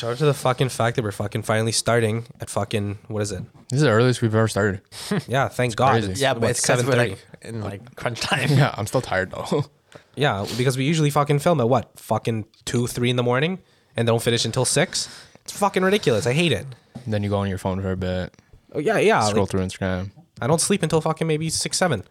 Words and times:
Shout 0.00 0.12
out 0.12 0.16
to 0.18 0.24
the 0.24 0.32
fucking 0.32 0.70
fact 0.70 0.96
that 0.96 1.02
we're 1.02 1.12
fucking 1.12 1.42
finally 1.42 1.72
starting 1.72 2.24
at 2.40 2.48
fucking 2.48 3.00
what 3.08 3.20
is 3.20 3.32
it? 3.32 3.42
This 3.68 3.76
is 3.76 3.82
the 3.82 3.90
earliest 3.90 4.22
we've 4.22 4.34
ever 4.34 4.48
started. 4.48 4.80
Yeah, 5.28 5.48
thank 5.48 5.76
God. 5.76 5.90
crazy. 5.90 6.12
It's 6.12 6.20
Yeah, 6.22 6.30
about 6.30 6.40
but 6.40 6.50
it's 6.52 6.62
because 6.62 6.86
we're 6.86 6.94
7:30. 6.94 6.96
like 7.10 7.18
in 7.42 7.60
like 7.60 7.96
crunch 7.96 8.18
time. 8.20 8.48
yeah, 8.52 8.74
I'm 8.78 8.86
still 8.86 9.02
tired 9.02 9.30
though. 9.30 9.64
Yeah, 10.14 10.46
because 10.56 10.78
we 10.78 10.84
usually 10.84 11.10
fucking 11.10 11.40
film 11.40 11.60
at 11.60 11.68
what? 11.68 11.98
Fucking 11.98 12.46
two, 12.64 12.86
three 12.86 13.10
in 13.10 13.16
the 13.16 13.22
morning 13.22 13.58
and 13.94 14.06
don't 14.06 14.22
finish 14.22 14.46
until 14.46 14.64
six. 14.64 15.08
It's 15.42 15.52
fucking 15.52 15.82
ridiculous. 15.82 16.26
I 16.26 16.32
hate 16.32 16.52
it. 16.52 16.64
then 17.06 17.22
you 17.22 17.28
go 17.28 17.36
on 17.36 17.48
your 17.50 17.58
phone 17.58 17.82
for 17.82 17.90
a 17.92 17.96
bit, 17.96 18.34
Oh, 18.72 18.78
yeah, 18.78 18.98
yeah. 18.98 19.20
scroll 19.24 19.42
like, 19.44 19.50
through 19.50 19.60
Instagram. 19.60 20.12
I 20.40 20.46
don't 20.46 20.60
sleep 20.62 20.82
until 20.82 21.02
fucking 21.02 21.26
maybe 21.26 21.50
six, 21.50 21.76
seven. 21.76 22.04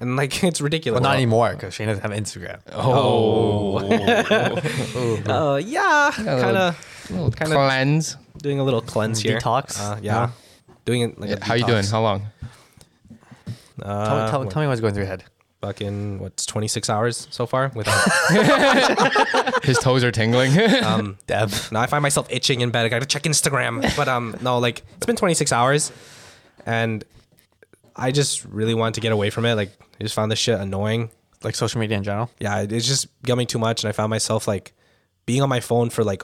And 0.00 0.16
like 0.16 0.42
it's 0.44 0.60
ridiculous. 0.60 1.00
Well, 1.00 1.10
not 1.10 1.16
anymore 1.16 1.50
because 1.52 1.74
Shane 1.74 1.88
doesn't 1.88 2.02
have 2.02 2.12
Instagram. 2.12 2.60
Oh, 2.72 3.78
Uh, 5.28 5.56
yeah, 5.56 6.10
kind 6.14 6.56
of 6.56 7.10
little 7.10 7.30
Kinda- 7.30 7.54
cleanse. 7.54 8.16
doing 8.38 8.60
a 8.60 8.64
little 8.64 8.80
cleanse 8.82 9.20
here. 9.20 9.38
Detox? 9.38 9.80
Uh, 9.80 9.98
yeah. 10.02 10.30
Doing 10.84 11.02
it 11.02 11.18
like 11.20 11.30
a 11.30 11.44
How 11.44 11.54
you 11.54 11.64
doing? 11.66 11.84
How 11.84 12.00
long? 12.02 12.26
Uh, 13.82 14.06
Tell, 14.06 14.24
me, 14.24 14.30
tell, 14.30 14.40
what, 14.40 14.50
tell 14.50 14.62
me 14.62 14.68
what's 14.68 14.80
going 14.80 14.92
through 14.94 15.04
your 15.04 15.08
head. 15.10 15.24
fucking 15.60 16.18
what's 16.18 16.44
26 16.46 16.88
hours 16.90 17.28
so 17.30 17.46
far 17.46 17.70
without 17.74 17.94
His 19.64 19.78
toes 19.78 20.02
are 20.04 20.10
tingling. 20.12 20.56
um 20.84 21.16
Deb. 21.26 21.50
now 21.72 21.80
I 21.80 21.86
find 21.86 22.02
myself 22.02 22.26
itching 22.30 22.60
in 22.60 22.70
bed. 22.70 22.86
I 22.86 22.88
gotta 22.88 23.06
check 23.06 23.22
Instagram. 23.24 23.94
But 23.96 24.08
um 24.08 24.36
no, 24.40 24.58
like 24.58 24.82
it's 24.96 25.06
been 25.06 25.16
26 25.16 25.52
hours 25.52 25.92
and 26.66 27.04
I 27.98 28.12
just 28.12 28.44
really 28.44 28.74
wanted 28.74 28.94
to 28.94 29.00
get 29.00 29.12
away 29.12 29.30
from 29.30 29.44
it. 29.44 29.54
Like 29.54 29.72
I 30.00 30.04
just 30.04 30.14
found 30.14 30.30
this 30.30 30.38
shit 30.38 30.58
annoying. 30.58 31.10
Like 31.42 31.54
social 31.54 31.80
media 31.80 31.96
in 31.96 32.02
general. 32.04 32.30
Yeah, 32.40 32.60
it- 32.62 32.72
it's 32.72 32.86
just 32.86 33.06
got 33.22 33.36
me 33.38 33.46
too 33.46 33.58
much 33.58 33.82
and 33.84 33.88
I 33.88 33.92
found 33.92 34.10
myself 34.10 34.48
like 34.48 34.72
being 35.26 35.42
on 35.42 35.48
my 35.48 35.60
phone 35.60 35.90
for 35.90 36.02
like 36.04 36.22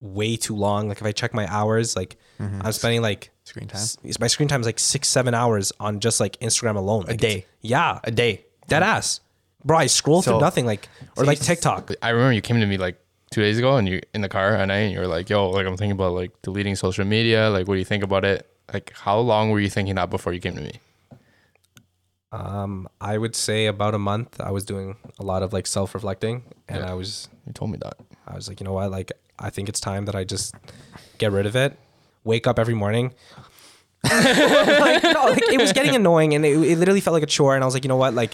way 0.00 0.36
too 0.36 0.56
long. 0.56 0.88
Like 0.88 0.98
if 1.00 1.06
I 1.06 1.12
check 1.12 1.32
my 1.32 1.46
hours, 1.52 1.94
like 1.96 2.16
mm-hmm. 2.40 2.60
I'm 2.64 2.72
spending 2.72 3.02
like 3.02 3.30
Screen 3.44 3.66
time. 3.68 3.80
s- 3.80 3.98
my 4.20 4.26
screen 4.26 4.48
time 4.48 4.60
is 4.60 4.66
like 4.66 4.78
six, 4.78 5.08
seven 5.08 5.34
hours 5.34 5.72
on 5.80 6.00
just 6.00 6.20
like 6.20 6.38
Instagram 6.40 6.76
alone. 6.76 7.04
Like, 7.06 7.18
day. 7.18 7.46
Yeah. 7.60 7.98
A 8.04 8.10
day. 8.10 8.44
Dead 8.68 8.82
ass. 8.82 9.20
Bro, 9.64 9.78
I 9.78 9.86
scroll 9.86 10.22
through 10.22 10.40
nothing 10.40 10.66
like 10.66 10.88
or 11.16 11.24
like 11.24 11.40
TikTok. 11.40 11.90
I 12.02 12.10
remember 12.10 12.32
you 12.32 12.40
came 12.42 12.58
to 12.60 12.66
me 12.66 12.78
like 12.78 12.98
two 13.30 13.40
days 13.42 13.58
ago, 13.58 13.76
and 13.76 13.88
you 13.88 14.00
in 14.12 14.20
the 14.20 14.28
car 14.28 14.54
at 14.56 14.66
night, 14.66 14.78
and 14.78 14.92
you 14.92 14.98
were 14.98 15.06
like, 15.06 15.30
"Yo, 15.30 15.50
like 15.50 15.66
I'm 15.66 15.76
thinking 15.76 15.92
about 15.92 16.12
like 16.14 16.30
deleting 16.42 16.74
social 16.76 17.04
media. 17.04 17.48
Like, 17.48 17.68
what 17.68 17.74
do 17.74 17.78
you 17.78 17.84
think 17.84 18.02
about 18.02 18.24
it? 18.24 18.48
Like, 18.72 18.92
how 18.94 19.18
long 19.20 19.50
were 19.50 19.60
you 19.60 19.70
thinking 19.70 19.94
that 19.96 20.10
before 20.10 20.32
you 20.32 20.40
came 20.40 20.54
to 20.56 20.60
me? 20.62 20.80
Um, 22.32 22.88
I 23.00 23.18
would 23.18 23.36
say 23.36 23.66
about 23.66 23.94
a 23.94 23.98
month. 23.98 24.40
I 24.40 24.50
was 24.50 24.64
doing 24.64 24.96
a 25.18 25.22
lot 25.22 25.42
of 25.42 25.52
like 25.52 25.66
self 25.66 25.94
reflecting, 25.94 26.42
and 26.68 26.78
Yeah. 26.82 26.90
I 26.90 26.94
was 26.94 27.28
You 27.46 27.52
told 27.52 27.70
me 27.70 27.78
that. 27.82 27.94
I 28.26 28.34
was 28.34 28.48
like, 28.48 28.58
you 28.60 28.64
know 28.64 28.72
what? 28.72 28.90
Like, 28.90 29.12
I 29.38 29.50
think 29.50 29.68
it's 29.68 29.80
time 29.80 30.06
that 30.06 30.14
I 30.14 30.24
just 30.24 30.54
get 31.18 31.30
rid 31.32 31.44
of 31.46 31.54
it. 31.56 31.78
Wake 32.24 32.46
up 32.46 32.58
every 32.58 32.74
morning. 32.74 33.12
like, 34.04 35.02
no, 35.04 35.24
like 35.26 35.42
it 35.52 35.60
was 35.60 35.72
getting 35.72 35.94
annoying, 35.94 36.34
and 36.34 36.44
it, 36.44 36.56
it 36.56 36.78
literally 36.78 37.00
felt 37.00 37.12
like 37.14 37.22
a 37.22 37.26
chore. 37.26 37.54
And 37.54 37.62
I 37.62 37.66
was 37.66 37.74
like, 37.74 37.84
you 37.84 37.88
know 37.88 37.96
what? 37.96 38.14
Like, 38.14 38.32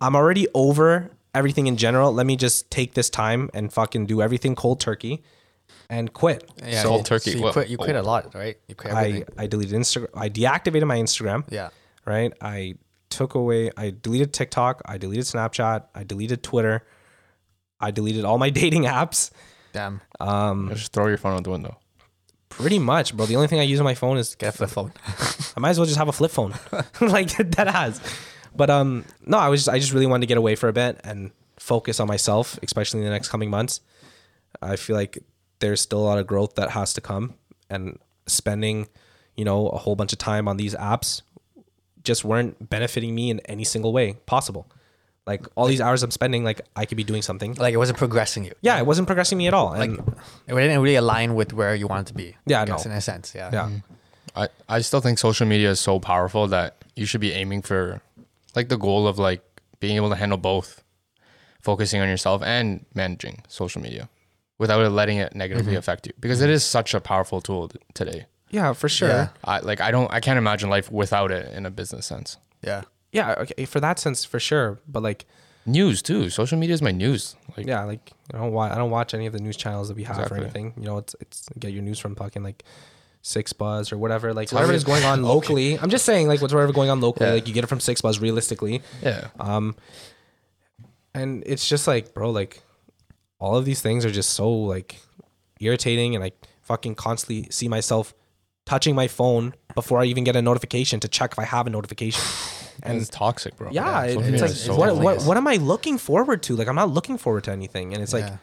I'm 0.00 0.14
already 0.16 0.46
over 0.54 1.10
everything 1.34 1.66
in 1.66 1.76
general. 1.76 2.12
Let 2.12 2.26
me 2.26 2.36
just 2.36 2.70
take 2.70 2.94
this 2.94 3.10
time 3.10 3.50
and 3.52 3.72
fucking 3.72 4.06
do 4.06 4.22
everything 4.22 4.54
cold 4.54 4.80
turkey, 4.80 5.22
and 5.90 6.12
quit. 6.12 6.48
Yeah, 6.64 6.82
Cold 6.82 7.04
turkey, 7.06 7.32
So 7.32 7.36
you 7.38 7.42
what- 7.44 7.52
quit. 7.52 7.68
You 7.68 7.76
quit 7.78 7.96
oh. 7.96 8.00
a 8.00 8.02
lot, 8.02 8.34
right? 8.34 8.56
You 8.68 8.74
quit 8.74 8.94
I. 8.94 9.24
I 9.36 9.46
deleted 9.46 9.74
Instagram. 9.78 10.08
I 10.14 10.28
deactivated 10.28 10.86
my 10.86 10.96
Instagram. 10.98 11.44
yeah. 11.50 11.68
right? 12.06 12.32
I 12.40 12.74
took 13.10 13.34
away, 13.34 13.70
I 13.76 13.90
deleted 13.90 14.32
TikTok, 14.32 14.82
I 14.84 14.98
deleted 14.98 15.24
Snapchat, 15.24 15.84
I 15.94 16.04
deleted 16.04 16.42
Twitter, 16.42 16.86
I 17.80 17.90
deleted 17.90 18.24
all 18.24 18.38
my 18.38 18.50
dating 18.60 18.84
apps. 18.84 19.30
Damn. 19.72 20.00
Um, 20.20 20.70
Just 20.72 20.92
throw 20.92 21.06
your 21.06 21.18
phone 21.18 21.34
out 21.34 21.44
the 21.44 21.50
window. 21.50 21.78
pretty 22.48 22.78
much, 22.78 23.16
bro. 23.16 23.26
The 23.26 23.36
only 23.36 23.48
thing 23.48 23.60
I 23.60 23.64
use 23.64 23.78
on 23.80 23.84
my 23.84 23.94
phone 23.94 24.16
is 24.16 24.34
Get 24.34 24.48
a 24.48 24.52
flip 24.52 24.70
phone. 24.70 24.92
I 25.56 25.60
might 25.60 25.70
as 25.70 25.78
well 25.78 25.86
just 25.86 25.98
have 25.98 26.08
a 26.08 26.12
flip 26.12 26.30
phone, 26.30 26.54
like 27.00 27.36
that 27.36 27.68
has. 27.68 28.00
But 28.54 28.70
um, 28.70 29.04
no, 29.24 29.38
I 29.38 29.48
was 29.48 29.60
just, 29.60 29.68
I 29.68 29.78
just 29.78 29.92
really 29.92 30.06
wanted 30.06 30.22
to 30.22 30.26
get 30.28 30.38
away 30.38 30.54
for 30.54 30.68
a 30.68 30.72
bit 30.72 30.98
and 31.04 31.30
focus 31.58 32.00
on 32.00 32.08
myself, 32.08 32.58
especially 32.62 33.00
in 33.00 33.04
the 33.04 33.10
next 33.12 33.28
coming 33.28 33.50
months. 33.50 33.80
I 34.62 34.76
feel 34.76 34.96
like 34.96 35.18
there's 35.58 35.80
still 35.82 35.98
a 35.98 36.06
lot 36.06 36.18
of 36.18 36.26
growth 36.26 36.54
that 36.54 36.70
has 36.70 36.94
to 36.94 37.00
come, 37.02 37.34
and 37.68 37.98
spending, 38.26 38.88
you 39.36 39.44
know, 39.44 39.68
a 39.68 39.76
whole 39.76 39.94
bunch 39.96 40.12
of 40.12 40.18
time 40.18 40.48
on 40.48 40.56
these 40.56 40.74
apps 40.74 41.20
just 42.06 42.24
weren't 42.24 42.70
benefiting 42.70 43.14
me 43.14 43.30
in 43.30 43.40
any 43.40 43.64
single 43.64 43.92
way 43.92 44.14
possible. 44.24 44.66
Like 45.26 45.46
all 45.56 45.66
these 45.66 45.80
hours 45.80 46.02
I'm 46.04 46.12
spending, 46.12 46.44
like 46.44 46.60
I 46.76 46.86
could 46.86 46.96
be 46.96 47.04
doing 47.04 47.20
something. 47.20 47.54
like 47.54 47.74
it 47.74 47.78
wasn't 47.78 47.98
progressing 47.98 48.44
you. 48.44 48.52
Yeah, 48.62 48.78
it 48.78 48.86
wasn't 48.86 49.08
progressing 49.08 49.36
me 49.36 49.48
at 49.48 49.54
all. 49.54 49.72
And 49.72 49.98
It 50.46 50.54
didn't 50.54 50.80
really 50.80 50.94
align 50.94 51.34
with 51.34 51.52
where 51.52 51.74
you 51.74 51.88
wanted 51.88 52.06
to 52.06 52.14
be. 52.14 52.36
Yeah, 52.46 52.62
I 52.62 52.64
guess, 52.64 52.86
no. 52.86 52.92
in 52.92 52.96
a 52.96 53.00
sense. 53.00 53.34
Yeah. 53.34 53.50
yeah, 53.52 53.64
mm-hmm. 53.64 54.40
I, 54.42 54.48
I 54.68 54.80
still 54.82 55.00
think 55.00 55.18
social 55.18 55.46
media 55.46 55.70
is 55.70 55.80
so 55.80 55.98
powerful 55.98 56.46
that 56.48 56.76
you 56.94 57.06
should 57.06 57.20
be 57.20 57.32
aiming 57.32 57.62
for 57.62 58.00
like 58.54 58.68
the 58.68 58.78
goal 58.78 59.08
of 59.08 59.18
like 59.18 59.42
being 59.80 59.96
able 59.96 60.10
to 60.10 60.16
handle 60.16 60.38
both 60.38 60.84
focusing 61.60 62.00
on 62.00 62.08
yourself 62.08 62.42
and 62.42 62.86
managing 62.94 63.42
social 63.48 63.82
media 63.82 64.08
without 64.58 64.80
it 64.80 64.90
letting 64.90 65.18
it 65.18 65.34
negatively 65.34 65.72
mm-hmm. 65.72 65.78
affect 65.78 66.06
you 66.06 66.12
because 66.20 66.40
it 66.40 66.48
is 66.48 66.62
such 66.62 66.94
a 66.94 67.00
powerful 67.00 67.40
tool 67.40 67.70
today 67.92 68.26
yeah, 68.50 68.72
for 68.72 68.88
sure. 68.88 69.08
Yeah. 69.08 69.16
Yeah. 69.16 69.28
I 69.44 69.58
like 69.60 69.80
I 69.80 69.90
don't 69.90 70.10
I 70.12 70.20
can't 70.20 70.38
imagine 70.38 70.68
life 70.70 70.90
without 70.90 71.30
it 71.30 71.52
in 71.52 71.66
a 71.66 71.70
business 71.70 72.06
sense 72.06 72.36
Yeah. 72.62 72.82
Yeah, 73.12 73.34
okay, 73.38 73.64
for 73.64 73.80
that 73.80 73.98
sense, 73.98 74.24
for 74.24 74.38
sure. 74.38 74.78
But 74.86 75.02
like, 75.02 75.24
news 75.64 76.02
too 76.02 76.28
social 76.30 76.58
media 76.58 76.74
is 76.74 76.82
my 76.82 76.92
news 76.92 77.34
like 77.56 77.66
yeah, 77.66 77.82
like 77.84 78.12
I 78.34 78.38
don't 78.38 78.52
watch, 78.52 78.72
I 78.72 78.76
don't 78.76 78.90
watch 78.90 79.14
any 79.14 79.26
of 79.26 79.32
the 79.32 79.40
news 79.40 79.56
channels 79.56 79.88
that 79.88 79.96
we 79.96 80.04
have 80.04 80.16
Exactly. 80.16 80.38
or 80.38 80.42
anything. 80.42 80.74
You 80.76 80.84
know, 80.86 80.98
it's 80.98 81.14
it's 81.20 81.48
get 81.58 81.72
your 81.72 81.82
news 81.82 81.98
from 81.98 82.14
fucking 82.14 82.42
like 82.42 82.62
6ixBuzz 83.24 83.92
or 83.92 83.98
whatever. 83.98 84.32
Like 84.34 84.50
how 84.50 84.56
whatever 84.56 84.72
you- 84.72 84.76
is 84.76 84.84
going 84.84 85.04
on 85.04 85.22
locally. 85.34 85.78
I'm 85.78 85.90
just 85.90 86.04
saying, 86.04 86.28
like 86.28 86.40
what's 86.42 86.52
whatever 86.54 86.72
going 86.72 86.90
on 86.90 87.00
locally. 87.00 87.26
Yeah. 87.28 87.34
Like 87.34 87.48
you 87.48 87.54
get 87.54 87.64
it 87.64 87.68
from 87.68 87.78
6ixBuzz 87.80 88.20
realistically. 88.20 88.82
yeah 89.02 89.28
Um, 89.40 89.74
and 91.14 91.42
it's 91.46 91.66
just 91.68 91.86
like, 91.86 92.12
bro, 92.14 92.30
like 92.30 92.62
all 93.38 93.56
of 93.56 93.64
these 93.64 93.80
things 93.80 94.04
are 94.04 94.10
just 94.10 94.30
so 94.30 94.50
like 94.50 95.00
irritating, 95.60 96.14
and 96.14 96.22
I 96.24 96.32
fucking 96.62 96.94
constantly 96.96 97.48
see 97.50 97.68
myself 97.68 98.14
touching 98.66 98.94
my 98.94 99.08
phone 99.08 99.54
before 99.74 100.00
I 100.02 100.04
even 100.04 100.24
get 100.24 100.36
a 100.36 100.42
notification 100.42 101.00
to 101.00 101.08
check 101.08 101.32
if 101.32 101.38
I 101.38 101.44
have 101.44 101.66
a 101.66 101.70
notification. 101.70 102.22
and 102.82 102.98
it's 103.00 103.08
toxic 103.08 103.56
bro 103.56 103.70
Yeah, 103.72 104.02
it- 104.04 104.18
it's 104.18 104.42
like 104.42 104.50
so 104.50 104.76
what, 104.76 104.96
what 104.98 105.22
what 105.22 105.36
am 105.38 105.46
I 105.48 105.56
looking 105.56 105.96
forward 105.98 106.42
to? 106.44 106.56
Like 106.56 106.68
I'm 106.68 106.74
not 106.76 106.90
looking 106.90 107.16
forward 107.16 107.44
to 107.44 107.52
anything, 107.52 107.94
and 107.94 108.02
it's 108.02 108.12
like 108.12 108.24
Yeah. 108.26 108.36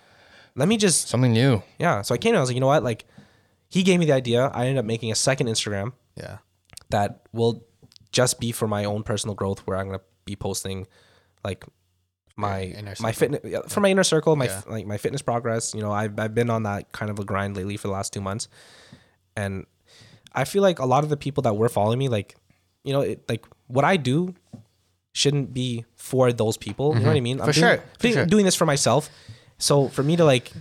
let 0.55 0.67
me 0.67 0.77
just 0.77 1.07
something 1.09 1.31
new 1.31 1.61
yeah. 1.77 2.01
So 2.01 2.15
I 2.15 2.17
came 2.17 2.29
and 2.31 2.37
I 2.37 2.41
was 2.41 2.49
like, 2.49 2.55
you 2.55 2.61
know 2.61 2.67
what? 2.75 2.83
Like 2.83 3.05
he 3.69 3.83
gave 3.83 3.99
me 3.99 4.05
the 4.07 4.13
idea. 4.13 4.47
I 4.53 4.61
ended 4.67 4.77
up 4.79 4.85
making 4.85 5.11
a 5.11 5.15
second 5.15 5.47
Instagram 5.47 5.93
Yeah. 6.15 6.37
that 6.89 7.27
will 7.31 7.63
just 8.11 8.39
be 8.39 8.51
for 8.51 8.67
my 8.67 8.85
own 8.85 9.03
personal 9.03 9.35
growth, 9.35 9.59
where 9.65 9.77
I'm 9.77 9.87
gonna 9.87 10.01
be 10.25 10.35
posting 10.35 10.87
like 11.43 11.65
my 12.35 12.61
inner 12.63 12.93
my 12.99 13.11
fitness 13.11 13.41
for 13.73 13.81
my 13.81 13.89
inner 13.89 14.03
circle, 14.03 14.35
my 14.35 14.45
f 14.47 14.65
like 14.67 14.85
my 14.87 14.97
fitness 14.97 15.21
progress. 15.21 15.73
You 15.75 15.81
know, 15.81 15.91
I've 15.91 16.17
I've 16.19 16.33
been 16.33 16.49
on 16.49 16.63
that 16.63 16.91
kind 16.91 17.11
of 17.11 17.19
a 17.19 17.25
grind 17.25 17.55
lately 17.57 17.77
for 17.77 17.87
the 17.87 17.93
last 17.93 18.13
two 18.13 18.21
months, 18.21 18.47
and 19.35 19.65
I 20.35 20.43
feel 20.45 20.61
like 20.63 20.79
a 20.79 20.85
lot 20.85 21.03
of 21.03 21.09
the 21.09 21.17
people 21.17 21.41
that 21.43 21.55
were 21.55 21.69
following 21.69 21.99
me, 21.99 22.09
like 22.09 22.35
you 22.83 22.93
know, 22.93 23.01
it, 23.01 23.23
like 23.29 23.45
what 23.67 23.85
I 23.85 23.97
do 23.97 24.33
shouldn't 25.13 25.53
be 25.53 25.85
for 25.95 26.33
those 26.33 26.57
people. 26.57 26.93
You 26.95 27.01
know 27.01 27.07
what 27.07 27.17
I 27.17 27.21
mean? 27.21 27.39
I'm 27.39 27.47
Mm-hmm. 27.47 27.53
For 27.53 27.59
doing, 27.59 27.77
sure, 27.77 27.83
for 27.97 28.01
doing, 28.01 28.13
sure. 28.13 28.25
doing 28.25 28.45
this 28.45 28.55
for 28.55 28.65
myself. 28.65 29.09
So 29.59 29.87
for 29.89 30.03
me 30.03 30.15
to 30.17 30.25
like, 30.25 30.51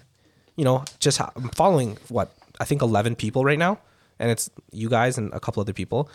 you 0.56 0.64
know, 0.64 0.84
just 1.00 1.18
ha- 1.18 1.32
I'm 1.34 1.48
following 1.50 1.96
what 2.08 2.32
I 2.60 2.64
think 2.64 2.82
11 2.82 3.16
people 3.16 3.44
right 3.44 3.58
now, 3.58 3.78
and 4.18 4.30
it's 4.30 4.50
you 4.70 4.88
guys 4.88 5.16
and 5.18 5.32
a 5.32 5.40
couple 5.40 5.60
other 5.60 5.72
people. 5.72 6.08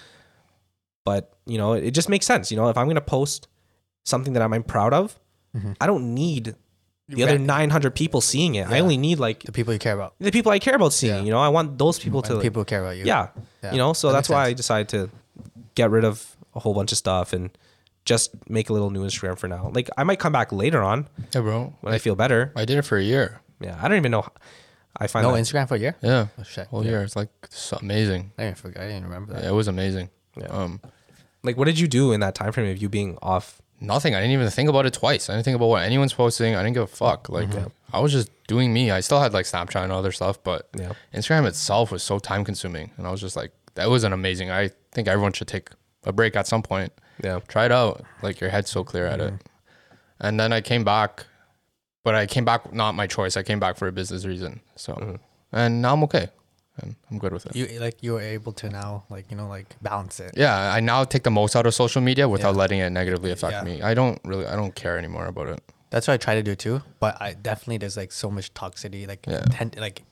But 1.03 1.33
you 1.45 1.57
know, 1.57 1.73
it 1.73 1.91
just 1.91 2.09
makes 2.09 2.25
sense. 2.25 2.51
You 2.51 2.57
know, 2.57 2.69
if 2.69 2.77
I'm 2.77 2.87
gonna 2.87 3.01
post 3.01 3.47
something 4.05 4.33
that 4.33 4.41
I'm, 4.41 4.53
I'm 4.53 4.63
proud 4.63 4.93
of, 4.93 5.19
I 5.81 5.87
don't 5.87 6.13
need 6.13 6.53
the 7.09 7.23
other 7.23 7.37
900 7.39 7.95
people 7.95 8.21
seeing 8.21 8.55
it. 8.55 8.67
I 8.67 8.79
only 8.79 8.97
need 8.97 9.19
like 9.19 9.43
The 9.43 9.51
people 9.51 9.73
you 9.73 9.79
care 9.79 9.93
about. 9.93 10.13
the 10.19 10.31
people 10.31 10.51
I 10.51 10.59
care 10.59 10.75
about 10.75 10.93
seeing. 10.93 11.15
Yeah. 11.15 11.21
You 11.23 11.31
know, 11.31 11.39
I 11.39 11.49
want 11.49 11.77
those 11.77 11.99
people 11.99 12.21
to 12.23 12.33
And 12.33 12.41
people 12.41 12.61
who 12.61 12.65
care 12.65 12.81
about 12.81 12.97
you. 12.97 13.05
yeah. 13.05 13.29
Yeah. 13.63 13.71
You 13.71 13.77
know, 13.77 13.93
so 13.93 14.07
That 14.07 14.13
that's 14.13 14.29
why 14.29 14.45
I 14.45 14.53
decided 14.53 14.89
to 14.89 15.09
get 15.75 15.89
rid 15.89 16.03
of 16.03 16.35
a 16.55 16.59
whole 16.59 16.73
bunch 16.73 16.91
of 16.91 16.97
stuff 16.97 17.33
and 17.33 17.49
just 18.05 18.31
make 18.49 18.69
a 18.69 18.73
little 18.73 18.89
new 18.89 19.03
Instagram 19.05 19.37
for 19.37 19.47
now. 19.47 19.69
Like 19.73 19.89
I 19.97 20.03
might 20.03 20.19
come 20.19 20.31
back 20.33 20.51
later 20.51 20.81
on 20.81 21.07
yeah 21.33 21.41
bro 21.41 21.73
when 21.81 21.93
I 21.93 21.97
feel 21.97 22.15
better. 22.15 22.51
I 22.55 22.65
did 22.65 22.77
it 22.77 22.83
for 22.83 22.97
a 22.97 23.03
year 23.03 23.41
Yeah, 23.59 23.77
I 23.81 23.87
don't 23.87 23.97
even 23.97 24.11
know. 24.11 24.25
I 24.99 25.07
find 25.07 25.23
No 25.25 25.33
that, 25.35 25.41
Instagram 25.41 25.67
for 25.67 25.75
a 25.75 25.79
year? 25.79 25.95
yeah 26.01 26.27
Oh 26.39 26.43
shit. 26.43 26.67
whole 26.67 26.83
yeah. 26.83 26.91
year 26.91 27.03
it's 27.03 27.15
like 27.15 27.29
so 27.49 27.77
amazing 27.77 28.31
I 28.37 28.43
didn't 28.45 28.57
forget. 28.57 28.81
I 28.83 28.87
didn't 28.87 29.03
remember 29.05 29.33
that. 29.33 29.43
it 29.45 29.51
was 29.53 29.67
amazing 29.67 30.09
Yeah. 30.35 30.47
um 30.47 30.81
like 31.43 31.55
what 31.57 31.65
did 31.65 31.77
you 31.79 31.87
do 31.87 32.11
in 32.13 32.19
that 32.21 32.33
time 32.35 32.51
frame 32.51 32.69
of 32.71 32.77
you 32.81 32.89
being 32.89 33.17
off? 33.21 33.61
Nothing. 33.79 34.15
I 34.15 34.19
didn't 34.19 34.33
even 34.33 34.49
think 34.49 34.69
about 34.69 34.85
it 34.85 34.93
twice. 34.93 35.29
I 35.29 35.33
didn't 35.33 35.45
think 35.45 35.55
about 35.55 35.67
what 35.67 35.83
anyone's 35.83 36.13
posting. 36.13 36.55
I 36.55 36.63
didn't 36.63 36.73
give 36.73 36.83
a 36.83 36.87
fuck. 36.87 37.27
Mhm. 37.27 37.33
Like 37.33 37.71
I 37.93 37.99
was 37.99 38.11
just 38.11 38.29
doing 38.47 38.73
me. 38.73 38.89
I 38.91 39.01
still 39.01 39.19
had 39.19 39.33
like 39.33 39.45
Snapchat 39.45 39.83
and 39.83 39.91
other 39.91 40.11
stuff, 40.11 40.41
but 40.43 40.67
Yeah. 40.75 40.93
Instagram 41.13 41.45
itself 41.45 41.91
was 41.91 42.01
so 42.03 42.17
time 42.17 42.43
consuming. 42.43 42.91
And 42.97 43.05
I 43.05 43.11
was 43.11 43.21
just 43.21 43.35
like, 43.35 43.51
that 43.75 43.89
was 43.89 44.03
an 44.03 44.13
amazing. 44.13 44.49
I 44.49 44.71
think 44.91 45.07
everyone 45.07 45.33
should 45.33 45.47
take 45.47 45.69
a 46.05 46.11
break 46.11 46.35
at 46.35 46.47
some 46.47 46.63
point. 46.63 46.91
Yeah. 47.23 47.39
Try 47.47 47.65
it 47.65 47.71
out. 47.71 48.03
Like 48.23 48.39
your 48.39 48.49
head's 48.49 48.69
so 48.69 48.83
clear 48.83 49.05
at 49.05 49.19
it. 49.19 49.33
Mm-hmm. 49.33 49.45
And 50.19 50.39
then 50.39 50.51
I 50.51 50.61
came 50.61 50.83
back, 50.83 51.25
but 52.03 52.15
I 52.15 52.25
came 52.25 52.45
back 52.45 52.73
not 52.73 52.95
my 52.95 53.05
choice. 53.05 53.37
I 53.37 53.43
came 53.43 53.59
back 53.59 53.77
for 53.77 53.87
a 53.87 53.91
business 53.91 54.25
reason. 54.25 54.61
So 54.75 54.93
mm-hmm. 54.93 55.15
and 55.51 55.81
now 55.81 55.93
I'm 55.93 56.03
okay, 56.03 56.29
and 56.81 56.95
I'm 57.09 57.17
good 57.19 57.33
with 57.33 57.45
it. 57.45 57.55
You 57.55 57.79
like 57.79 58.01
you 58.03 58.13
were 58.13 58.21
able 58.21 58.51
to 58.53 58.69
now 58.69 59.03
like 59.09 59.29
you 59.31 59.37
know 59.37 59.47
like 59.47 59.75
balance 59.81 60.19
it. 60.19 60.31
yeah, 60.35 60.73
I 60.73 60.79
now 60.79 61.03
take 61.03 61.23
the 61.23 61.31
most 61.31 61.55
out 61.55 61.65
of 61.65 61.73
social 61.73 62.01
media 62.01 62.27
without 62.29 62.51
Yeah. 62.53 62.59
letting 62.61 62.79
it 62.79 62.89
negatively 62.91 63.31
affect 63.31 63.53
Yeah. 63.53 63.63
me. 63.63 63.81
I 63.81 63.93
don't 63.93 64.19
really, 64.23 64.45
I 64.45 64.55
don't 64.55 64.75
care 64.75 64.97
anymore 64.97 65.25
about 65.27 65.47
it. 65.47 65.61
That's 65.89 66.07
what 66.07 66.13
I 66.15 66.17
try 66.17 66.35
to 66.35 66.43
do 66.43 66.55
too. 66.55 66.81
But 66.99 67.21
I 67.21 67.33
definitely 67.33 67.77
there's 67.77 67.97
like 67.97 68.11
so 68.11 68.29
much 68.29 68.53
toxicity 68.53 69.07
like 69.07 69.25
Yeah. 69.27 69.41
tend, 69.49 69.75
like 69.79 70.03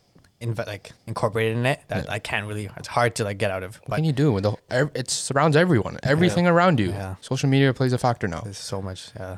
inv- 0.42 0.66
like 0.68 0.92
incorporated 1.08 1.58
in 1.58 1.66
it 1.66 1.82
that 1.90 2.10
I 2.10 2.20
can't 2.20 2.48
really. 2.48 2.70
It's 2.78 2.88
hard 2.88 3.16
to 3.16 3.24
like 3.24 3.38
get 3.38 3.52
out 3.52 3.64
of. 3.64 3.76
What 3.86 3.96
can 3.98 4.06
you 4.06 4.14
do? 4.14 4.32
With 4.32 4.44
the, 4.44 4.56
it 4.96 5.10
surrounds 5.12 5.56
everyone, 5.56 6.00
everything 6.04 6.48
around 6.48 6.80
you. 6.80 6.90
Yeah. 6.90 7.16
Social 7.22 7.50
media 7.50 7.74
plays 7.74 7.94
a 7.94 7.98
factor 7.98 8.28
now. 8.28 8.42
there's 8.42 8.58
so 8.58 8.82
much. 8.82 9.10
Yeah. 9.16 9.38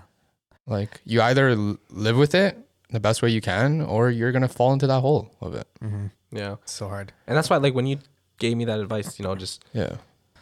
Like 0.68 1.02
you 1.06 1.22
either 1.22 1.56
live 1.90 2.18
with 2.18 2.36
it 2.36 2.58
the 2.90 3.00
best 3.00 3.22
way 3.22 3.30
you 3.30 3.42
can, 3.42 3.82
or 3.82 4.10
you're 4.10 4.32
gonna 4.32 4.48
fall 4.48 4.74
into 4.74 4.88
that 4.88 5.02
hole 5.02 5.30
of 5.42 5.54
it. 5.56 5.68
Mm-hmm. 5.84 6.08
Yeah. 6.32 6.54
It's 6.64 6.74
so 6.74 6.88
hard. 6.88 7.14
And 7.28 7.36
that's 7.38 7.50
why 7.50 7.58
like 7.58 7.74
when 7.74 7.86
you 7.88 8.00
gave 8.40 8.56
me 8.58 8.66
that 8.66 8.80
advice, 8.80 9.18
you 9.20 9.24
know, 9.24 9.36
just 9.36 9.64
Yeah. 9.74 9.98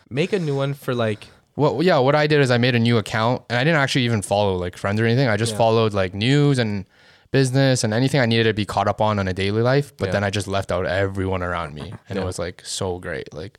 make 0.09 0.33
a 0.33 0.39
new 0.39 0.55
one 0.55 0.73
for 0.73 0.93
like 0.95 1.27
Well, 1.57 1.81
yeah. 1.81 1.97
What 1.99 2.15
I 2.15 2.27
did 2.27 2.41
is 2.41 2.51
I 2.51 2.57
made 2.57 2.75
a 2.75 2.79
new 2.79 2.97
account, 2.97 3.43
and 3.49 3.57
I 3.57 3.63
didn't 3.63 3.79
actually 3.79 4.03
even 4.05 4.21
follow 4.21 4.57
like 4.57 4.75
friends 4.77 4.99
or 4.99 5.05
anything. 5.05 5.29
I 5.29 5.37
just 5.37 5.53
Yeah. 5.53 5.57
followed 5.59 5.93
like 5.93 6.13
news 6.13 6.59
and 6.59 6.85
business 7.31 7.83
and 7.83 7.93
anything 7.93 8.19
I 8.19 8.25
needed 8.25 8.43
to 8.43 8.53
be 8.53 8.65
caught 8.65 8.87
up 8.89 8.99
on 8.99 9.19
on 9.19 9.27
a 9.29 9.33
daily 9.33 9.61
life. 9.61 9.95
But 9.95 10.07
Yeah. 10.07 10.11
then 10.13 10.23
I 10.25 10.29
just 10.31 10.47
left 10.47 10.69
out 10.71 10.85
everyone 10.85 11.41
around 11.43 11.73
me, 11.73 11.93
and 12.09 12.17
Yeah. 12.17 12.23
it 12.23 12.25
was 12.25 12.37
like 12.37 12.61
so 12.65 12.99
great. 12.99 13.33
Like 13.33 13.57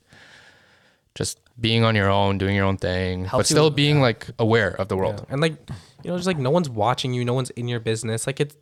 just 1.14 1.38
being 1.58 1.84
on 1.84 1.94
your 1.94 2.10
own, 2.10 2.36
doing 2.38 2.54
your 2.54 2.66
own 2.66 2.76
thing, 2.76 3.22
but 3.22 3.30
Helps 3.30 3.50
you- 3.50 3.54
still 3.54 3.70
being 3.70 4.00
like 4.02 4.26
aware 4.38 4.70
of 4.78 4.88
the 4.88 4.96
world. 4.96 5.20
Yeah. 5.20 5.32
And 5.32 5.40
like, 5.40 5.54
you 6.02 6.10
know, 6.10 6.16
just 6.18 6.26
like 6.26 6.38
no 6.38 6.50
one's 6.50 6.68
watching 6.68 7.14
you, 7.14 7.24
no 7.24 7.32
one's 7.32 7.50
in 7.50 7.66
your 7.68 7.80
business. 7.80 8.26
Like 8.26 8.40
it, 8.40 8.52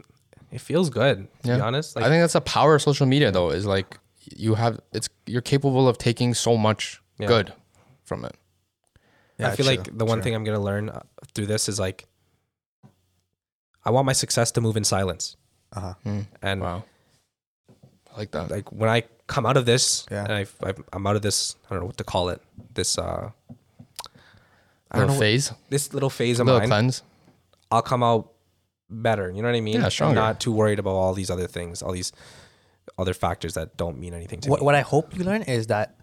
it 0.54 0.60
feels 0.60 0.88
good 0.90 1.16
to 1.42 1.48
be 1.56 1.60
honest. 1.60 1.96
Like, 1.96 2.04
I 2.04 2.08
think 2.08 2.22
that's 2.22 2.32
the 2.34 2.40
power 2.40 2.74
of 2.76 2.82
social 2.82 3.06
media, 3.06 3.30
though, 3.32 3.50
is 3.50 3.66
like 3.66 3.98
you 4.36 4.54
have 4.54 4.80
it's 4.92 5.08
you're 5.26 5.42
capable 5.42 5.86
of 5.88 5.98
taking 5.98 6.32
so 6.34 6.56
much 6.56 7.02
Yeah. 7.18 7.26
good 7.28 7.52
from 8.04 8.24
it. 8.24 8.34
Yeah, 9.38 9.48
I 9.48 9.56
feel 9.56 9.66
true, 9.66 9.74
like 9.76 9.98
the 9.98 10.04
one 10.04 10.18
true. 10.18 10.22
thing 10.24 10.34
I'm 10.36 10.44
gonna 10.44 10.60
learn 10.70 10.88
uh, 10.90 11.00
through 11.34 11.46
this 11.46 11.68
is 11.68 11.78
like, 11.80 12.06
I 13.84 13.90
want 13.90 14.06
my 14.06 14.12
success 14.14 14.52
to 14.52 14.60
move 14.60 14.76
in 14.76 14.84
silence. 14.84 15.36
Uh-huh. 15.72 15.94
And 16.40 16.60
Wow, 16.60 16.84
I 18.14 18.18
like 18.18 18.30
that. 18.30 18.50
like 18.50 18.70
when 18.72 18.88
I 18.88 19.02
come 19.26 19.44
out 19.44 19.56
of 19.56 19.66
this, 19.66 20.06
Yeah. 20.10 20.24
and 20.24 20.32
I, 20.32 20.46
I 20.68 20.74
I'm 20.92 21.04
out 21.06 21.16
of 21.16 21.22
this, 21.22 21.56
I 21.66 21.74
don't 21.74 21.80
know 21.82 21.86
what 21.86 21.96
to 21.98 22.04
call 22.04 22.28
it. 22.28 22.40
This 22.74 22.96
uh, 22.96 23.30
I 24.90 24.98
don't 24.98 25.08
little 25.08 25.14
know 25.16 25.20
phase, 25.20 25.52
this 25.68 25.92
little 25.92 26.10
phase 26.10 26.38
of 26.38 26.46
little 26.46 26.60
mine. 26.60 26.68
cleanse. 26.68 27.02
I'll 27.72 27.82
come 27.82 28.04
out 28.04 28.30
better. 29.02 29.30
You 29.30 29.42
know 29.42 29.48
what 29.48 29.56
I 29.56 29.60
mean? 29.60 29.76
Yeah, 29.78 29.84
I'm 29.84 29.90
stronger. 29.90 30.14
not 30.14 30.40
too 30.40 30.52
worried 30.52 30.78
about 30.78 30.92
all 30.92 31.14
these 31.14 31.30
other 31.30 31.46
things, 31.46 31.82
all 31.82 31.92
these 31.92 32.12
other 32.98 33.14
factors 33.14 33.54
that 33.54 33.76
don't 33.76 33.98
mean 33.98 34.14
anything 34.14 34.40
to 34.40 34.50
What, 34.50 34.60
me. 34.60 34.64
what 34.66 34.74
I 34.74 34.80
hope 34.82 35.16
you 35.16 35.24
learn 35.24 35.42
is 35.42 35.66
that 35.68 35.96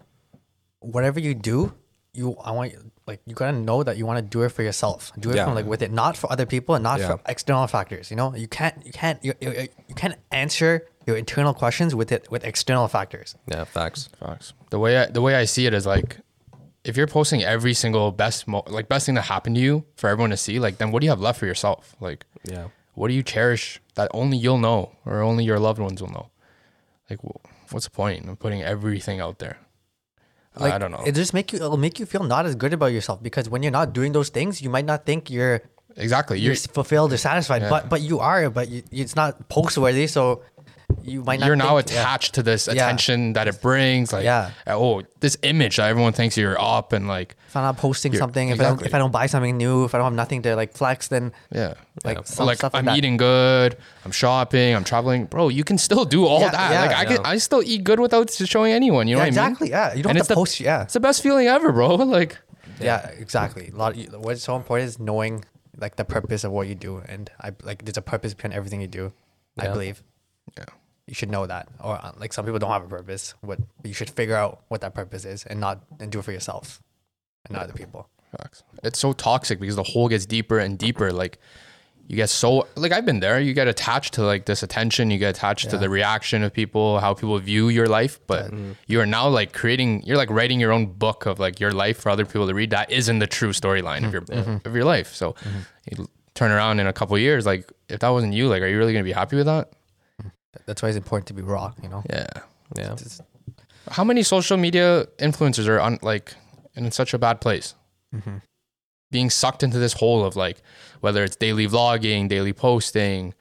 whatever 0.80 1.20
you 1.20 1.34
do, 1.34 1.74
you 2.14 2.36
I 2.44 2.52
want 2.52 2.74
you 2.74 2.92
like 3.08 3.22
you 3.26 3.34
gotta 3.36 3.58
know 3.58 3.84
that 3.84 3.98
you 3.98 4.06
want 4.06 4.18
to 4.18 4.22
do 4.22 4.42
it 4.44 4.50
for 4.50 4.64
yourself. 4.64 5.12
Do 5.20 5.30
it 5.30 5.36
Yeah. 5.38 5.46
from 5.46 5.56
like 5.56 5.66
with 5.66 5.82
it, 5.82 5.92
not 5.92 6.18
for 6.18 6.32
other 6.32 6.46
people 6.46 6.76
and 6.76 6.84
not 6.84 7.00
Yeah. 7.00 7.08
for 7.16 7.20
external 7.28 7.68
factors. 7.68 8.10
You 8.12 8.18
know, 8.18 8.36
you 8.36 8.48
can't 8.48 8.86
you 8.86 8.92
can't 8.92 9.24
you, 9.24 9.34
you, 9.40 9.68
you 9.88 9.96
can't 9.96 10.16
answer 10.32 10.88
your 11.08 11.16
internal 11.18 11.54
questions 11.54 11.96
with 11.96 12.12
it 12.12 12.30
with 12.30 12.44
external 12.44 12.88
factors. 12.88 13.36
Yeah, 13.48 13.64
facts. 13.64 14.10
Facts. 14.20 14.54
The 14.70 14.80
way 14.80 14.98
I, 14.98 15.06
the 15.08 15.22
way 15.22 15.36
I 15.36 15.46
see 15.46 15.66
it 15.66 15.74
is 15.74 15.86
like, 15.86 16.18
if 16.84 16.98
you're 16.98 17.08
posting 17.08 17.44
every 17.44 17.74
single 17.74 18.12
best 18.12 18.48
mo- 18.48 18.64
like 18.68 18.88
best 18.90 19.06
thing 19.06 19.16
that 19.16 19.24
happened 19.24 19.56
to 19.56 19.62
you 19.62 19.86
for 19.96 20.10
everyone 20.10 20.32
to 20.32 20.38
see, 20.38 20.60
like 20.60 20.78
then 20.80 20.92
what 20.92 21.00
do 21.02 21.06
you 21.06 21.12
have 21.12 21.22
left 21.22 21.40
for 21.40 21.46
yourself? 21.46 21.96
Like, 22.02 22.26
Yeah. 22.44 22.68
What 22.94 23.08
do 23.10 23.14
you 23.14 23.24
cherish 23.24 23.80
that 23.96 24.10
only 24.14 24.38
you'll 24.38 24.58
know 24.58 24.92
or 25.06 25.22
only 25.22 25.44
your 25.44 25.60
loved 25.60 25.80
ones 25.80 26.02
will 26.02 26.10
know? 26.12 26.30
Like, 27.10 27.20
what's 27.72 27.86
the 27.86 27.92
point 27.92 28.28
of 28.30 28.40
putting 28.40 28.62
everything 28.62 29.20
out 29.20 29.40
there? 29.40 29.58
Like, 30.56 30.74
I 30.74 30.78
don't 30.78 30.92
know. 30.92 31.04
It 31.06 31.16
just 31.16 31.34
make 31.34 31.54
you 31.54 31.58
it'll 31.58 31.78
make 31.78 32.00
you 32.00 32.06
feel 32.06 32.24
not 32.24 32.46
as 32.46 32.56
good 32.56 32.74
about 32.74 32.88
yourself 32.92 33.24
because 33.24 33.48
when 33.50 33.64
you're 33.64 33.72
not 33.72 33.94
doing 33.94 34.12
those 34.12 34.30
things, 34.30 34.62
you 34.62 34.70
might 34.70 34.86
not 34.86 35.06
think 35.06 35.30
you're 35.30 35.62
exactly. 35.96 36.40
you're 36.40 36.54
You're 36.54 36.74
fulfilled 36.74 37.14
or 37.14 37.18
satisfied, 37.18 37.62
Yeah. 37.62 37.70
but 37.70 37.90
but 37.90 38.02
you 38.02 38.20
are, 38.20 38.50
but 38.50 38.68
you, 38.68 38.84
it's 38.92 39.16
not 39.16 39.48
post 39.48 39.78
worthy, 39.78 40.08
so 40.08 40.44
you 41.04 41.24
might 41.24 41.40
not. 41.40 41.48
you're 41.48 41.56
now 41.56 41.78
think- 41.78 41.92
yeah. 41.92 42.02
attached 42.02 42.34
to 42.36 42.44
this 42.44 42.68
Yeah. 42.68 42.74
attention 42.74 43.34
that 43.34 43.48
it 43.48 43.62
brings. 43.62 44.12
Like, 44.14 44.24
Yeah. 44.24 44.52
oh, 44.68 45.04
this 45.20 45.38
image 45.44 45.78
that 45.78 45.88
everyone 45.90 46.14
thinks 46.14 46.38
you're 46.38 46.60
up 46.62 46.94
and 46.94 47.08
like, 47.08 47.36
If 47.48 47.56
I'm 47.58 47.64
not 47.64 47.78
posting 47.78 48.16
something, 48.16 48.50
if 48.50 48.60
I 48.60 48.64
don't 48.64 48.82
if 48.82 48.94
I 48.96 48.98
don't 48.98 49.12
buy 49.12 49.26
something 49.28 49.58
new, 49.58 49.84
if 49.86 49.94
I 49.94 49.98
don't 49.98 50.06
have 50.06 50.14
nothing 50.14 50.42
to 50.44 50.56
like 50.56 50.74
flex, 50.74 51.08
then 51.10 51.32
yeah, 51.52 51.74
like 52.04 52.20
Or 52.20 52.26
some 52.26 52.46
like 52.46 52.58
stuff 52.60 52.74
like 52.74 52.80
I'm 52.80 52.86
that. 52.86 52.98
eating 52.98 53.18
good, 53.18 53.76
I'm 54.06 54.12
shopping, 54.12 54.76
I'm 54.76 54.84
traveling, 54.84 55.26
bro. 55.26 55.50
You 55.50 55.64
can 55.64 55.78
still 55.78 56.06
do 56.06 56.26
all 56.26 56.40
Yeah, 56.42 56.52
that. 56.52 56.72
yeah, 56.72 56.82
like 56.82 56.96
I 56.98 57.06
can. 57.06 57.26
I 57.26 57.38
still 57.38 57.62
eat 57.66 57.84
good 57.84 58.00
without 58.00 58.32
showing 58.32 58.72
anyone. 58.72 59.08
You 59.08 59.16
know 59.16 59.24
yeah, 59.24 59.30
what 59.30 59.38
I 59.38 59.42
mean? 59.42 59.52
exactly. 59.52 59.70
Yeah, 59.70 59.94
you 59.94 60.04
don't 60.04 60.12
And 60.12 60.18
have 60.20 60.28
to 60.28 60.34
the- 60.34 60.36
post. 60.36 60.60
Yeah, 60.60 60.84
It's 60.84 60.94
the 60.94 61.00
best 61.00 61.22
feeling 61.22 61.48
ever, 61.48 61.72
bro. 61.72 61.96
Like, 62.18 62.38
yeah, 62.80 63.10
exactly. 63.20 63.72
A 63.74 63.78
lot. 63.78 63.96
Of, 63.98 64.24
what's 64.24 64.44
so 64.44 64.56
important 64.56 64.88
is 64.90 65.00
knowing 65.00 65.44
like 65.78 65.96
the 65.98 66.06
purpose 66.06 66.44
of 66.44 66.52
what 66.52 66.68
you 66.68 66.76
do, 66.76 67.02
and 67.08 67.30
I 67.40 67.52
like 67.64 67.84
there's 67.86 67.98
a 67.98 68.02
purpose 68.02 68.34
behind 68.34 68.54
everything 68.54 68.82
you 68.82 68.88
do. 68.88 69.12
I 69.60 69.68
believe 69.68 70.02
yeah, 70.02 70.11
you 71.12 71.16
should 71.16 71.30
know 71.30 71.46
that, 71.46 71.68
or 71.84 72.00
uh, 72.02 72.14
like 72.18 72.32
some 72.32 72.46
people 72.46 72.58
don't 72.58 72.72
have 72.72 72.86
a 72.86 72.88
purpose. 72.88 73.34
What 73.42 73.60
you 73.84 73.94
should 73.94 74.10
figure 74.10 74.38
out 74.38 74.62
what 74.70 74.80
that 74.80 74.96
purpose 74.96 75.26
is, 75.26 75.46
and 75.46 75.60
not 75.60 75.84
and 76.00 76.10
do 76.10 76.20
it 76.20 76.22
for 76.24 76.32
yourself, 76.32 76.82
and 77.46 77.54
not 77.54 77.64
other 77.64 77.74
people. 77.74 78.08
facts. 78.32 78.64
It's 78.82 78.98
so 78.98 79.12
toxic 79.12 79.60
because 79.60 79.76
the 79.76 79.84
hole 79.84 80.08
gets 80.08 80.26
deeper 80.26 80.58
and 80.58 80.80
deeper. 80.80 81.12
Like, 81.12 81.38
you 82.08 82.16
get 82.16 82.30
so 82.30 82.66
like 82.76 82.94
I've 82.94 83.06
been 83.06 83.20
there. 83.20 83.42
You 83.42 83.54
get 83.54 83.68
attached 83.68 84.14
to 84.14 84.24
like 84.24 84.46
this 84.46 84.64
attention. 84.64 85.12
You 85.12 85.18
get 85.18 85.36
attached 85.36 85.70
to 85.72 85.78
the 85.78 85.90
reaction 85.90 86.44
of 86.44 86.54
people, 86.54 87.02
how 87.02 87.14
people 87.14 87.38
view 87.40 87.68
your 87.68 87.88
life. 87.88 88.22
But 88.26 88.46
mm-hmm. 88.46 88.72
you 88.88 89.02
are 89.02 89.06
now 89.06 89.28
like 89.28 89.52
creating. 89.52 90.04
You're 90.04 90.16
like 90.16 90.30
writing 90.30 90.62
your 90.62 90.72
own 90.72 90.86
book 90.86 91.26
of 91.26 91.40
like 91.40 91.60
your 91.60 91.74
life 91.74 92.00
for 92.00 92.10
other 92.10 92.26
people 92.26 92.48
to 92.48 92.54
read. 92.54 92.70
That 92.70 92.90
isn't 92.90 93.20
the 93.20 93.28
true 93.28 93.50
storyline 93.50 94.06
of 94.06 94.14
mm-hmm. 94.14 94.34
your 94.34 94.44
mm-hmm. 94.46 94.66
of 94.66 94.74
your 94.74 94.86
life. 94.86 95.14
So, 95.14 95.36
you 95.92 96.08
turn 96.36 96.52
around 96.52 96.80
in 96.80 96.88
a 96.88 96.94
couple 96.94 97.18
of 97.18 97.22
years. 97.22 97.46
Like, 97.46 97.70
if 97.90 98.00
that 98.00 98.10
wasn't 98.10 98.34
you, 98.34 98.48
like, 98.48 98.62
are 98.62 98.68
you 98.68 98.78
really 98.78 98.94
gonna 98.94 99.04
be 99.04 99.12
happy 99.12 99.36
with 99.36 99.48
that? 99.48 99.74
That's 100.66 100.82
why 100.82 100.90
it's 100.90 100.98
important 100.98 101.28
to 101.28 101.34
be 101.34 101.42
raw. 101.42 101.74
You 101.82 101.90
know. 101.90 102.04
Yeah. 102.10 102.28
Yeah. 102.78 102.94
It's- 102.94 103.22
How 103.90 104.04
many 104.04 104.24
social 104.24 104.58
media 104.58 105.06
influencers 105.18 105.68
are 105.68 105.80
on 105.80 105.98
like 106.02 106.34
in 106.76 106.92
such 106.92 107.14
a 107.14 107.18
bad 107.18 107.42
place? 107.42 107.76
Mm-hmm. 108.16 108.38
Being 109.12 109.30
sucked 109.30 109.64
into 109.64 109.78
this 109.80 109.94
hole 109.94 110.24
of 110.24 110.36
like 110.36 110.62
whether 111.02 111.24
it's 111.24 111.36
daily 111.36 111.68
vlogging, 111.68 112.30
daily 112.30 112.54
posting, 112.54 113.34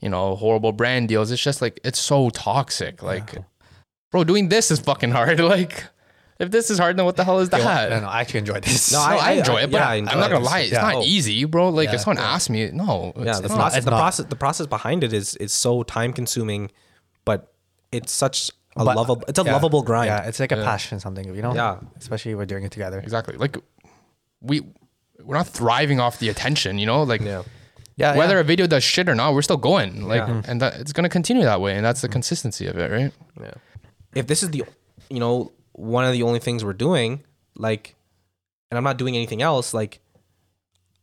you 0.00 0.08
know, 0.08 0.36
horrible 0.36 0.72
brand 0.72 1.08
deals. 1.08 1.30
It's 1.30 1.42
just 1.42 1.62
like 1.62 1.80
it's 1.84 1.98
so 1.98 2.30
toxic. 2.30 3.02
Like, 3.02 3.34
bro, 4.10 4.24
doing 4.24 4.48
this 4.48 4.70
is 4.70 4.80
fucking 4.80 5.12
hard. 5.12 5.40
Like, 5.56 5.84
if 6.40 6.50
this 6.50 6.70
is 6.70 6.78
hard, 6.78 6.96
then 6.96 7.04
what 7.04 7.16
the 7.16 7.22
hell 7.24 7.38
is 7.38 7.50
that? 7.50 7.60
I 7.60 7.88
don't 7.88 8.02
know. 8.02 8.08
I 8.08 8.20
actually 8.22 8.40
enjoy 8.40 8.58
this. 8.60 8.90
No, 8.92 8.98
No, 8.98 9.04
I- 9.04 9.14
I, 9.14 9.28
I- 9.28 9.32
enjoy 9.32 9.56
I- 9.56 9.62
it, 9.62 9.70
but 9.70 9.78
yeah, 9.78 9.88
I 9.88 9.92
I 9.92 9.94
enjoy 9.96 10.12
am 10.12 10.18
not 10.20 10.30
gonna 10.30 10.44
lie, 10.44 10.60
it's 10.60 10.72
Yeah. 10.72 10.82
not 10.82 10.94
Oh. 10.96 11.02
easy, 11.02 11.44
bro. 11.44 11.68
Like, 11.68 11.88
Yeah. 11.90 11.94
if 11.96 12.00
someone 12.00 12.18
asks 12.24 12.50
me, 12.50 12.70
no, 12.72 13.12
Yeah, 13.16 13.30
it's 13.30 13.40
the 13.40 13.48
not. 13.48 13.56
process 13.56 13.76
it's 13.76 13.84
the 13.84 13.90
not. 13.92 14.00
process 14.00 14.26
the 14.26 14.36
process 14.36 14.66
behind 14.66 15.04
it 15.04 15.12
is 15.12 15.36
is 15.36 15.52
so 15.52 15.82
time 15.84 16.12
consuming, 16.12 16.70
but 17.24 17.52
it's 17.92 18.12
such 18.12 18.50
a 18.76 18.84
But- 18.84 18.96
lovable 18.96 19.24
it's 19.28 19.38
a 19.38 19.42
yeah. 19.44 19.52
lovable 19.52 19.82
grind. 19.82 20.06
Yeah, 20.08 20.22
it's 20.28 20.40
like 20.40 20.52
a 20.52 20.56
passion, 20.56 20.98
something 21.00 21.34
you 21.34 21.42
know. 21.42 21.54
Yeah. 21.54 21.76
especially 21.98 22.34
we're 22.34 22.46
doing 22.46 22.64
it 22.64 22.72
together. 22.72 22.98
exactly. 23.00 23.36
Like, 23.36 23.56
we 24.40 24.62
we're 25.22 25.36
not 25.36 25.46
thriving 25.48 26.00
off 26.00 26.18
the 26.18 26.28
attention, 26.30 26.78
you 26.78 26.86
know. 26.86 27.02
Like, 27.02 27.20
Yeah. 27.20 27.42
Yeah, 27.96 28.16
whether 28.16 28.36
yeah. 28.36 28.40
a 28.40 28.44
video 28.44 28.66
does 28.66 28.82
shit 28.82 29.10
or 29.10 29.14
not, 29.14 29.34
we're 29.34 29.42
still 29.42 29.58
going. 29.58 30.08
Like, 30.08 30.26
Yeah. 30.26 30.40
and 30.48 30.62
that, 30.62 30.80
it's 30.80 30.92
gonna 30.94 31.10
continue 31.10 31.44
that 31.44 31.60
way, 31.60 31.76
and 31.76 31.84
that's 31.84 32.00
the 32.00 32.08
consistency 32.08 32.66
of 32.66 32.78
it, 32.78 32.90
right? 32.90 33.12
Yeah. 33.38 33.50
If 34.14 34.26
this 34.26 34.42
is 34.42 34.48
the, 34.50 34.64
you 35.10 35.20
know, 35.20 35.52
one 35.72 36.04
of 36.04 36.12
the 36.12 36.22
only 36.22 36.38
things 36.38 36.64
we're 36.64 36.72
doing, 36.72 37.24
like, 37.56 37.94
and 38.70 38.78
I'm 38.78 38.84
not 38.84 38.96
doing 38.98 39.16
anything 39.16 39.42
else, 39.42 39.72
like, 39.74 40.00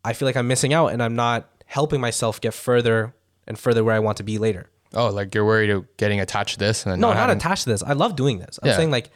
I 0.03 0.13
feel 0.13 0.25
like 0.27 0.38
I'm 0.38 0.47
missing 0.47 0.74
out 0.74 0.88
and 0.93 1.01
I'm 1.03 1.15
not 1.15 1.50
helping 1.65 2.00
myself 2.00 2.39
get 2.39 2.53
further 2.53 3.13
and 3.47 3.57
further 3.59 3.83
where 3.83 3.95
I 3.95 4.00
want 4.00 4.17
to 4.17 4.24
be 4.24 4.38
later. 4.38 4.69
Oh, 4.93 5.09
like 5.09 5.36
you're 5.36 5.43
worried 5.45 5.69
of 5.69 5.86
getting 5.97 6.21
attached 6.21 6.53
to 6.53 6.59
this, 6.59 6.86
and 6.86 6.93
then 6.93 7.00
No, 7.01 7.09
not 7.09 7.17
having- 7.17 7.38
attached 7.38 7.63
to 7.63 7.69
this. 7.69 7.83
I 7.83 7.91
love 7.93 8.15
doing 8.15 8.39
this. 8.39 8.57
I'm 8.63 8.69
Yeah. 8.69 8.75
saying 8.77 8.89
like 8.91 9.09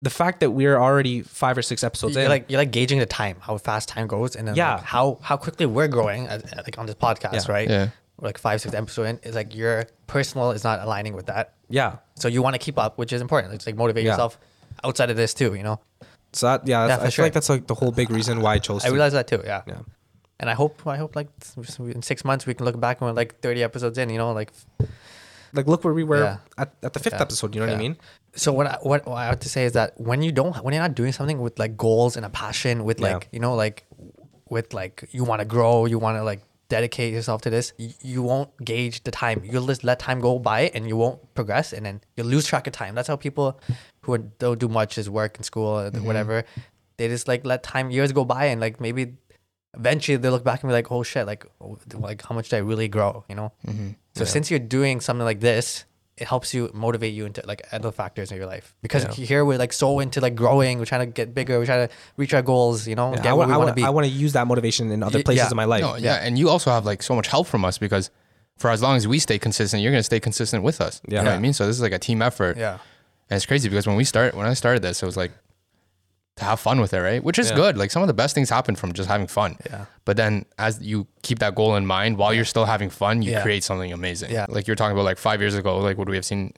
the 0.00 0.10
fact 0.10 0.38
that 0.40 0.50
we're 0.52 0.76
already 0.78 1.22
five 1.22 1.58
or 1.58 1.62
six 1.62 1.82
episodes 1.82 2.14
you're 2.14 2.24
in. 2.24 2.30
like 2.30 2.48
you're 2.48 2.60
like 2.60 2.70
gauging 2.70 3.00
the 3.00 3.06
time, 3.06 3.36
how 3.40 3.56
fast 3.58 3.88
time 3.88 4.06
goes, 4.06 4.36
and 4.36 4.46
then 4.46 4.54
Yeah. 4.54 4.74
like 4.76 4.84
how 4.84 5.18
how 5.22 5.36
quickly 5.36 5.66
we're 5.66 5.88
growing, 5.88 6.28
uh, 6.28 6.40
uh, 6.56 6.62
like 6.64 6.78
on 6.78 6.86
this 6.86 6.94
podcast, 6.94 7.48
Yeah. 7.48 7.52
right? 7.52 7.68
Yeah. 7.68 7.88
We're 8.20 8.28
like 8.28 8.38
five 8.38 8.60
six 8.60 8.74
episodes 8.74 9.08
in. 9.10 9.20
It's 9.24 9.34
like 9.34 9.54
your 9.56 9.86
personal 10.06 10.52
is 10.52 10.62
not 10.62 10.80
aligning 10.80 11.14
with 11.14 11.26
that, 11.26 11.54
yeah. 11.68 11.96
so 12.14 12.28
you 12.28 12.42
want 12.42 12.54
to 12.54 12.58
keep 12.58 12.78
up, 12.78 12.98
which 12.98 13.12
is 13.12 13.20
important. 13.20 13.54
It's 13.54 13.66
like 13.66 13.76
motivate 13.76 14.04
Yeah. 14.04 14.12
yourself 14.12 14.38
outside 14.84 15.10
of 15.10 15.16
this 15.16 15.34
too. 15.34 15.54
You 15.54 15.62
know, 15.62 15.80
So 16.32 16.46
that 16.46 16.66
yeah, 16.66 16.84
I 16.86 16.96
feel 16.98 17.10
sure. 17.10 17.24
like 17.24 17.32
that's 17.32 17.48
like 17.48 17.66
the 17.66 17.74
whole 17.74 17.90
big 17.92 18.10
reason 18.10 18.40
why 18.40 18.54
I 18.54 18.58
chose 18.58 18.84
I 18.84 18.88
to. 18.88 18.94
realize 18.94 19.12
that 19.12 19.26
too. 19.28 19.42
Yeah. 19.44 19.62
Yeah. 19.66 19.80
And 20.40 20.48
I 20.48 20.54
hope 20.54 20.86
I 20.86 20.96
hope 20.96 21.16
like 21.16 21.28
in 21.78 22.02
six 22.02 22.24
months 22.24 22.46
we 22.46 22.54
can 22.54 22.64
look 22.64 22.78
back 22.80 23.00
and 23.00 23.08
we're 23.08 23.14
like 23.16 23.40
thirty 23.40 23.62
episodes 23.62 23.98
in. 23.98 24.08
You 24.10 24.18
know, 24.18 24.32
like 24.32 24.52
like 25.52 25.66
look 25.66 25.82
where 25.84 25.94
we 25.94 26.04
were 26.04 26.22
Yeah. 26.22 26.36
at, 26.56 26.72
at 26.82 26.92
the 26.92 27.00
fifth 27.00 27.14
Yeah. 27.14 27.22
episode. 27.22 27.54
You 27.54 27.60
know 27.60 27.66
what 27.66 27.72
I 27.72 27.76
Yeah. 27.76 27.88
mean? 27.88 27.96
So 28.36 28.52
what 28.52 28.66
I, 28.66 28.78
what, 28.82 29.06
what 29.06 29.16
I 29.16 29.24
have 29.26 29.40
to 29.40 29.48
say 29.48 29.64
is 29.64 29.72
that 29.72 29.98
when 30.00 30.22
you 30.22 30.30
don't 30.30 30.54
when 30.62 30.74
you're 30.74 30.82
not 30.82 30.94
doing 30.94 31.12
something 31.12 31.40
with 31.40 31.58
like 31.58 31.76
goals 31.76 32.16
and 32.16 32.24
a 32.24 32.30
passion 32.30 32.84
with 32.84 33.00
Yeah. 33.00 33.14
like 33.14 33.28
you 33.32 33.40
know 33.40 33.54
like 33.54 33.84
with 34.48 34.72
like 34.74 35.08
you 35.10 35.24
want 35.24 35.40
to 35.40 35.44
grow 35.44 35.86
you 35.86 35.98
want 35.98 36.16
to 36.18 36.22
like 36.22 36.40
dedicate 36.68 37.12
yourself 37.12 37.42
to 37.42 37.50
this, 37.50 37.72
you, 37.78 37.90
you 38.00 38.22
won't 38.22 38.50
gauge 38.64 39.02
the 39.04 39.10
time. 39.10 39.42
You'll 39.44 39.66
just 39.66 39.84
let 39.84 39.98
time 39.98 40.20
go 40.20 40.38
by 40.38 40.70
and 40.74 40.86
you 40.86 40.96
won't 40.96 41.34
progress, 41.34 41.72
and 41.72 41.84
then 41.84 42.00
you'll 42.16 42.26
lose 42.26 42.46
track 42.46 42.66
of 42.66 42.72
time. 42.72 42.94
That's 42.94 43.08
how 43.08 43.16
people 43.16 43.60
who 44.02 44.14
are, 44.14 44.18
don't 44.18 44.58
do 44.58 44.68
much 44.68 44.98
is 44.98 45.08
work 45.08 45.36
and 45.36 45.44
school 45.44 45.78
and 45.78 46.04
whatever. 46.04 46.44
They 46.96 47.08
just 47.08 47.28
like 47.28 47.46
let 47.46 47.62
time 47.62 47.90
years 47.90 48.12
go 48.12 48.24
by, 48.24 48.46
and 48.46 48.60
like 48.60 48.80
maybe 48.80 49.14
eventually 49.76 50.16
they 50.16 50.30
look 50.30 50.44
back 50.44 50.62
and 50.62 50.68
be 50.68 50.72
like, 50.72 50.90
"Oh 50.90 51.02
shit! 51.02 51.26
Like, 51.26 51.46
oh, 51.60 51.78
like 51.94 52.22
how 52.22 52.34
much 52.34 52.48
did 52.48 52.56
I 52.56 52.60
really 52.60 52.88
grow?" 52.88 53.24
You 53.28 53.36
know. 53.36 53.52
Mm-hmm. 53.66 53.90
So 54.16 54.24
since 54.24 54.50
you're 54.50 54.58
doing 54.58 55.00
something 55.00 55.24
like 55.24 55.38
this, 55.38 55.84
it 56.20 56.26
helps 56.26 56.52
you 56.54 56.70
motivate 56.74 57.14
you 57.14 57.24
into 57.26 57.40
like 57.46 57.62
other 57.72 57.92
factors 57.92 58.30
in 58.32 58.36
your 58.36 58.46
life. 58.46 58.74
Because 58.82 59.04
Yeah. 59.04 59.24
here 59.30 59.44
we're 59.44 59.58
like 59.58 59.72
so 59.72 60.00
into 60.00 60.20
like 60.20 60.34
growing, 60.34 60.78
we're 60.78 60.84
trying 60.92 61.06
to 61.06 61.12
get 61.20 61.34
bigger, 61.34 61.58
we're 61.58 61.66
trying 61.66 61.88
to 61.88 61.94
reach 62.16 62.34
our 62.34 62.42
goals. 62.42 62.86
You 62.88 62.96
know, 62.96 63.10
Yeah, 63.12 63.22
get 63.22 63.26
I, 63.30 63.32
want, 63.34 63.48
we 63.48 63.54
I, 63.54 63.56
want 63.56 63.68
to 63.68 63.74
be. 63.74 63.84
I 63.84 63.90
want 63.90 64.06
to 64.06 64.12
use 64.12 64.32
that 64.32 64.46
motivation 64.46 64.90
in 64.90 65.02
other 65.02 65.18
Y- 65.18 65.22
places 65.22 65.44
yeah. 65.46 65.50
in 65.50 65.56
my 65.56 65.64
life. 65.64 65.82
No, 65.82 65.96
yeah. 65.96 66.16
and 66.26 66.38
you 66.38 66.48
also 66.48 66.70
have 66.70 66.84
like 66.84 67.02
so 67.02 67.14
much 67.14 67.28
help 67.28 67.46
from 67.46 67.64
us 67.64 67.78
because 67.78 68.10
for 68.58 68.70
as 68.70 68.82
long 68.82 68.96
as 68.96 69.06
we 69.06 69.18
stay 69.20 69.38
consistent, 69.38 69.82
you're 69.82 69.92
gonna 69.92 70.02
stay 70.02 70.20
consistent 70.20 70.62
with 70.64 70.80
us. 70.80 71.00
Yeah. 71.06 71.18
You 71.20 71.24
know 71.24 71.30
what 71.30 71.36
I 71.36 71.40
mean? 71.40 71.52
So 71.52 71.66
this 71.66 71.76
is 71.76 71.82
like 71.82 71.92
a 71.92 71.98
team 71.98 72.20
effort. 72.22 72.56
yeah. 72.56 72.78
And 73.30 73.36
it's 73.36 73.46
crazy 73.46 73.68
because 73.68 73.86
when 73.86 73.96
we 73.96 74.04
start 74.04 74.34
when 74.34 74.46
I 74.46 74.54
started 74.54 74.82
this, 74.82 75.02
it 75.02 75.06
was 75.06 75.16
like 75.16 75.32
to 76.38 76.44
have 76.44 76.58
fun 76.60 76.80
with 76.80 76.92
it, 76.94 77.00
right? 77.00 77.22
Which 77.22 77.38
is 77.38 77.50
Yeah. 77.50 77.56
good. 77.56 77.76
Like 77.76 77.90
some 77.90 78.02
of 78.02 78.08
the 78.08 78.14
best 78.14 78.34
things 78.34 78.50
happen 78.50 78.74
from 78.76 78.92
just 78.92 79.08
having 79.08 79.26
fun. 79.26 79.56
Yeah. 79.70 79.84
But 80.04 80.16
then 80.16 80.44
as 80.58 80.80
you 80.80 81.06
keep 81.22 81.38
that 81.40 81.54
goal 81.54 81.76
in 81.76 81.86
mind 81.86 82.16
while 82.18 82.32
you're 82.34 82.44
still 82.44 82.64
having 82.64 82.90
fun, 82.90 83.22
you 83.22 83.32
Yeah. 83.32 83.42
create 83.42 83.64
something 83.64 83.92
amazing. 83.92 84.30
Yeah. 84.30 84.46
Like 84.48 84.66
you're 84.66 84.76
talking 84.76 84.92
about 84.96 85.04
like 85.04 85.18
five 85.18 85.40
years 85.40 85.54
ago, 85.54 85.78
like 85.78 85.98
would 85.98 86.08
we 86.08 86.16
have 86.16 86.24
seen 86.24 86.52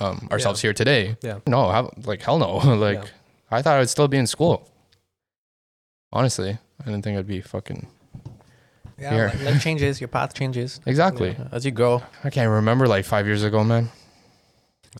um, 0.00 0.26
ourselves 0.32 0.60
here 0.62 0.72
today? 0.72 1.16
Yeah. 1.22 1.38
No, 1.46 1.70
how, 1.70 1.90
like 2.04 2.22
hell 2.22 2.38
no. 2.38 2.56
like 2.88 2.98
Yeah. 3.02 3.10
I 3.50 3.60
thought 3.62 3.76
I 3.76 3.78
would 3.80 3.90
still 3.90 4.08
be 4.08 4.16
in 4.16 4.26
school. 4.26 4.68
Honestly, 6.12 6.58
I 6.80 6.84
didn't 6.84 7.02
think 7.02 7.18
I'd 7.18 7.26
be 7.26 7.40
fucking 7.40 7.86
Yeah, 8.98 9.10
Here. 9.14 9.32
life 9.44 9.62
changes, 9.62 10.00
your 10.00 10.08
path 10.08 10.32
changes 10.34 10.80
exactly. 10.86 11.36
as 11.50 11.64
you 11.64 11.70
grow. 11.72 12.02
I 12.24 12.30
can't 12.30 12.50
remember 12.50 12.86
like 12.86 13.04
five 13.04 13.26
years 13.26 13.42
ago, 13.42 13.64
man. 13.64 13.90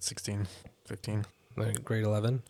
16, 0.01 0.47
15. 0.87 1.25
Like 1.57 1.85
grade 1.85 2.05
11. 2.05 2.43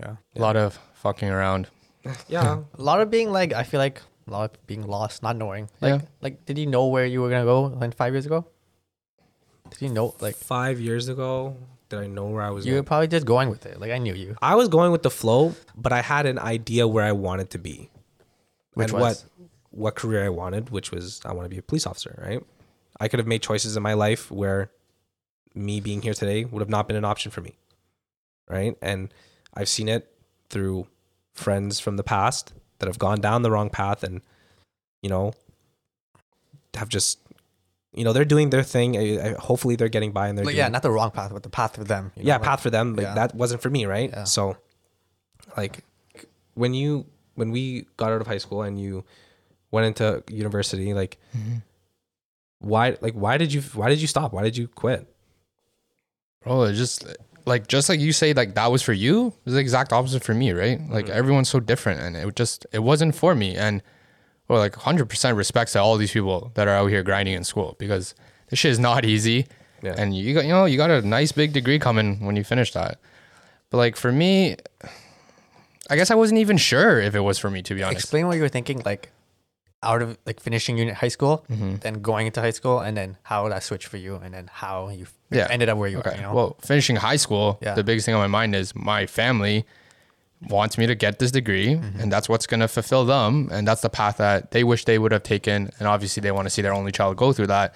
Yeah. 0.00 0.16
A 0.36 0.40
lot 0.40 0.56
of 0.56 0.78
fucking 0.94 1.28
around. 1.28 1.68
Yeah. 2.28 2.60
A 2.78 2.82
lot 2.82 3.00
of 3.02 3.10
being 3.10 3.30
like, 3.30 3.52
I 3.52 3.62
feel 3.62 3.78
like 3.78 4.00
a 4.26 4.30
lot 4.30 4.50
of 4.50 4.66
being 4.66 4.86
lost, 4.86 5.22
not 5.22 5.36
knowing. 5.36 5.68
Like, 5.80 6.00
Yeah. 6.00 6.08
like, 6.22 6.46
did 6.46 6.56
you 6.56 6.66
know 6.66 6.86
where 6.86 7.04
you 7.04 7.20
were 7.20 7.28
gonna 7.28 7.44
go 7.44 7.64
like 7.64 7.94
five 7.94 8.14
years 8.14 8.24
ago? 8.26 8.46
Did 9.70 9.82
you 9.82 9.88
know? 9.90 10.14
Like, 10.20 10.36
Five 10.36 10.80
years 10.80 11.08
ago, 11.08 11.56
did 11.88 11.98
I 11.98 12.06
know 12.06 12.26
where 12.26 12.42
I 12.42 12.50
was 12.50 12.64
you 12.66 12.74
were 12.74 12.82
probably 12.82 13.08
just 13.08 13.26
going 13.26 13.50
with 13.50 13.66
it. 13.66 13.80
Like, 13.80 13.90
I 13.90 13.98
knew 13.98 14.14
you. 14.14 14.36
I 14.40 14.54
was 14.54 14.68
going 14.68 14.92
with 14.92 15.02
the 15.02 15.10
flow, 15.10 15.54
but 15.76 15.92
I 15.92 16.00
had 16.00 16.26
an 16.26 16.38
idea 16.38 16.88
where 16.88 17.04
I 17.04 17.12
wanted 17.12 17.50
to 17.50 17.58
be. 17.58 17.90
Which 18.74 18.90
and 18.92 19.00
was? 19.00 19.24
what 19.24 19.48
what 19.72 19.94
career 19.94 20.24
I 20.24 20.28
wanted, 20.30 20.70
which 20.70 20.90
was 20.90 21.20
I 21.24 21.32
want 21.32 21.44
to 21.44 21.50
be 21.50 21.58
a 21.58 21.62
police 21.62 21.86
officer, 21.86 22.18
right? 22.26 22.42
I 22.98 23.08
could 23.08 23.18
have 23.18 23.26
made 23.26 23.42
choices 23.42 23.76
in 23.76 23.82
my 23.82 23.94
life 23.94 24.30
where 24.30 24.70
me 25.54 25.80
being 25.80 26.02
here 26.02 26.14
today 26.14 26.44
would 26.44 26.60
have 26.60 26.68
not 26.68 26.86
been 26.88 26.96
an 26.96 27.04
option 27.04 27.30
for 27.30 27.40
me. 27.40 27.56
Right? 28.48 28.76
And 28.82 29.12
I've 29.54 29.68
seen 29.68 29.88
it 29.88 30.12
through 30.48 30.86
friends 31.34 31.80
from 31.80 31.96
the 31.96 32.02
past 32.02 32.52
that 32.78 32.86
have 32.86 32.98
gone 32.98 33.20
down 33.20 33.42
the 33.42 33.50
wrong 33.50 33.70
path 33.70 34.02
and 34.02 34.20
you 35.02 35.08
know 35.10 35.32
have 36.74 36.88
just 36.88 37.18
you 37.92 38.04
know 38.04 38.12
they're 38.12 38.24
doing 38.24 38.50
their 38.50 38.62
thing 38.62 38.96
I- 38.96 39.30
I- 39.30 39.34
hopefully 39.34 39.76
they're 39.76 39.88
getting 39.88 40.12
by 40.12 40.28
and 40.28 40.36
they're 40.38 40.44
Like, 40.44 40.54
doing, 40.54 40.64
yeah, 40.64 40.68
not 40.68 40.82
the 40.82 40.90
wrong 40.90 41.10
path, 41.10 41.32
but 41.32 41.42
the 41.42 41.48
path 41.50 41.74
for 41.76 41.84
them. 41.84 42.12
you 42.16 42.22
know, 42.22 42.28
yeah 42.28 42.34
like- 42.36 42.42
path 42.44 42.60
for 42.60 42.70
them 42.70 42.94
but 42.94 43.02
yeah. 43.02 43.14
that 43.14 43.34
wasn't 43.34 43.62
for 43.62 43.70
me 43.70 43.86
right 43.86 44.10
Yeah. 44.10 44.24
so 44.24 44.56
like 45.56 45.84
when 46.54 46.74
you 46.74 47.06
when 47.34 47.50
we 47.50 47.86
got 47.96 48.12
out 48.12 48.20
of 48.20 48.26
high 48.26 48.38
school 48.38 48.62
and 48.62 48.80
you 48.80 49.04
went 49.70 49.86
into 49.86 50.22
university 50.28 50.94
like 50.94 51.18
mm-hmm. 51.36 51.56
why 52.58 52.96
like 53.00 53.14
why 53.14 53.36
did 53.38 53.52
you 53.52 53.62
why 53.74 53.88
did 53.88 54.00
you 54.00 54.06
stop 54.06 54.32
why 54.32 54.42
did 54.42 54.56
you 54.56 54.68
quit 54.68 55.06
Bro, 56.42 56.62
it 56.64 56.72
just 56.74 57.04
like 57.46 57.66
just 57.68 57.88
like 57.88 58.00
you 58.00 58.12
say, 58.12 58.32
like 58.32 58.54
that 58.54 58.70
was 58.70 58.82
for 58.82 58.92
you. 58.92 59.28
It 59.28 59.34
was 59.44 59.54
the 59.54 59.60
exact 59.60 59.92
opposite 59.92 60.24
for 60.24 60.34
me, 60.34 60.52
right? 60.52 60.80
Like 60.90 61.06
mm-hmm. 61.06 61.14
everyone's 61.16 61.48
so 61.48 61.60
different, 61.60 62.00
and 62.00 62.16
it 62.16 62.36
just 62.36 62.66
it 62.72 62.80
wasn't 62.80 63.14
for 63.14 63.34
me. 63.34 63.56
And 63.56 63.82
well, 64.48 64.58
like 64.58 64.74
hundred 64.74 65.08
percent 65.08 65.36
respects 65.36 65.72
to 65.72 65.80
all 65.80 65.96
these 65.96 66.12
people 66.12 66.50
that 66.54 66.68
are 66.68 66.74
out 66.74 66.86
here 66.86 67.02
grinding 67.02 67.34
in 67.34 67.44
school 67.44 67.76
because 67.78 68.14
this 68.48 68.58
shit 68.58 68.72
is 68.72 68.78
not 68.78 69.04
easy. 69.04 69.46
Yeah. 69.82 69.94
And 69.96 70.14
you 70.14 70.34
got 70.34 70.44
you 70.44 70.50
know 70.50 70.64
you 70.64 70.76
got 70.76 70.90
a 70.90 71.02
nice 71.02 71.32
big 71.32 71.52
degree 71.52 71.78
coming 71.78 72.24
when 72.24 72.36
you 72.36 72.44
finish 72.44 72.72
that. 72.72 72.98
But 73.70 73.78
like 73.78 73.96
for 73.96 74.12
me, 74.12 74.56
I 75.88 75.96
guess 75.96 76.10
I 76.10 76.14
wasn't 76.14 76.40
even 76.40 76.56
sure 76.56 77.00
if 77.00 77.14
it 77.14 77.20
was 77.20 77.38
for 77.38 77.50
me 77.50 77.62
to 77.62 77.74
be 77.74 77.82
honest. 77.82 78.00
Explain 78.00 78.26
what 78.26 78.36
you 78.36 78.42
were 78.42 78.48
thinking, 78.48 78.82
like 78.84 79.10
out 79.82 80.02
of 80.02 80.18
like 80.26 80.40
finishing 80.40 80.76
unit 80.76 80.94
high 80.94 81.08
school, 81.08 81.44
Mm-hmm. 81.50 81.76
then 81.76 82.02
going 82.02 82.26
into 82.26 82.40
high 82.40 82.50
school, 82.50 82.80
and 82.80 82.96
then 82.96 83.16
how 83.22 83.48
that 83.48 83.62
switched 83.62 83.86
for 83.88 83.96
you, 83.96 84.16
and 84.16 84.34
then 84.34 84.48
how 84.52 84.88
you 84.90 85.06
Yeah. 85.30 85.46
ended 85.50 85.68
up 85.68 85.78
where 85.78 85.88
you 85.88 85.98
Okay. 86.00 86.10
are. 86.10 86.16
You 86.16 86.22
know? 86.22 86.34
Well, 86.34 86.56
finishing 86.60 86.96
high 86.96 87.16
school, 87.16 87.58
Yeah. 87.62 87.74
the 87.74 87.84
biggest 87.84 88.04
thing 88.06 88.14
on 88.14 88.20
my 88.20 88.26
mind 88.40 88.54
is 88.54 88.74
my 88.74 89.06
family 89.06 89.64
wants 90.48 90.76
me 90.78 90.86
to 90.86 90.94
get 90.94 91.18
this 91.18 91.30
degree, 91.30 91.74
Mm-hmm. 91.76 92.00
and 92.00 92.12
that's 92.12 92.28
what's 92.28 92.46
going 92.46 92.60
to 92.60 92.68
fulfill 92.68 93.04
them, 93.04 93.48
and 93.52 93.66
that's 93.66 93.80
the 93.82 93.90
path 93.90 94.16
that 94.18 94.50
they 94.50 94.64
wish 94.64 94.84
they 94.84 94.98
would 94.98 95.12
have 95.12 95.22
taken, 95.22 95.70
and 95.78 95.88
obviously 95.88 96.20
they 96.22 96.30
want 96.32 96.46
to 96.46 96.50
see 96.50 96.62
their 96.62 96.74
only 96.74 96.92
child 96.92 97.16
go 97.16 97.32
through 97.32 97.46
that. 97.48 97.74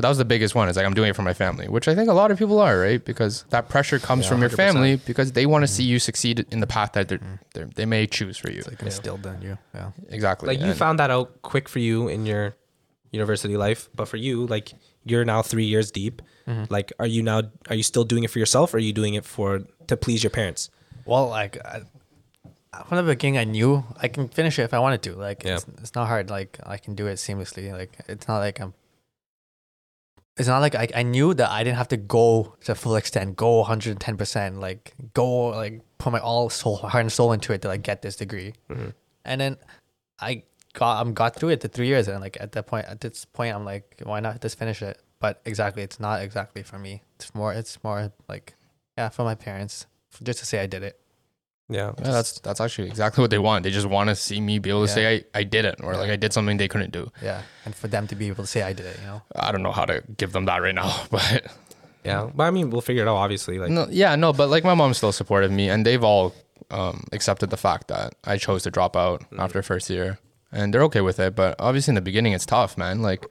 So 0.00 0.02
that 0.02 0.08
was 0.08 0.16
the 0.16 0.24
biggest 0.24 0.54
one. 0.54 0.66
Is 0.70 0.76
like 0.76 0.86
I'm 0.86 0.94
doing 0.94 1.10
it 1.10 1.16
for 1.16 1.20
my 1.20 1.34
family, 1.34 1.68
which 1.68 1.86
I 1.86 1.94
think 1.94 2.08
a 2.08 2.14
lot 2.14 2.30
of 2.30 2.38
people 2.38 2.58
are, 2.58 2.78
right? 2.78 3.04
Because 3.04 3.44
that 3.50 3.68
pressure 3.68 3.98
comes 3.98 4.24
Yeah, 4.24 4.30
from 4.30 4.40
your 4.40 4.48
100%. 4.48 4.56
family 4.56 4.96
because 4.96 5.32
they 5.32 5.44
want 5.44 5.62
to 5.62 5.66
mm-hmm. 5.66 5.76
see 5.76 5.82
you 5.84 5.98
succeed 5.98 6.46
in 6.50 6.60
the 6.60 6.66
path 6.66 6.92
that 6.92 7.08
they're, 7.08 7.18
mm-hmm. 7.18 7.34
they're, 7.52 7.66
they 7.66 7.84
may 7.84 8.06
choose 8.06 8.38
for 8.38 8.50
you. 8.50 8.60
it's 8.60 8.68
like 8.68 8.80
instilled 8.82 9.26
in 9.26 9.42
you. 9.42 9.58
Yeah. 9.74 9.90
exactly. 10.08 10.46
like 10.48 10.58
you 10.60 10.70
And- 10.72 10.78
found 10.78 10.98
that 11.00 11.10
out 11.10 11.42
quick 11.42 11.68
for 11.68 11.80
you 11.80 12.08
in 12.08 12.24
your 12.24 12.56
university 13.12 13.56
life 13.58 13.90
but 13.94 14.06
for 14.06 14.16
you 14.16 14.46
like 14.46 14.72
you're 15.04 15.24
now 15.24 15.42
three 15.42 15.64
years 15.64 15.90
deep 15.90 16.22
mm-hmm. 16.46 16.64
like 16.70 16.92
are 17.00 17.08
you 17.08 17.22
now 17.24 17.42
are 17.68 17.74
you 17.74 17.82
still 17.82 18.04
doing 18.04 18.22
it 18.22 18.30
for 18.30 18.38
yourself 18.38 18.72
or 18.72 18.76
are 18.76 18.86
you 18.88 18.92
doing 18.92 19.14
it 19.14 19.24
for 19.24 19.48
to 19.88 19.96
please 19.96 20.22
your 20.22 20.30
parents 20.30 20.70
Well, 21.04 21.28
like 21.28 21.58
I, 21.66 21.82
from 22.86 22.96
the 22.98 23.02
beginning, 23.02 23.38
I 23.38 23.44
knew 23.44 23.84
I 23.96 24.08
can 24.08 24.28
finish 24.28 24.58
it 24.58 24.62
if 24.62 24.72
I 24.72 24.78
wanted 24.78 25.02
to. 25.02 25.14
Like 25.16 25.42
Yeah. 25.44 25.56
it's, 25.56 25.66
it's 25.82 25.94
not 25.94 26.06
hard. 26.06 26.30
Like 26.30 26.58
I 26.64 26.76
can 26.76 26.94
do 26.94 27.06
it 27.08 27.16
seamlessly. 27.16 27.72
Like 27.72 27.98
it's 28.08 28.28
not 28.28 28.38
like 28.38 28.60
I'm. 28.60 28.74
It's 30.40 30.48
not 30.48 30.60
like 30.60 30.74
I, 30.74 30.88
I 30.94 31.02
knew 31.02 31.34
that 31.34 31.50
I 31.50 31.62
didn't 31.62 31.76
have 31.76 31.88
to 31.88 31.98
go 31.98 32.56
to 32.64 32.74
full 32.74 32.96
extent, 32.96 33.36
go 33.36 33.58
110 33.58 34.16
percent, 34.16 34.58
like 34.58 34.94
go 35.12 35.48
like 35.48 35.82
put 35.98 36.14
my 36.14 36.18
all 36.18 36.48
soul, 36.48 36.76
heart 36.76 37.02
and 37.02 37.12
soul 37.12 37.32
into 37.32 37.52
it 37.52 37.60
to 37.60 37.68
like 37.68 37.82
get 37.82 38.00
this 38.00 38.16
degree. 38.16 38.54
Mm-hmm. 38.70 38.88
And 39.26 39.40
then 39.40 39.56
I 40.18 40.44
got 40.72 41.02
I'm 41.02 41.12
got 41.12 41.36
through 41.36 41.50
it 41.50 41.60
to 41.60 41.68
three 41.68 41.88
years, 41.88 42.08
and 42.08 42.22
like 42.22 42.38
at 42.40 42.52
that 42.52 42.66
point, 42.66 42.86
at 42.86 43.02
this 43.02 43.26
point, 43.26 43.54
I'm 43.54 43.66
like, 43.66 44.00
why 44.02 44.20
not 44.20 44.40
just 44.40 44.58
finish 44.58 44.80
it? 44.80 44.98
But 45.18 45.42
exactly, 45.44 45.82
it's 45.82 46.00
not 46.00 46.22
exactly 46.22 46.62
for 46.62 46.78
me. 46.78 47.02
It's 47.16 47.34
more, 47.34 47.52
it's 47.52 47.84
more 47.84 48.10
like, 48.26 48.54
yeah, 48.96 49.10
for 49.10 49.24
my 49.24 49.34
parents, 49.34 49.84
just 50.22 50.38
to 50.38 50.46
say 50.46 50.60
I 50.60 50.66
did 50.66 50.82
it. 50.82 50.98
Yeah 51.70 51.92
Yeah, 51.98 52.10
that's 52.16 52.40
that's 52.40 52.60
actually 52.60 52.88
exactly 52.88 53.22
what 53.22 53.30
they 53.30 53.38
want. 53.38 53.62
They 53.64 53.70
just 53.70 53.86
want 53.86 54.08
to 54.10 54.16
see 54.16 54.40
me 54.40 54.58
be 54.58 54.70
able 54.70 54.84
to 54.86 54.90
Yeah. 54.90 54.94
say 54.94 55.16
I, 55.34 55.40
I 55.40 55.42
did 55.44 55.64
it 55.64 55.76
or 55.82 55.96
like 55.96 56.10
I 56.10 56.16
did 56.16 56.32
something 56.32 56.56
they 56.58 56.68
couldn't 56.68 56.92
do. 56.92 57.10
Yeah, 57.22 57.42
and 57.64 57.74
for 57.74 57.88
them 57.88 58.06
to 58.08 58.14
be 58.16 58.28
able 58.28 58.44
to 58.44 58.48
say 58.48 58.62
I 58.62 58.72
did 58.72 58.86
it, 58.86 58.96
you 59.00 59.06
know. 59.06 59.22
I 59.36 59.52
don't 59.52 59.62
know 59.62 59.72
how 59.72 59.84
to 59.86 60.02
give 60.16 60.32
them 60.32 60.44
that 60.46 60.58
right 60.62 60.74
now, 60.74 60.90
but 61.10 61.46
yeah 62.02 62.30
but 62.34 62.44
i 62.44 62.50
mean 62.50 62.70
we'll 62.70 62.80
figure 62.80 63.02
it 63.02 63.08
out 63.08 63.16
obviously 63.16 63.58
like 63.58 63.70
no, 63.70 63.86
yeah, 63.90 64.16
no, 64.16 64.32
but 64.32 64.48
like 64.48 64.64
my 64.64 64.74
mom's 64.74 64.96
still 64.96 65.12
supportive 65.12 65.50
of 65.50 65.56
me, 65.56 65.68
and 65.70 65.84
they've 65.86 66.02
all 66.04 66.34
um, 66.70 67.04
accepted 67.12 67.50
the 67.50 67.56
fact 67.56 67.88
that 67.88 68.14
I 68.24 68.36
chose 68.38 68.62
to 68.64 68.70
drop 68.70 68.96
out 68.96 69.22
after 69.38 69.60
first 69.62 69.90
year, 69.90 70.18
and 70.52 70.72
they're 70.72 70.84
okay 70.84 71.00
with 71.00 71.18
it. 71.20 71.34
But 71.34 71.56
obviously, 71.58 71.92
in 71.92 71.94
the 71.96 72.00
beginning, 72.10 72.32
it's 72.32 72.46
tough, 72.46 72.78
man. 72.78 73.02
Like, 73.02 73.26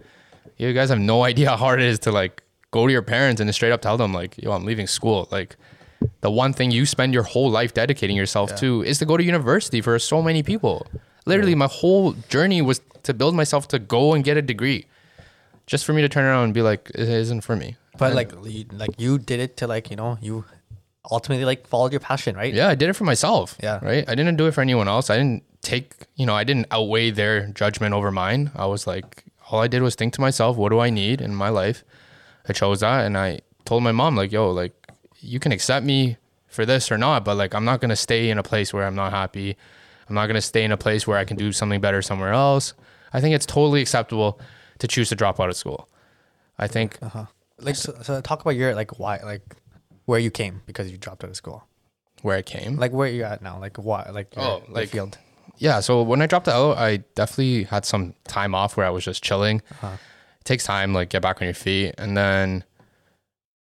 you 0.58 0.74
guys 0.74 0.90
have 0.90 1.00
no 1.00 1.24
idea 1.32 1.50
how 1.50 1.58
hard 1.58 1.80
it 1.80 1.86
is 1.88 2.00
to 2.00 2.12
like 2.12 2.44
go 2.72 2.86
to 2.86 2.92
your 2.92 3.02
parents 3.02 3.40
and 3.42 3.48
just 3.48 3.58
straight 3.58 3.72
up 3.72 3.82
tell 3.82 3.98
them 3.98 4.14
like, 4.14 4.38
"Yo, 4.38 4.52
I'm 4.52 4.66
leaving 4.66 4.88
school." 4.88 5.28
Like, 5.32 5.56
the 6.22 6.32
one 6.32 6.54
thing 6.54 6.72
you 6.72 6.86
spend 6.86 7.14
your 7.14 7.24
whole 7.24 7.50
life 7.50 7.74
dedicating 7.74 8.16
yourself 8.16 8.56
to 8.58 8.84
is 8.84 9.00
to 9.00 9.06
go 9.06 9.18
to 9.18 9.24
university 9.24 9.82
for 9.82 9.98
so 10.00 10.22
many 10.22 10.44
people. 10.44 10.88
Literally, 11.26 11.56
my 11.56 11.68
whole 11.68 12.14
journey 12.30 12.62
was 12.62 12.82
to 13.04 13.14
build 13.14 13.36
myself 13.36 13.68
to 13.70 13.80
go 13.80 14.14
and 14.14 14.24
get 14.24 14.38
a 14.38 14.42
degree, 14.42 14.86
just 15.68 15.86
for 15.86 15.94
me 15.94 16.02
to 16.02 16.10
turn 16.10 16.24
around 16.26 16.46
and 16.46 16.54
be 16.54 16.62
like, 16.62 16.90
"It 16.96 17.08
isn't 17.10 17.42
for 17.42 17.56
me." 17.56 17.76
But 17.98 18.08
And- 18.08 18.16
like, 18.16 18.32
you, 18.46 18.66
like 18.72 18.92
you 18.98 19.18
did 19.20 19.40
it 19.40 19.58
to 19.58 19.68
like 19.68 19.90
you 19.90 19.96
know 19.98 20.18
you 20.22 20.46
ultimately 21.12 21.46
like 21.46 21.68
followed 21.68 21.92
your 21.92 22.00
passion, 22.00 22.36
right? 22.36 22.54
Yeah, 22.54 22.68
I 22.70 22.76
did 22.76 22.90
it 22.90 22.94
for 22.94 23.04
myself. 23.04 23.56
Yeah. 23.62 23.80
Right. 23.82 24.08
I 24.08 24.16
didn't 24.16 24.36
do 24.38 24.48
it 24.48 24.54
for 24.54 24.62
anyone 24.62 24.88
else. 24.88 25.10
I 25.10 25.18
didn't 25.18 25.44
take, 25.62 25.94
you 26.16 26.26
know, 26.26 26.36
I 26.36 26.44
didn't 26.44 26.68
outweigh 26.72 27.10
their 27.12 27.48
judgment 27.48 27.94
over 27.94 28.12
mine. 28.12 28.52
I 28.56 28.66
was 28.66 28.86
like, 28.88 29.24
all 29.50 29.60
I 29.60 29.68
did 29.68 29.82
was 29.82 29.96
think 29.96 30.14
to 30.14 30.22
myself, 30.22 30.56
what 30.58 30.70
do 30.70 30.80
I 30.80 30.90
need 30.90 31.20
in 31.22 31.34
my 31.36 31.50
life? 31.50 31.84
I 32.48 32.54
chose 32.54 32.80
that. 32.82 33.06
And 33.06 33.18
I 33.18 33.40
told 33.66 33.84
my 33.84 33.92
mom, 33.92 34.16
like, 34.16 34.32
yo, 34.32 34.52
like, 34.52 34.74
you 35.20 35.40
can 35.40 35.52
accept 35.52 35.86
me 35.86 36.18
for 36.48 36.66
this 36.66 36.92
or 36.92 36.98
not, 36.98 37.24
but 37.26 37.36
like, 37.36 37.54
I'm 37.54 37.66
not 37.66 37.80
going 37.82 37.90
to 37.90 37.96
stay 37.96 38.30
in 38.30 38.38
a 38.38 38.44
place 38.44 38.74
where 38.74 38.86
I'm 38.86 38.96
not 38.96 39.12
happy. 39.12 39.56
I'm 40.08 40.16
not 40.16 40.26
going 40.28 40.36
to 40.36 40.42
stay 40.42 40.64
in 40.64 40.72
a 40.72 40.78
place 40.78 41.06
where 41.06 41.18
I 41.18 41.26
can 41.26 41.38
do 41.38 41.52
something 41.52 41.80
better 41.82 42.02
somewhere 42.02 42.34
else. 42.34 42.74
I 43.14 43.22
think 43.22 43.36
it's 43.36 43.46
totally 43.46 43.82
acceptable 43.82 44.40
to 44.80 44.88
choose 44.88 45.10
to 45.10 45.16
drop 45.16 45.40
out 45.40 45.50
of 45.50 45.56
school. 45.56 45.88
I 46.58 46.68
think 46.68 46.98
Uh-huh. 47.02 47.26
Like 47.60 47.76
so, 47.76 47.94
so, 48.02 48.22
talk 48.22 48.42
about 48.42 48.56
your 48.56 48.74
like 48.74 48.98
why 49.00 49.20
like 49.24 49.44
where 50.06 50.20
you 50.20 50.32
came 50.32 50.62
because 50.66 50.90
you 50.90 50.98
dropped 50.98 51.24
out 51.26 51.30
of 51.30 51.36
school. 51.36 51.66
where 52.22 52.38
I 52.38 52.42
came, 52.42 52.78
Like 52.78 52.92
where 52.94 53.08
you 53.10 53.24
at 53.24 53.42
now? 53.42 53.60
Like 53.60 53.78
why? 53.78 54.10
Like 54.12 54.34
your, 54.36 54.46
Oh, 54.46 54.64
like- 54.70 54.90
field. 54.90 55.18
yeah, 55.58 55.82
so 55.82 56.02
when 56.02 56.22
I 56.22 56.26
dropped 56.28 56.48
out, 56.48 56.78
I 56.78 56.98
definitely 57.16 57.66
had 57.66 57.84
some 57.86 58.14
time 58.28 58.56
off 58.56 58.78
where 58.78 58.86
I 58.86 58.90
was 58.90 59.04
just 59.06 59.22
chilling. 59.24 59.62
Uh-huh. 59.72 59.98
It 60.40 60.46
takes 60.46 60.64
time, 60.64 60.94
like 60.94 61.10
get 61.10 61.22
back 61.22 61.42
on 61.42 61.48
your 61.48 61.54
feet, 61.54 61.96
and 61.98 62.16
then 62.18 62.64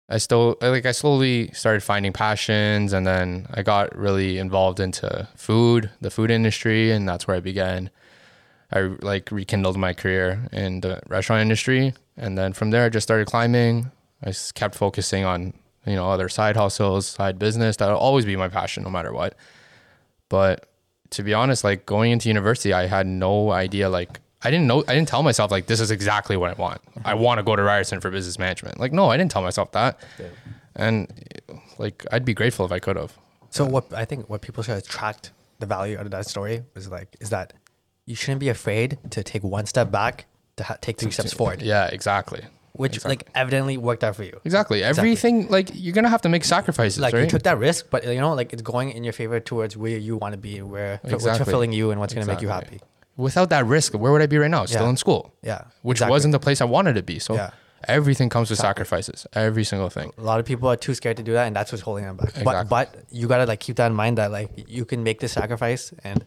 I 0.09 0.19
still 0.19 0.55
like 0.61 0.85
I 0.85 0.93
slowly 0.93 1.49
started 1.51 1.83
finding 1.83 2.13
passions, 2.13 2.93
and 2.93 3.05
then 3.05 3.47
I 3.53 3.61
got 3.61 3.95
really 3.95 4.37
involved 4.37 4.79
into 4.79 5.27
food, 5.35 5.89
the 5.99 6.09
food 6.09 6.31
industry, 6.31 6.91
and 6.91 7.07
that's 7.07 7.27
where 7.27 7.35
I 7.35 7.41
began. 7.41 7.89
I 8.71 8.81
like 9.01 9.31
rekindled 9.31 9.77
my 9.77 9.93
career 9.93 10.47
in 10.51 10.81
the 10.81 11.01
restaurant 11.07 11.41
industry, 11.41 11.93
and 12.15 12.37
then 12.37 12.53
from 12.53 12.71
there 12.71 12.85
I 12.85 12.89
just 12.89 13.05
started 13.05 13.27
climbing. 13.27 13.91
I 14.23 14.33
kept 14.55 14.75
focusing 14.75 15.25
on 15.25 15.53
you 15.85 15.95
know 15.95 16.09
other 16.09 16.29
side 16.29 16.55
hustles, 16.55 17.07
side 17.07 17.37
business. 17.37 17.75
That'll 17.77 17.97
always 17.97 18.25
be 18.25 18.37
my 18.37 18.47
passion, 18.47 18.83
no 18.83 18.89
matter 18.89 19.11
what. 19.11 19.35
But 20.29 20.69
to 21.11 21.23
be 21.23 21.33
honest, 21.33 21.63
like 21.65 21.85
going 21.85 22.11
into 22.11 22.29
university, 22.29 22.71
I 22.73 22.87
had 22.87 23.07
no 23.07 23.51
idea. 23.51 23.89
Like 23.89 24.19
I 24.43 24.51
didn't 24.51 24.67
know. 24.67 24.83
I 24.87 24.93
didn't 24.93 25.07
tell 25.07 25.23
myself 25.23 25.49
like 25.51 25.65
this 25.65 25.79
is 25.79 25.89
exactly 25.91 26.37
what 26.37 26.51
I 26.51 26.53
want. 26.61 26.81
I 27.03 27.15
want 27.15 27.39
to 27.39 27.43
go 27.43 27.55
to 27.55 27.63
Ryerson 27.63 27.99
for 28.01 28.11
business 28.11 28.37
management. 28.37 28.79
Like 28.79 28.93
no, 28.93 29.09
I 29.09 29.17
didn't 29.17 29.31
tell 29.31 29.41
myself 29.41 29.71
that. 29.71 29.99
And 30.75 31.11
like 31.77 32.05
I'd 32.11 32.25
be 32.25 32.33
grateful 32.33 32.65
if 32.65 32.71
I 32.71 32.79
could 32.79 32.95
have. 32.97 33.17
So 33.49 33.65
what 33.65 33.91
I 33.93 34.05
think 34.05 34.29
what 34.29 34.41
people 34.41 34.63
should 34.63 34.77
attract 34.77 35.31
the 35.59 35.65
value 35.65 35.97
out 35.97 36.05
of 36.05 36.11
that 36.11 36.27
story 36.27 36.63
is 36.75 36.89
like 36.89 37.15
is 37.19 37.29
that 37.31 37.53
you 38.05 38.15
shouldn't 38.15 38.39
be 38.39 38.49
afraid 38.49 38.97
to 39.11 39.23
take 39.23 39.43
one 39.43 39.65
step 39.65 39.91
back 39.91 40.25
to 40.57 40.63
ha- 40.63 40.77
take 40.81 40.97
three 40.99 41.11
steps 41.11 41.33
forward, 41.33 41.61
Yeah, 41.61 41.87
exactly. 41.87 42.41
which 42.73 43.03
like 43.05 43.27
evidently 43.33 43.75
worked 43.77 44.03
out 44.03 44.15
for 44.15 44.23
you. 44.23 44.39
Exactly. 44.45 44.83
Everything 44.83 45.47
like 45.49 45.69
you're 45.73 45.93
gonna 45.95 46.09
have 46.09 46.21
to 46.21 46.29
make 46.29 46.45
sacrifices, 46.45 46.99
Like 46.99 47.13
right? 47.15 47.23
you 47.23 47.29
took 47.29 47.43
that 47.43 47.57
risk, 47.57 47.87
but 47.89 48.05
you 48.05 48.19
know, 48.21 48.33
like 48.35 48.53
it's 48.53 48.61
going 48.61 48.91
in 48.91 49.03
your 49.03 49.13
favor 49.13 49.39
towards 49.39 49.75
where 49.75 49.97
you 49.97 50.15
want 50.17 50.33
to 50.33 50.37
be, 50.37 50.61
where 50.61 50.99
what's 51.03 51.25
fulfilling 51.37 51.71
you 51.73 51.89
and 51.91 51.99
what's 51.99 52.13
going 52.13 52.25
to 52.25 52.31
make 52.31 52.41
you 52.41 52.49
happy. 52.49 52.79
Without 53.17 53.49
that 53.49 53.65
risk, 53.65 53.93
where 53.93 54.11
would 54.11 54.21
I 54.21 54.27
be 54.27 54.37
right 54.37 54.49
now? 54.51 54.65
Still 54.65 54.83
Yeah. 54.83 54.89
in 54.89 54.97
school, 54.97 55.33
Yeah, 55.43 55.61
which 55.81 55.95
exactly. 55.97 56.11
wasn't 56.11 56.31
the 56.33 56.39
place 56.39 56.61
I 56.61 56.65
wanted 56.65 56.93
to 56.95 57.03
be. 57.03 57.17
So 57.19 57.33
Yeah. 57.35 57.49
everything 57.87 58.29
comes 58.29 58.49
with 58.51 58.59
sacrifices. 58.59 59.25
Every 59.33 59.63
single 59.63 59.89
thing. 59.89 60.11
A 60.17 60.21
lot 60.21 60.39
of 60.39 60.45
people 60.45 60.69
are 60.69 60.75
too 60.75 60.93
scared 60.93 61.17
to 61.17 61.23
do 61.23 61.33
that, 61.33 61.45
and 61.47 61.55
that's 61.55 61.71
what's 61.71 61.81
holding 61.83 62.05
them 62.05 62.15
back. 62.15 62.33
But 62.35 62.41
Exactly. 62.41 62.69
but 62.69 62.95
you 63.11 63.27
gotta 63.27 63.45
like 63.45 63.59
keep 63.59 63.75
that 63.77 63.87
in 63.87 63.93
mind 63.95 64.17
that 64.19 64.31
like 64.31 64.49
you 64.67 64.85
can 64.85 65.03
make 65.03 65.19
the 65.19 65.27
sacrifice 65.27 65.93
and 66.03 66.25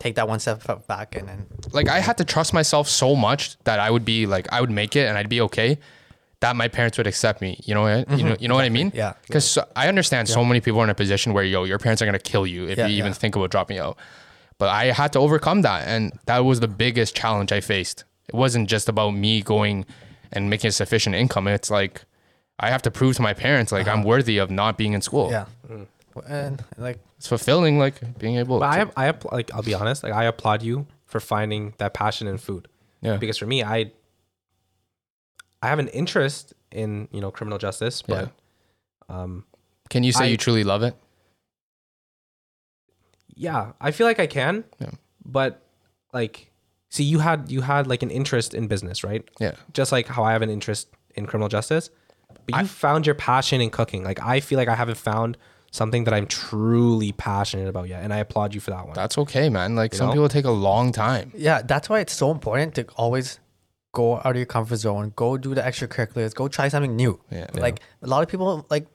take 0.00 0.16
that 0.16 0.28
one 0.28 0.40
step 0.40 0.62
back, 0.88 1.14
and 1.14 1.28
then 1.28 1.46
like 1.72 1.88
I 1.88 2.00
had 2.00 2.16
to 2.18 2.24
trust 2.24 2.52
myself 2.52 2.88
so 2.88 3.14
much 3.14 3.56
that 3.64 3.78
I 3.78 3.90
would 3.90 4.04
be 4.04 4.26
like 4.26 4.46
I 4.52 4.60
would 4.60 4.70
make 4.70 4.96
it 4.96 5.06
and 5.08 5.16
I'd 5.16 5.28
be 5.28 5.40
okay. 5.42 5.78
That 6.40 6.56
my 6.56 6.68
parents 6.68 6.98
would 6.98 7.06
accept 7.06 7.40
me. 7.40 7.58
You 7.64 7.74
know, 7.74 7.82
what 7.82 8.18
you 8.18 8.24
know, 8.24 8.36
you 8.38 8.48
know 8.48 8.54
what 8.54 8.64
I 8.64 8.68
mean? 8.68 8.88
Mm-hmm. 8.88 8.98
Yeah. 8.98 9.12
Because 9.26 9.56
I 9.76 9.88
understand 9.88 10.28
so 10.28 10.44
many 10.44 10.60
people 10.60 10.80
are 10.80 10.84
in 10.84 10.90
a 10.90 10.94
position 10.94 11.32
where 11.32 11.44
yo, 11.44 11.64
your 11.64 11.78
parents 11.78 12.02
are 12.02 12.06
gonna 12.06 12.18
kill 12.18 12.46
you 12.46 12.68
if 12.68 12.76
Yeah, 12.76 12.86
you 12.86 12.96
even 12.96 13.12
yeah. 13.12 13.18
think 13.22 13.36
about 13.36 13.50
dropping 13.50 13.78
out. 13.78 13.96
But 14.64 14.70
I 14.70 14.92
had 14.92 15.12
to 15.12 15.18
overcome 15.18 15.60
that, 15.60 15.86
and 15.86 16.18
that 16.24 16.38
was 16.38 16.60
the 16.60 16.68
biggest 16.68 17.14
challenge 17.14 17.52
I 17.52 17.60
faced. 17.60 18.04
It 18.28 18.34
wasn't 18.34 18.66
just 18.70 18.88
about 18.88 19.10
me 19.10 19.42
going 19.42 19.84
and 20.32 20.48
making 20.48 20.68
a 20.68 20.72
sufficient 20.72 21.14
income. 21.14 21.46
It's 21.48 21.70
like 21.70 22.00
I 22.58 22.70
have 22.70 22.80
to 22.82 22.90
prove 22.90 23.16
to 23.16 23.22
my 23.22 23.34
parents 23.34 23.72
like 23.72 23.86
I'm 23.86 24.02
worthy 24.04 24.38
of 24.38 24.50
not 24.50 24.78
being 24.78 24.94
in 24.94 25.02
school. 25.02 25.28
Uh-huh. 25.28 25.44
yeah, 25.68 26.22
and 26.26 26.64
like 26.78 26.98
It's 27.18 27.28
fulfilling, 27.28 27.78
like 27.78 27.96
being 28.18 28.36
able. 28.38 28.58
But 28.58 28.74
to, 28.74 28.92
I, 28.96 29.02
I 29.02 29.04
have, 29.04 29.26
like, 29.30 29.52
I'll 29.52 29.62
be 29.62 29.74
honest, 29.74 30.02
like, 30.02 30.14
I 30.14 30.24
applaud 30.24 30.62
you 30.62 30.86
for 31.04 31.20
finding 31.20 31.74
that 31.76 31.92
passion 31.92 32.26
in 32.26 32.38
food. 32.38 32.66
yeah. 33.02 33.18
Because 33.18 33.36
for 33.36 33.44
me, 33.46 33.62
I, 33.62 33.92
I 35.62 35.68
have 35.68 35.78
an 35.78 35.88
interest 35.88 36.54
in, 36.72 37.08
you 37.12 37.20
know, 37.20 37.30
criminal 37.30 37.58
justice, 37.58 38.00
but, 38.00 38.30
um, 39.10 39.44
Can 39.90 40.04
you 40.04 40.12
say 40.12 40.24
I- 40.24 40.28
you 40.28 40.38
truly 40.38 40.64
love 40.64 40.82
it? 40.82 40.96
Yeah, 43.34 43.72
I 43.80 43.90
feel 43.90 44.06
like 44.06 44.20
I 44.20 44.26
can, 44.26 44.64
Yeah. 44.80 44.90
but 45.24 45.62
like, 46.12 46.50
see, 46.90 47.04
you 47.04 47.18
had, 47.18 47.50
you 47.50 47.62
had 47.62 47.86
like 47.86 48.02
an 48.02 48.10
interest 48.10 48.54
in 48.54 48.66
business, 48.68 49.04
right? 49.04 49.24
Yeah. 49.40 49.52
Just 49.72 49.92
like 49.92 50.06
how 50.06 50.24
I 50.24 50.32
have 50.32 50.42
an 50.42 50.50
interest 50.50 50.88
in 51.14 51.26
criminal 51.26 51.48
justice, 51.48 51.90
but 52.46 52.60
you 52.60 52.66
found 52.66 53.06
your 53.06 53.14
passion 53.14 53.60
in 53.60 53.70
cooking. 53.70 54.04
Like, 54.04 54.20
I 54.22 54.40
feel 54.40 54.58
like 54.58 54.68
I 54.68 54.74
haven't 54.74 54.98
found 54.98 55.36
something 55.74 56.04
that 56.04 56.14
I'm 56.14 56.26
truly 56.26 57.10
passionate 57.12 57.66
about 57.66 57.88
yet. 57.88 58.04
And 58.04 58.14
I 58.14 58.18
applaud 58.18 58.54
you 58.54 58.60
for 58.60 58.70
that 58.70 58.84
one. 58.84 58.94
That's 58.94 59.18
okay, 59.18 59.48
man. 59.48 59.74
Like 59.74 59.92
some 59.92 60.06
know? 60.06 60.12
people 60.12 60.28
take 60.28 60.44
a 60.44 60.50
long 60.52 60.92
time. 60.92 61.32
yeah, 61.34 61.62
that's 61.62 61.88
why 61.88 61.98
it's 61.98 62.12
so 62.12 62.30
important 62.30 62.76
to 62.76 62.86
always 62.96 63.40
go 63.92 64.16
out 64.18 64.26
of 64.26 64.36
your 64.36 64.46
comfort 64.46 64.76
zone, 64.76 65.12
go 65.16 65.36
do 65.36 65.54
the 65.54 65.60
extracurriculars, 65.62 66.32
go 66.34 66.46
try 66.46 66.68
something 66.68 66.94
new. 66.94 67.20
Yeah. 67.30 67.48
Like 67.54 67.80
a 68.02 68.06
lot 68.06 68.22
of 68.22 68.28
people 68.28 68.66
like 68.70 68.86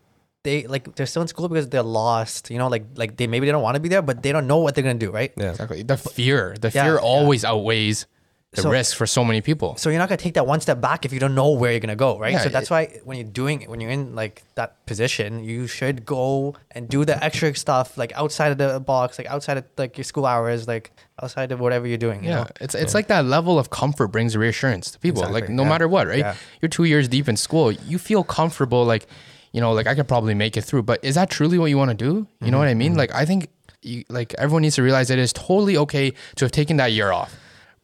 they 0.43 0.65
like 0.67 0.95
they're 0.95 1.06
still 1.06 1.21
in 1.21 1.28
school 1.28 1.49
because 1.49 1.67
they're 1.69 1.84
lost. 1.84 2.49
You 2.49 2.58
know, 2.58 2.67
like 2.67 2.86
like 2.95 3.17
they 3.17 3.28
maybe 3.28 3.45
they 3.45 3.52
don't 3.52 3.63
want 3.63 3.75
to 3.75 3.82
be 3.82 3.89
there, 3.89 4.02
but 4.02 4.23
they 4.23 4.32
don't 4.32 4.47
know 4.47 4.58
what 4.60 4.75
they're 4.75 4.84
gonna 4.84 4.95
do, 4.99 5.12
right? 5.12 5.32
yeah. 5.38 5.52
Exactly. 5.52 5.84
The 5.84 5.97
fear, 5.97 6.56
the 6.60 6.69
Yeah, 6.73 6.84
fear 6.86 6.93
yeah. 6.95 6.99
always 7.02 7.43
outweighs 7.43 8.06
the 8.54 8.63
So- 8.63 8.71
risk 8.71 8.95
for 8.97 9.06
so 9.06 9.23
many 9.23 9.41
people. 9.41 9.75
So 9.78 9.91
you're 9.91 9.99
not 9.99 10.10
gonna 10.10 10.17
take 10.17 10.34
that 10.34 10.47
one 10.47 10.60
step 10.60 10.82
back 10.82 11.06
if 11.06 11.13
you 11.13 11.19
don't 11.19 11.36
know 11.36 11.49
where 11.52 11.69
you're 11.71 11.80
gonna 11.82 11.95
go, 11.95 12.17
right? 12.17 12.32
Yeah, 12.32 12.41
so 12.41 12.49
that's 12.49 12.69
why 12.71 12.99
when 13.04 13.17
you're 13.17 13.28
doing 13.30 13.62
when 13.67 13.80
you're 13.80 13.91
in 13.91 14.15
like 14.15 14.41
that 14.56 14.84
position, 14.88 15.43
you 15.43 15.67
should 15.67 16.04
go 16.06 16.56
and 16.71 16.89
do 16.89 17.06
the 17.06 17.21
extra 17.23 17.54
stuff 17.54 17.95
like 17.95 18.12
outside 18.15 18.52
of 18.52 18.58
the 18.58 18.80
box, 18.80 19.19
like 19.19 19.28
outside 19.28 19.58
of 19.58 19.65
like 19.78 19.97
your 19.99 20.06
school 20.06 20.25
hours, 20.25 20.67
like 20.67 20.91
outside 21.21 21.52
of 21.52 21.60
whatever 21.60 21.86
you're 21.86 21.97
doing. 22.08 22.23
You 22.23 22.30
Yeah, 22.32 22.36
know? 22.36 22.47
it's 22.62 22.73
it's 22.73 22.95
like 22.95 23.08
that 23.08 23.25
level 23.25 23.60
of 23.60 23.69
comfort 23.69 24.08
brings 24.08 24.36
reassurance 24.36 24.89
to 24.91 24.99
people. 24.99 25.21
Exactly, 25.23 25.41
Like 25.41 25.49
no 25.52 25.62
yeah. 25.63 25.69
matter 25.69 25.88
what, 25.88 26.08
right? 26.08 26.19
Yeah. 26.19 26.36
You're 26.62 26.69
two 26.69 26.86
years 26.86 27.08
deep 27.08 27.28
in 27.30 27.36
school, 27.38 27.71
you 27.71 27.99
feel 27.99 28.23
comfortable. 28.23 28.84
Like, 28.84 29.06
you 29.52 29.62
know, 29.62 29.72
like 29.74 29.88
I 29.88 29.96
could 29.96 30.08
probably 30.08 30.34
make 30.34 30.58
it 30.58 30.62
through. 30.64 30.84
But 30.84 31.04
is 31.04 31.16
that 31.16 31.30
truly 31.30 31.58
what 31.58 31.68
you 31.68 31.78
want 31.78 31.92
to 31.92 31.98
do? 31.98 32.28
You 32.42 32.52
know 32.52 32.58
what 32.60 32.68
I 32.68 32.72
Mm-hmm, 32.72 32.78
mean? 32.80 32.96
Like 32.96 33.14
I 33.14 33.26
think, 33.26 33.50
you, 33.82 34.04
like 34.10 34.34
everyone 34.38 34.62
needs 34.64 34.76
to 34.76 34.84
realize 34.84 35.08
that 35.08 35.18
it 35.18 35.22
is 35.22 35.34
totally 35.34 35.78
okay 35.78 36.12
to 36.36 36.46
have 36.46 36.52
taken 36.52 36.78
that 36.78 36.92
year 36.92 37.12
off, 37.12 37.36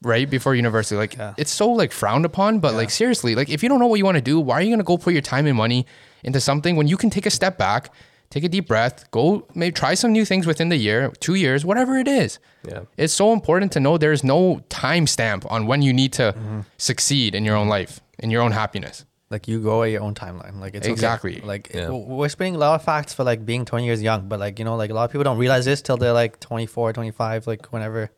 right 0.01 0.29
before 0.29 0.53
university. 0.55 0.95
Like 0.97 1.15
Yeah. 1.17 1.33
it's 1.37 1.51
so 1.51 1.69
like 1.71 1.91
frowned 1.91 2.25
upon, 2.25 2.59
but 2.59 2.73
like 2.75 2.89
seriously, 2.89 3.33
like 3.35 3.49
if 3.49 3.63
you 3.63 3.69
don't 3.69 3.79
know 3.79 3.87
what 3.87 3.97
you 3.97 4.05
want 4.05 4.15
to 4.17 4.21
do, 4.21 4.39
why 4.39 4.55
are 4.55 4.61
you 4.61 4.71
gonna 4.71 4.83
go 4.83 4.97
put 4.97 5.13
your 5.13 5.21
time 5.21 5.45
and 5.47 5.55
money 5.57 5.85
into 6.23 6.39
something 6.39 6.75
when 6.75 6.87
you 6.87 6.97
can 6.97 7.09
take 7.09 7.25
a 7.25 7.31
step 7.31 7.57
back? 7.57 7.91
Take 8.31 8.43
a 8.43 8.49
deep 8.49 8.67
breath. 8.67 9.09
Go, 9.11 9.47
maybe 9.53 9.71
try 9.71 9.93
some 9.93 10.11
new 10.11 10.25
things 10.25 10.47
within 10.47 10.69
the 10.69 10.75
year, 10.77 11.11
two 11.19 11.35
years, 11.35 11.63
whatever 11.63 11.95
it 11.97 12.07
is. 12.07 12.39
Yeah. 12.67 12.81
It's 12.97 13.13
so 13.13 13.31
important 13.31 13.71
to 13.73 13.79
know 13.79 13.97
there's 13.99 14.23
no 14.23 14.61
time 14.67 15.05
stamp 15.07 15.49
on 15.49 15.67
when 15.67 15.81
you 15.83 15.93
need 15.93 16.11
to 16.13 16.33
Mm-hmm. 16.35 16.61
succeed 16.77 17.35
in 17.35 17.45
your 17.45 17.55
own 17.55 17.67
life, 17.69 18.01
in 18.19 18.31
your 18.31 18.41
own 18.41 18.51
happiness. 18.51 19.05
Like 19.31 19.47
you 19.47 19.59
go 19.59 19.81
at 19.83 19.87
your 19.91 20.01
own 20.03 20.13
timeline. 20.13 20.59
Like 20.59 20.75
it's 20.75 20.85
okay. 20.85 20.93
Exactly. 20.93 21.41
Like 21.41 21.71
Yeah. 21.73 21.89
we're 21.89 22.29
spinning 22.29 22.55
a 22.55 22.59
lot 22.59 22.75
of 22.75 22.83
facts 22.83 23.13
for 23.13 23.23
like 23.23 23.45
being 23.45 23.65
20 23.65 23.85
years 23.85 24.01
young, 24.01 24.27
but 24.27 24.39
like 24.39 24.59
you 24.59 24.65
know, 24.65 24.75
like 24.75 24.91
a 24.91 24.93
lot 24.93 25.05
of 25.05 25.11
people 25.11 25.23
don't 25.23 25.37
realize 25.39 25.65
this 25.65 25.81
till 25.81 25.97
they're 25.97 26.13
like 26.13 26.39
24, 26.39 26.93
25, 26.93 27.47
like 27.47 27.65
whenever, 27.73 28.11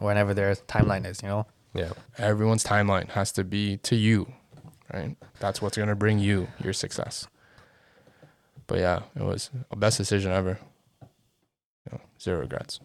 whenever 0.00 0.34
their 0.34 0.54
timeline 0.54 1.06
is. 1.06 1.22
You 1.22 1.28
know. 1.28 1.46
Yeah. 1.74 1.92
Everyone's 2.18 2.64
timeline 2.64 3.08
has 3.10 3.32
to 3.32 3.44
be 3.44 3.78
to 3.78 3.96
you, 3.96 4.30
right? 4.92 5.16
That's 5.38 5.62
what's 5.62 5.78
gonna 5.78 5.96
bring 5.96 6.18
you 6.18 6.48
your 6.62 6.72
success. 6.74 7.26
But 8.66 8.78
yeah, 8.80 9.00
it 9.16 9.22
was 9.22 9.50
the 9.70 9.76
best 9.76 9.96
decision 9.98 10.32
ever. 10.32 10.58
You 11.00 11.92
know, 11.92 12.00
zero 12.20 12.40
regrets. 12.40 12.78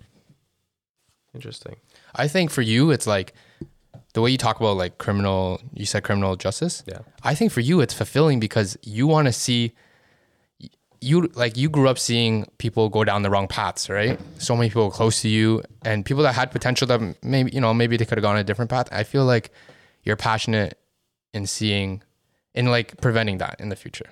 Interesting. 1.34 1.76
I 2.16 2.28
think 2.30 2.50
for 2.50 2.62
you, 2.62 2.92
it's 2.92 3.06
like 3.06 3.34
the 4.16 4.22
way 4.22 4.32
you 4.32 4.38
talk 4.38 4.60
about 4.60 4.78
like 4.78 4.98
criminal. 4.98 5.62
You 5.74 5.86
said 5.86 6.04
criminal 6.04 6.36
justice. 6.38 6.84
Yeah. 6.88 7.00
I 7.22 7.36
think 7.36 7.52
for 7.52 7.60
you, 7.60 7.82
it's 7.82 7.94
fulfilling 7.94 8.40
because 8.40 8.78
you 8.82 9.06
want 9.06 9.28
to 9.28 9.34
see. 9.34 9.74
You 11.02 11.30
like 11.36 11.56
you 11.58 11.70
grew 11.70 11.88
up 11.90 12.00
seeing 12.00 12.48
people 12.58 12.90
go 12.90 13.04
down 13.04 13.22
the 13.22 13.30
wrong 13.30 13.48
paths, 13.48 13.90
right? 13.90 14.18
So 14.40 14.56
many 14.56 14.70
people 14.70 14.90
close 14.90 15.22
to 15.22 15.30
you, 15.30 15.62
and 15.84 16.04
people 16.04 16.24
that 16.24 16.34
had 16.34 16.50
potential 16.50 16.88
that 16.88 17.24
maybe 17.24 17.52
you 17.52 17.62
know 17.62 17.74
maybe 17.74 17.98
they 17.98 18.06
could 18.06 18.18
have 18.18 18.24
gone 18.24 18.38
a 18.38 18.44
different 18.44 18.72
path. 18.72 18.88
I 18.92 19.04
feel 19.04 19.26
like 19.26 19.52
you're 20.04 20.16
passionate 20.16 20.80
in 21.34 21.46
seeing, 21.46 22.02
in 22.56 22.68
like 22.68 23.00
preventing 23.02 23.38
that 23.40 23.60
in 23.60 23.70
the 23.70 23.76
future. 23.76 24.10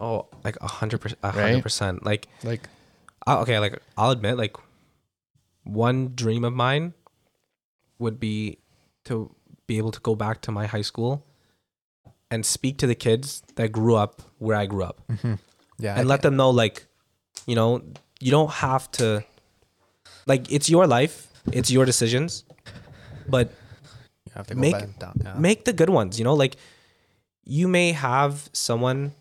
Oh, 0.00 0.28
like 0.44 0.56
a 0.62 0.68
hundred 0.68 1.00
percent, 1.02 1.18
a 1.22 1.32
hundred 1.32 1.62
percent. 1.62 2.06
Like, 2.06 2.28
Like 2.44 2.68
uh, 3.26 3.40
okay, 3.40 3.58
like 3.58 3.82
I'll 3.98 4.10
admit, 4.12 4.38
like 4.38 4.56
one 5.64 6.12
dream 6.14 6.44
of 6.44 6.54
mine 6.54 6.94
would 7.98 8.18
be 8.18 8.58
to 9.04 9.34
be 9.70 9.78
able 9.78 9.94
to 9.98 10.02
go 10.08 10.14
back 10.24 10.42
to 10.46 10.50
my 10.58 10.66
high 10.74 10.86
school 10.90 11.12
and 12.30 12.46
speak 12.46 12.78
to 12.82 12.86
the 12.92 12.98
kids 13.06 13.42
that 13.56 13.72
grew 13.78 13.96
up 13.96 14.22
where 14.38 14.56
I 14.56 14.66
grew 14.66 14.84
up, 14.90 15.00
mm-hmm. 15.10 15.34
Yeah. 15.78 15.98
and 15.98 16.08
let 16.08 16.22
them 16.22 16.36
know, 16.36 16.50
like, 16.50 16.86
you 17.46 17.56
know, 17.58 17.82
you 18.20 18.30
don't 18.30 18.50
have 18.50 18.90
to, 18.98 19.24
like, 20.26 20.50
it's 20.52 20.68
your 20.68 20.86
life, 20.86 21.16
it's 21.52 21.70
your 21.70 21.84
decisions, 21.84 22.44
but 23.28 23.52
you 24.30 24.32
have 24.34 24.46
to 24.48 24.54
make- 24.54 24.98
down. 24.98 25.20
Yeah. 25.24 25.34
make 25.34 25.64
the 25.64 25.72
good 25.72 25.90
ones 25.90 26.18
you 26.18 26.24
know 26.24 26.34
like 26.34 26.56
you 27.44 27.68
may 27.68 27.92
have 27.92 28.48
someone 28.52 29.12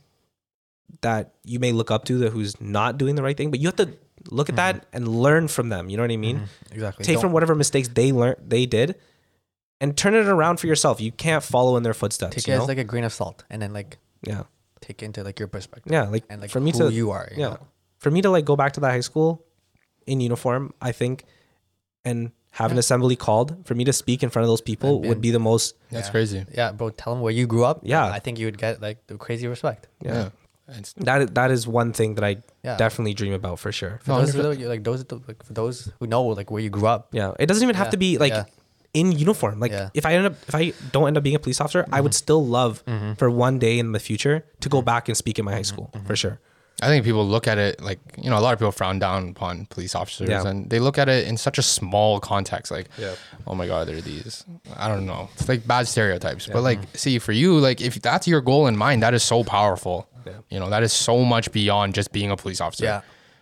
that 1.02 1.34
you 1.44 1.60
may 1.60 1.72
look 1.72 1.92
up 1.92 2.06
to 2.06 2.18
that 2.20 2.32
who's 2.32 2.60
not 2.62 2.98
doing 2.98 3.16
the 3.16 3.24
right 3.24 3.38
thing 3.38 3.50
but 3.50 3.60
you 3.60 3.68
have 3.68 3.76
to 3.76 3.90
look 4.30 4.50
at 4.50 4.56
mm-hmm. 4.56 4.78
that 4.78 4.86
and 4.94 5.08
learn 5.08 5.48
from 5.48 5.70
them 5.70 5.90
you 5.90 5.98
know 5.98 6.04
what 6.04 6.12
i 6.12 6.18
mean 6.18 6.38
mm-hmm. 6.38 6.74
exactly. 6.74 7.06
take 7.06 7.16
Don't- 7.16 7.22
from 7.22 7.32
whatever 7.32 7.56
mistakes 7.56 7.88
they 7.88 8.12
learned 8.12 8.38
they 8.46 8.66
did 8.66 8.96
and 9.82 9.96
turn 9.98 10.14
it 10.16 10.26
around 10.28 10.58
for 10.60 10.68
yourself 10.68 11.00
you 11.02 11.12
can't 11.12 11.44
follow 11.44 11.78
in 11.78 11.84
their 11.84 11.94
footsteps 11.94 12.36
take 12.36 12.48
you 12.48 12.54
it 12.54 12.58
know? 12.58 12.64
as 12.64 12.68
like 12.68 12.78
a 12.78 12.84
grain 12.84 13.04
of 13.04 13.14
salt, 13.14 13.44
and 13.50 13.62
then 13.62 13.74
like 13.74 13.98
yeah 14.24 14.44
take 14.82 15.04
into 15.04 15.24
like 15.24 15.40
your 15.40 15.48
perspective. 15.48 15.92
yeah 15.92 16.04
like, 16.04 16.24
And 16.30 16.42
like 16.42 16.52
for 16.52 16.60
me 16.60 16.72
who 16.72 16.80
to 16.90 16.92
you 16.94 17.12
are. 17.12 17.28
you 17.32 17.42
yeah 17.42 17.50
know? 17.50 17.68
for 18.00 18.12
me 18.12 18.22
to 18.22 18.30
like 18.30 18.46
go 18.46 18.56
back 18.56 18.74
to 18.74 18.80
that 18.82 18.92
high 18.92 19.02
school 19.02 19.46
in 20.08 20.20
uniform 20.22 20.74
i 20.82 20.92
think 20.92 21.26
and 22.06 22.32
have 22.52 22.72
an 22.72 22.78
assembly 22.80 23.16
called 23.16 23.56
for 23.68 23.76
me 23.76 23.84
to 23.84 23.94
speak 23.94 24.24
in 24.24 24.30
front 24.30 24.44
of 24.44 24.48
those 24.50 24.62
people 24.62 25.02
would 25.02 25.22
be 25.22 25.30
the 25.32 25.40
most 25.40 25.76
That's 25.92 26.08
Yeah. 26.08 26.12
crazy. 26.12 26.46
Yeah, 26.52 26.72
bro. 26.72 26.90
Tell 26.90 27.14
them 27.14 27.22
where 27.22 27.32
you 27.32 27.46
grew 27.46 27.64
up. 27.64 27.82
Yeah. 27.84 28.06
I 28.08 28.18
think 28.18 28.40
you 28.40 28.48
would 28.48 28.58
get 28.58 28.82
like 28.82 29.06
the 29.06 29.18
crazy 29.18 29.46
respect. 29.48 29.88
Yeah. 30.02 30.30
It's, 30.68 30.94
that 30.94 31.22
is- 31.22 31.30
that 31.40 31.52
is 31.52 31.68
one 31.68 31.94
thing 31.94 32.16
that 32.16 32.24
I 32.24 32.38
Yeah. 32.64 32.76
definitely 32.78 33.14
dream 33.14 33.34
about 33.34 33.60
for 33.60 33.72
sure. 33.72 34.00
For 34.04 34.12
No, 34.12 34.22
those, 34.26 34.34
100%. 34.36 34.58
who, 34.62 34.68
like 34.68 34.84
those, 34.84 35.06
like 35.28 35.44
for 35.46 35.54
those 35.54 35.92
who 36.00 36.08
know 36.08 36.24
like 36.24 36.50
where 36.50 36.62
you 36.62 36.72
grew 36.72 36.88
up. 36.88 37.10
Yeah, 37.12 37.34
it 37.40 37.46
doesn't 37.46 37.62
even 37.64 37.76
have 37.76 37.88
Yeah, 37.88 37.92
to 37.92 37.98
be 37.98 38.18
like 38.18 38.34
yeah. 38.34 38.46
In 38.94 39.12
uniform. 39.12 39.60
Like 39.60 39.72
Yeah. 39.72 39.90
if 39.94 40.06
I 40.06 40.14
end 40.14 40.26
up 40.28 40.36
if 40.48 40.56
I 40.56 40.74
don't 40.92 41.08
end 41.08 41.18
up 41.18 41.24
being 41.24 41.36
a 41.36 41.40
police 41.40 41.62
officer, 41.62 41.86
I 41.92 42.02
would 42.02 42.12
mm-hmm. 42.12 42.18
still 42.18 42.46
love 42.46 42.84
mm-hmm. 42.86 43.14
for 43.14 43.30
one 43.30 43.60
day 43.60 43.80
in 43.80 43.92
the 43.92 44.00
future 44.00 44.46
to 44.62 44.70
go 44.70 44.80
mm-hmm. 44.80 44.86
back 44.86 45.08
and 45.08 45.18
speak 45.18 45.40
in 45.40 45.46
my 45.46 45.54
high 45.54 45.64
school 45.64 45.92
for 46.06 46.16
sure. 46.16 46.40
I 46.82 46.88
think 46.88 47.04
people 47.04 47.28
look 47.28 47.48
at 47.48 47.58
it 47.58 47.82
like 47.82 48.00
you 48.18 48.30
know 48.30 48.38
a 48.38 48.40
lot 48.40 48.54
of 48.54 48.60
people 48.60 48.72
frown 48.72 49.00
down 49.00 49.30
upon 49.30 49.66
police 49.66 49.96
officers 49.96 50.30
Yeah. 50.30 50.48
and 50.48 50.70
they 50.70 50.80
look 50.80 50.98
at 50.98 51.10
it 51.10 51.28
in 51.28 51.36
such 51.36 51.58
a 51.58 51.62
small 51.62 52.20
context 52.20 52.72
like 52.72 52.88
Yeah. 52.98 53.16
oh 53.48 53.56
my 53.56 53.68
god 53.68 53.88
they're 53.88 54.02
these 54.02 54.46
I 54.78 54.88
don't 54.88 55.06
know 55.06 55.30
it's 55.34 55.50
like 55.50 55.68
bad 55.68 55.88
stereotypes 55.88 56.48
but 56.48 56.62
like 56.62 56.80
see 56.94 57.20
for 57.20 57.34
you 57.34 57.60
like 57.60 57.82
if 57.82 58.02
that's 58.02 58.28
your 58.28 58.42
goal 58.42 58.68
in 58.68 58.78
mind 58.78 59.04
that 59.04 59.14
is 59.14 59.24
so 59.24 59.44
powerful 59.44 60.08
Yeah. 60.26 60.34
you 60.50 60.60
know 60.60 60.70
that 60.70 60.84
is 60.84 60.94
so 60.94 61.26
much 61.26 61.52
beyond 61.52 61.96
just 61.96 62.14
being 62.14 62.32
a 62.32 62.38
police 62.38 62.62
officer 62.62 62.86
Yeah. 62.86 63.02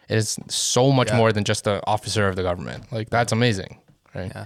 it 0.09 0.17
is 0.17 0.39
so 0.47 0.91
much 0.91 1.09
Yeah. 1.09 1.17
more 1.17 1.31
than 1.31 1.43
just 1.43 1.63
the 1.63 1.79
officer 1.85 2.27
of 2.27 2.35
the 2.35 2.43
government 2.43 2.91
like 2.91 3.11
that's 3.11 3.31
amazing 3.31 3.77
right 4.15 4.31
Yeah. 4.33 4.45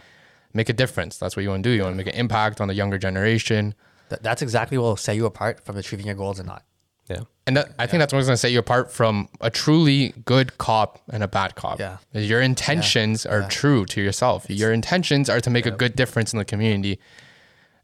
Make 0.53 0.69
a 0.69 0.73
difference 0.73 1.17
that's 1.17 1.35
what 1.35 1.43
you 1.43 1.49
want 1.49 1.63
to 1.63 1.69
do 1.69 1.75
you 1.75 1.83
want 1.83 1.93
to 1.93 1.97
make 1.97 2.07
an 2.07 2.19
impact 2.19 2.61
on 2.61 2.67
the 2.67 2.73
younger 2.73 2.97
generation 2.97 3.73
Th- 4.11 4.21
that's 4.21 4.41
exactly 4.41 4.77
what 4.77 4.83
will 4.83 4.97
set 4.97 5.15
you 5.15 5.25
apart 5.25 5.63
from 5.63 5.77
achieving 5.77 6.05
your 6.05 6.15
goals 6.15 6.37
or 6.37 6.43
not. 6.43 6.63
Yeah. 7.09 7.21
And 7.47 7.55
that, 7.55 7.73
I 7.79 7.87
think 7.87 7.99
that's 7.99 8.11
what's 8.11 8.27
going 8.27 8.33
to 8.33 8.37
set 8.37 8.51
you 8.51 8.59
apart 8.59 8.91
from 8.91 9.29
a 9.39 9.49
truly 9.49 10.13
good 10.25 10.57
cop 10.57 10.99
and 11.09 11.23
a 11.23 11.29
bad 11.29 11.55
cop. 11.55 11.79
Yeah. 11.79 11.97
Your 12.13 12.41
intentions 12.41 13.25
are 13.25 13.47
true 13.47 13.85
to 13.85 14.01
yourself. 14.01 14.49
Your 14.49 14.73
intentions 14.73 15.29
are 15.29 15.39
to 15.39 15.49
make 15.49 15.65
a 15.65 15.71
good 15.71 15.95
difference 15.95 16.33
in 16.33 16.39
the 16.39 16.45
community. 16.45 16.99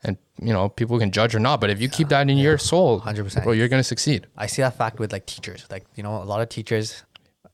And, 0.04 0.18
you 0.42 0.52
know, 0.52 0.68
people 0.68 1.00
can 1.00 1.12
judge 1.12 1.34
or 1.34 1.40
not, 1.40 1.62
but 1.62 1.70
if 1.70 1.80
you 1.80 1.88
keep 1.88 2.10
that 2.10 2.30
in 2.30 2.38
your 2.38 2.58
soul, 2.58 3.00
100%. 3.02 3.44
bro, 3.44 3.54
you're 3.54 3.70
going 3.70 3.80
to 3.80 3.88
succeed. 3.88 4.28
I 4.38 4.48
see 4.48 4.62
that 4.62 4.78
fact 4.78 5.00
with 5.00 5.14
like 5.14 5.26
teachers. 5.26 5.66
Like 5.72 5.86
you 5.96 6.04
know, 6.04 6.22
a 6.22 6.26
lot 6.26 6.42
of 6.42 6.50
teachers. 6.50 7.04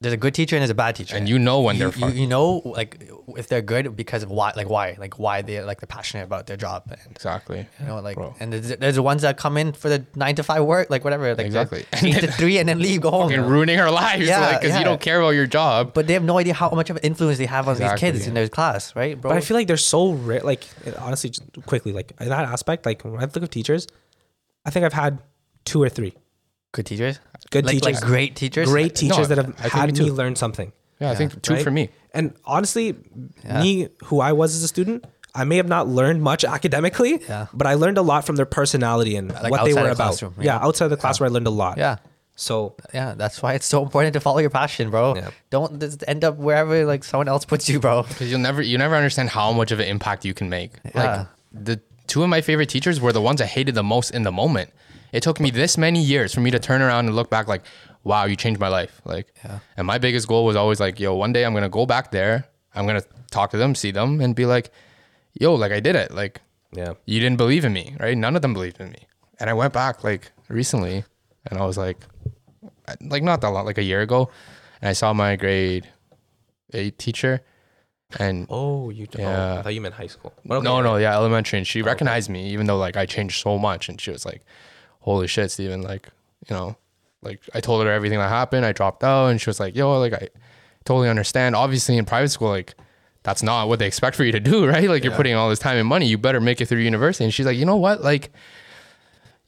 There's 0.04 0.14
a 0.14 0.18
good 0.26 0.34
teacher 0.36 0.56
and 0.56 0.62
there's 0.62 0.70
a 0.70 0.76
bad 0.76 0.96
teacher. 0.96 1.16
And 1.18 1.28
you 1.28 1.40
know 1.40 1.62
when 1.62 1.76
you, 1.76 1.80
they're 1.80 1.88
you, 2.00 2.06
fucked. 2.06 2.16
you 2.16 2.28
know 2.28 2.62
like 2.66 2.92
if 3.38 3.48
they're 3.48 3.62
good 3.62 3.96
because 3.96 4.22
of 4.22 4.30
why 4.30 4.52
like 4.56 4.70
why 4.70 4.96
like 5.00 5.18
why 5.18 5.42
they 5.42 5.62
like 5.64 5.80
they're 5.82 5.88
passionate 5.88 6.26
about 6.26 6.46
their 6.48 6.58
job 6.58 6.84
and 6.90 7.00
Exactly. 7.12 7.66
you 7.80 7.86
know 7.88 8.00
like 8.02 8.16
Bro. 8.18 8.36
and 8.40 8.52
there's, 8.54 8.78
there's 8.78 8.96
the 8.96 9.02
ones 9.02 9.22
that 9.24 9.38
come 9.38 9.56
in 9.58 9.72
for 9.74 9.90
the 9.90 10.06
nine 10.16 10.36
to 10.36 10.44
five 10.44 10.64
work 10.66 10.90
like 10.90 11.04
whatever 11.06 11.34
like 11.34 11.46
Exactly. 11.46 11.86
eight 12.04 12.20
to 12.20 12.32
three 12.34 12.58
and 12.60 12.68
then 12.70 12.80
leave 12.80 13.02
go 13.02 13.12
home 13.12 13.30
Fucking 13.30 13.46
ruining 13.46 13.80
our 13.80 13.90
lives, 13.92 14.28
Yeah, 14.28 14.40
like, 14.42 14.60
because 14.62 14.74
yeah. 14.74 14.80
you 14.80 14.86
don't 14.86 15.00
care 15.02 15.20
about 15.22 15.32
your 15.40 15.48
job. 15.48 15.94
but 15.94 16.08
they 16.08 16.14
have 16.14 16.24
no 16.24 16.38
idea 16.38 16.54
how 16.54 16.70
much 16.72 16.90
of 16.90 16.98
an 16.98 17.04
influence 17.04 17.38
they 17.38 17.46
have 17.46 17.68
on 17.70 17.76
these 17.78 17.88
kids 17.94 18.18
Exactly. 18.18 18.28
in 18.28 18.34
their 18.34 18.50
class 18.50 18.96
right 18.96 19.20
bro 19.20 19.32
But 19.32 19.38
I 19.38 19.42
feel 19.42 19.56
like 19.58 19.68
they're 19.68 19.78
so 19.78 20.12
rare. 20.12 20.42
Like 20.42 20.64
honestly, 21.00 21.30
just 21.30 21.44
quickly, 21.66 21.94
like 21.94 22.12
in 22.20 22.28
that 22.30 22.46
aspect, 22.56 22.86
like 22.86 23.04
when 23.04 23.18
I 23.24 23.26
think 23.28 23.44
of 23.44 23.50
teachers, 23.50 23.88
I 24.66 24.70
think 24.70 24.86
I've 24.86 24.94
had 24.94 25.20
two 25.66 25.82
or 25.82 25.88
three 25.90 26.14
good 26.74 26.86
teachers 26.86 27.20
good 27.54 27.66
like, 27.66 27.76
teachers, 27.76 28.02
like 28.02 28.10
great 28.12 28.36
teachers 28.36 28.68
great 28.70 28.94
teachers 28.96 29.30
No, 29.30 29.36
that 29.36 29.38
have 29.38 29.50
I 29.60 29.62
think 29.70 29.74
had 29.74 29.98
me 29.98 30.06
me 30.06 30.12
learn 30.12 30.36
something. 30.36 30.72
Yeah, 31.00 31.12
I 31.12 31.16
think 31.16 31.42
two 31.42 31.54
right? 31.56 31.64
for 31.64 31.72
me. 31.72 31.90
And 32.14 32.34
honestly, 32.46 32.96
Yeah. 33.46 33.62
me 33.64 33.88
who 34.06 34.20
I 34.22 34.32
was 34.34 34.56
as 34.56 34.64
a 34.64 34.68
student, 34.68 35.06
I 35.36 35.44
may 35.46 35.58
have 35.58 35.68
not 35.68 35.88
learned 35.88 36.22
much 36.22 36.44
academically, 36.46 37.14
Yeah. 37.28 37.48
but 37.54 37.66
I 37.68 37.74
learned 37.74 37.98
a 37.98 38.04
lot 38.04 38.26
from 38.26 38.36
their 38.36 38.46
personality 38.46 39.16
and 39.16 39.32
Like 39.34 39.52
what 39.52 39.66
they 39.66 39.74
were 39.74 39.84
the 39.84 39.92
about. 39.94 40.22
yeah. 40.22 40.30
yeah. 40.50 40.58
outside 40.68 40.90
the 40.90 40.98
classroom, 40.98 41.26
where 41.26 41.32
I 41.32 41.34
learned 41.34 41.48
a 41.48 41.58
lot. 41.64 41.78
yeah 41.78 41.96
So 42.36 42.76
yeah 42.94 43.14
that's 43.22 43.42
why 43.42 43.54
it's 43.58 43.66
so 43.76 43.84
important 43.84 44.14
to 44.14 44.20
follow 44.20 44.40
your 44.46 44.50
passion 44.62 44.90
bro 44.94 45.06
Yeah. 45.16 45.30
don't 45.56 45.80
just 45.80 46.04
end 46.14 46.24
up 46.28 46.36
wherever 46.38 46.76
like 46.94 47.04
someone 47.04 47.28
else 47.34 47.46
puts 47.46 47.70
you 47.70 47.80
bro 47.80 48.04
because 48.04 48.28
you'll 48.32 48.40
never 48.50 48.62
you 48.62 48.78
never 48.86 48.96
understand 48.96 49.30
how 49.30 49.52
much 49.60 49.72
of 49.72 49.80
an 49.84 49.88
impact 49.88 50.26
you 50.30 50.34
can 50.40 50.50
make. 50.50 50.72
Yeah. 50.84 50.92
Like 51.02 51.28
the 51.70 51.76
two 52.12 52.22
of 52.24 52.30
my 52.30 52.42
favorite 52.42 52.70
teachers 52.76 53.00
were 53.04 53.14
the 53.20 53.22
ones 53.30 53.40
I 53.42 53.46
hated 53.58 53.74
the 53.76 53.84
most 53.96 54.10
in 54.18 54.24
the 54.24 54.32
moment. 54.32 54.70
It 55.14 55.24
took 55.24 55.40
me 55.40 55.52
this 55.52 55.78
many 55.78 56.02
years 56.02 56.34
for 56.34 56.42
me 56.42 56.52
to 56.52 56.60
turn 56.60 56.82
around 56.82 57.06
and 57.08 57.16
look 57.16 57.30
back 57.30 57.48
like, 57.48 57.64
wow, 58.04 58.26
you 58.26 58.36
changed 58.36 58.60
my 58.60 58.68
life. 58.68 59.00
Like, 59.06 59.28
Yeah. 59.46 59.60
and 59.78 59.88
my 59.88 59.98
biggest 60.00 60.28
goal 60.28 60.44
was 60.44 60.56
always 60.58 60.80
like, 60.82 61.00
yo, 61.00 61.14
one 61.16 61.32
day 61.32 61.46
I'm 61.46 61.54
gonna 61.54 61.70
go 61.70 61.86
back 61.86 62.12
there, 62.12 62.46
I'm 62.76 62.86
gonna 62.88 63.04
talk 63.32 63.52
to 63.52 63.58
them, 63.58 63.76
see 63.76 63.92
them, 63.92 64.20
and 64.20 64.36
be 64.36 64.46
like, 64.46 64.72
yo, 65.40 65.54
like 65.56 65.72
I 65.72 65.80
did 65.80 65.96
it. 65.96 66.12
Like 66.14 66.42
yeah, 66.74 66.94
you 67.06 67.20
didn't 67.22 67.38
believe 67.38 67.64
in 67.64 67.72
me, 67.74 67.96
right? 68.00 68.18
None 68.18 68.36
of 68.36 68.42
them 68.42 68.54
believed 68.54 68.82
in 68.82 68.90
me. 68.92 69.08
And 69.40 69.50
I 69.50 69.54
went 69.54 69.72
back 69.74 70.04
like 70.04 70.32
recently 70.50 71.06
and 71.48 71.60
I 71.60 71.66
was 71.66 71.78
like, 71.78 72.00
like 73.02 73.24
not 73.24 73.42
that 73.42 73.50
long, 73.50 73.66
like 73.66 73.78
a 73.78 73.84
year 73.84 74.02
ago. 74.02 74.30
And 74.82 74.90
I 74.90 74.94
saw 74.94 75.14
my 75.14 75.36
grade 75.36 75.88
eight 76.74 76.98
teacher 76.98 77.42
and 78.20 78.48
Oh, 78.50 78.90
you. 78.90 79.08
Oh, 79.18 79.22
Yeah. 79.22 79.60
I 79.60 79.62
thought 79.62 79.74
you 79.74 79.82
meant 79.82 79.94
high 79.96 80.08
school. 80.08 80.34
Okay, 80.50 80.64
no, 80.64 80.82
no, 80.82 80.98
yeah, 80.98 81.14
elementary. 81.16 81.60
And 81.60 81.68
she 81.68 81.82
oh, 81.82 81.86
recognized 81.86 82.30
me 82.30 82.50
even 82.50 82.66
though 82.66 82.78
like 82.78 82.98
I 82.98 83.06
changed 83.06 83.42
so 83.42 83.58
much. 83.60 83.90
And 83.90 84.00
she 84.02 84.12
was 84.12 84.26
like, 84.26 84.42
holy 85.04 85.28
shit, 85.28 85.52
Steven. 85.52 85.82
Like, 85.82 86.10
you 86.50 86.56
know, 86.56 86.76
like 87.22 87.42
I 87.54 87.60
told 87.62 87.86
her 87.86 87.92
everything 87.92 88.20
that 88.20 88.30
happened. 88.30 88.66
I 88.66 88.72
dropped 88.74 89.04
out 89.04 89.28
and 89.28 89.40
she 89.40 89.50
was 89.50 89.60
like, 89.60 89.76
yo, 89.76 90.00
like 90.00 90.14
I 90.14 90.30
totally 90.86 91.10
understand. 91.10 91.56
Obviously 91.56 91.98
in 91.98 92.06
private 92.06 92.30
school, 92.30 92.50
like 92.50 92.74
that's 93.24 93.44
not 93.44 93.70
what 93.70 93.80
they 93.80 93.88
expect 93.88 94.16
for 94.18 94.24
you 94.26 94.32
to 94.34 94.40
do, 94.40 94.68
right? 94.74 94.90
Like 94.90 95.04
you're 95.04 95.16
putting 95.16 95.36
all 95.36 95.50
this 95.50 95.60
time 95.60 95.78
and 95.78 95.88
money. 95.88 96.06
You 96.08 96.18
better 96.18 96.42
make 96.42 96.60
it 96.62 96.66
through 96.68 96.80
university. 96.80 97.24
And 97.24 97.34
she's 97.34 97.46
like, 97.46 97.58
you 97.58 97.66
know 97.66 97.78
what? 97.78 98.02
Like 98.02 98.32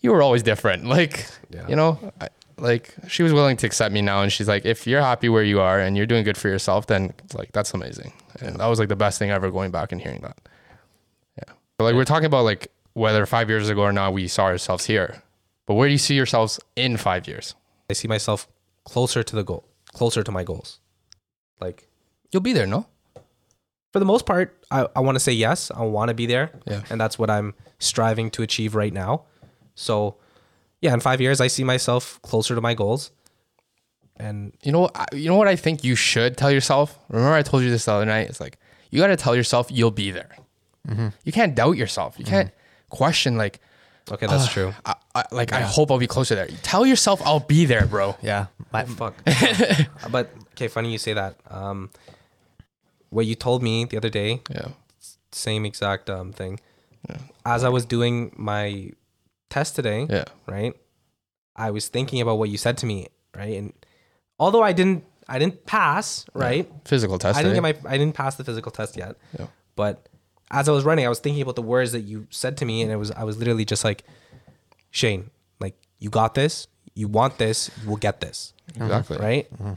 you 0.02 0.12
were 0.12 0.22
always 0.22 0.44
different. 0.44 0.84
Like, 0.96 1.26
Yeah. 1.50 1.68
you 1.68 1.76
know, 1.76 2.14
I, 2.22 2.30
like 2.58 2.94
she 3.10 3.22
was 3.24 3.34
willing 3.34 3.58
to 3.58 3.68
accept 3.68 3.94
me 3.94 4.02
now. 4.02 4.22
And 4.22 4.32
she's 4.32 4.48
like, 4.48 4.66
if 4.66 4.88
you're 4.88 5.02
happy 5.02 5.28
where 5.28 5.44
you 5.44 5.60
are 5.60 5.80
and 5.80 5.98
you're 5.98 6.06
doing 6.06 6.24
good 6.24 6.38
for 6.38 6.48
yourself, 6.48 6.88
then 6.88 7.14
like, 7.34 7.52
that's 7.52 7.74
amazing. 7.74 8.14
And 8.40 8.58
that 8.60 8.68
was 8.68 8.80
like 8.80 8.90
the 8.90 8.96
best 8.96 9.20
thing 9.20 9.30
ever 9.32 9.52
going 9.52 9.72
back 9.72 9.92
and 9.92 10.00
hearing 10.02 10.22
that. 10.22 10.38
Yeah. 11.38 11.54
But 11.78 11.86
like 11.86 11.96
we're 11.96 12.06
talking 12.06 12.26
about 12.28 12.46
like 12.46 12.72
whether 12.94 13.26
five 13.26 13.50
years 13.50 13.68
ago 13.68 13.82
or 13.82 13.92
not 13.92 14.14
we 14.14 14.28
saw 14.30 14.46
ourselves 14.46 14.86
here. 14.86 15.22
But 15.66 15.76
where 15.76 15.88
do 15.88 15.92
you 15.92 15.98
see 15.98 16.16
yourselves 16.16 16.60
in 16.76 16.98
five 16.98 17.28
years? 17.28 17.56
I 17.90 17.94
see 17.94 18.08
myself 18.08 18.48
closer 18.84 19.24
to 19.24 19.36
the 19.36 19.44
goal, 19.44 19.66
closer 19.94 20.24
to 20.24 20.32
my 20.32 20.44
goals. 20.44 20.80
Like 21.60 21.88
You'll 22.32 22.42
be 22.42 22.54
there, 22.54 22.68
no? 22.68 22.88
for 23.96 24.00
the 24.00 24.06
most 24.06 24.26
part, 24.26 24.62
I, 24.70 24.88
I 24.94 25.00
want 25.00 25.16
to 25.16 25.22
say 25.22 25.32
yes. 25.32 25.72
I 25.74 25.84
want 25.84 26.10
to 26.10 26.14
be 26.14 26.26
there. 26.26 26.52
Yeah. 26.68 26.82
And 26.90 27.00
that's 27.00 27.18
what 27.18 27.30
I'm 27.30 27.54
striving 27.80 28.30
to 28.32 28.44
achieve 28.44 28.76
right 28.76 28.92
now. 28.92 29.24
So, 29.74 30.18
yeah, 30.82 30.94
in 30.94 31.00
five 31.00 31.22
years, 31.22 31.40
I 31.40 31.48
see 31.48 31.64
myself 31.64 32.22
closer 32.22 32.56
to 32.56 32.60
my 32.60 32.74
goals. 32.74 33.12
And 34.18 34.52
You 34.64 34.74
know, 34.74 34.90
you 35.14 35.30
know 35.30 35.38
what 35.38 35.48
I 35.48 35.56
think 35.56 35.86
you 35.86 35.96
should 35.96 36.36
tell 36.36 36.52
yourself. 36.52 37.00
Remember, 37.08 37.36
I 37.36 37.42
told 37.42 37.64
you 37.64 37.70
this 37.70 37.86
the 37.86 37.94
other 37.94 38.06
night. 38.06 38.28
It's 38.28 38.42
like 38.42 38.58
you 38.92 39.00
got 39.00 39.08
to 39.08 39.16
tell 39.16 39.34
yourself 39.34 39.70
you'll 39.72 39.92
be 39.92 40.12
there. 40.12 40.36
Mm-hmm. 40.90 41.08
You 41.24 41.32
can't 41.32 41.56
doubt 41.56 41.78
yourself. 41.78 42.20
You 42.20 42.26
mm-hmm. 42.26 42.34
can't 42.34 42.52
question 42.90 43.38
like, 43.38 43.62
okay, 44.12 44.28
that's 44.28 44.48
true. 44.48 44.74
I, 44.86 44.96
I, 45.14 45.24
like 45.32 45.54
I 45.54 45.62
hope 45.62 45.92
I'll 45.92 45.98
be 45.98 46.08
closer 46.08 46.36
there. 46.36 46.48
Tell 46.64 46.86
yourself 46.86 47.22
I'll 47.26 47.40
be 47.40 47.66
there, 47.66 47.86
bro. 47.86 48.16
yeah 48.22 48.48
my, 48.76 48.84
Fuck. 49.00 49.16
but 50.12 50.32
okay, 50.52 50.68
funny 50.68 50.92
you 50.92 50.98
say 50.98 51.14
that. 51.14 51.38
Um, 51.50 51.90
what 53.10 53.26
you 53.26 53.36
told 53.36 53.64
me 53.64 53.86
the 53.86 53.98
other 53.98 54.10
day, 54.10 54.42
Yeah, 54.50 54.70
same 55.32 55.66
exact 55.66 56.10
um 56.10 56.34
thing. 56.34 56.60
Yeah. 57.10 57.18
As 57.46 57.64
I 57.64 57.70
was 57.70 57.86
doing 57.86 58.34
my 58.36 58.92
test 59.50 59.76
today, 59.76 60.08
yeah, 60.10 60.26
right? 60.48 60.74
I 61.56 61.72
was 61.72 61.88
thinking 61.88 62.20
about 62.22 62.38
what 62.38 62.50
you 62.50 62.58
said 62.58 62.78
to 62.80 62.86
me, 62.86 63.08
right? 63.36 63.56
And 63.56 63.74
although 64.40 64.64
I 64.64 64.74
didn't, 64.74 65.06
I 65.30 65.40
didn't 65.40 65.66
pass, 65.66 66.26
right? 66.34 66.70
physical 66.84 67.18
test. 67.18 67.38
I 67.38 67.44
didn't 67.44 67.58
eh? 67.58 67.72
get 67.72 67.84
my, 67.84 67.92
I 67.92 67.98
didn't 67.98 68.16
pass 68.16 68.36
the 68.36 68.44
physical 68.44 68.72
test 68.72 68.98
yet. 68.98 69.16
Yeah. 69.40 69.48
But 69.76 70.10
as 70.56 70.70
I 70.70 70.72
was 70.72 70.84
running, 70.84 71.06
I 71.06 71.10
was 71.10 71.20
thinking 71.20 71.42
about 71.42 71.56
the 71.56 71.62
words 71.62 71.92
that 71.92 72.02
you 72.02 72.28
said 72.30 72.58
to 72.58 72.66
me, 72.66 72.82
and 72.82 72.92
it 72.92 72.96
was, 72.96 73.12
I 73.12 73.24
was 73.24 73.38
literally 73.38 73.66
just 73.66 73.84
like, 73.84 74.04
Shane, 74.92 75.30
like 75.60 75.76
you 76.00 76.10
got 76.10 76.34
this, 76.34 76.68
you 76.94 77.08
want 77.08 77.38
this, 77.38 77.70
you 77.84 77.90
will 77.90 77.98
get 77.98 78.22
this, 78.22 78.54
exactly. 78.76 79.18
right? 79.18 79.54
Mm-hmm. 79.54 79.74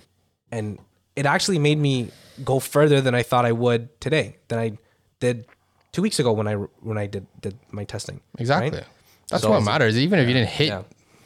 And 0.53 0.79
it 1.17 1.27
actually 1.27 1.59
made 1.59 1.79
me 1.79 2.11
go 2.45 2.61
further 2.61 3.01
than 3.01 3.15
I 3.15 3.23
thought 3.25 3.45
I 3.45 3.53
would 3.53 4.01
today, 4.01 4.37
than 4.49 4.59
I 4.61 4.79
did 5.21 5.47
two 5.91 6.03
weeks 6.03 6.21
ago 6.21 6.33
when 6.33 6.47
I 6.47 6.55
when 6.55 6.97
I 6.97 7.07
did 7.07 7.27
did 7.41 7.59
my 7.73 7.83
testing. 7.85 8.21
Exactly. 8.39 8.71
right? 8.79 8.87
That's 9.31 9.43
So- 9.43 9.51
what 9.51 9.63
matters. 9.65 9.99
Even 9.99 10.21
if 10.21 10.29
you 10.29 10.35
didn't 10.35 10.51
hit 10.51 10.69
Yeah. 10.69 10.83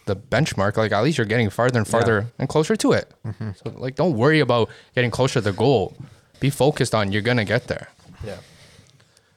the 0.06 0.16
benchmark, 0.16 0.78
like 0.78 0.92
at 0.92 1.02
least 1.04 1.18
you're 1.18 1.26
getting 1.26 1.50
farther 1.50 1.78
and 1.78 1.86
farther 1.86 2.32
and 2.38 2.48
closer 2.48 2.74
to 2.76 2.92
it. 2.92 3.12
Mm-hmm. 3.26 3.50
So 3.62 3.70
like, 3.78 3.96
don't 3.96 4.16
worry 4.16 4.40
about 4.40 4.70
getting 4.94 5.10
closer 5.10 5.34
to 5.34 5.40
the 5.42 5.52
goal. 5.52 5.94
Be 6.40 6.48
focused 6.48 6.94
on 6.94 7.12
you're 7.12 7.22
gonna 7.22 7.44
get 7.44 7.66
there. 7.68 7.88
Yeah. 8.24 8.38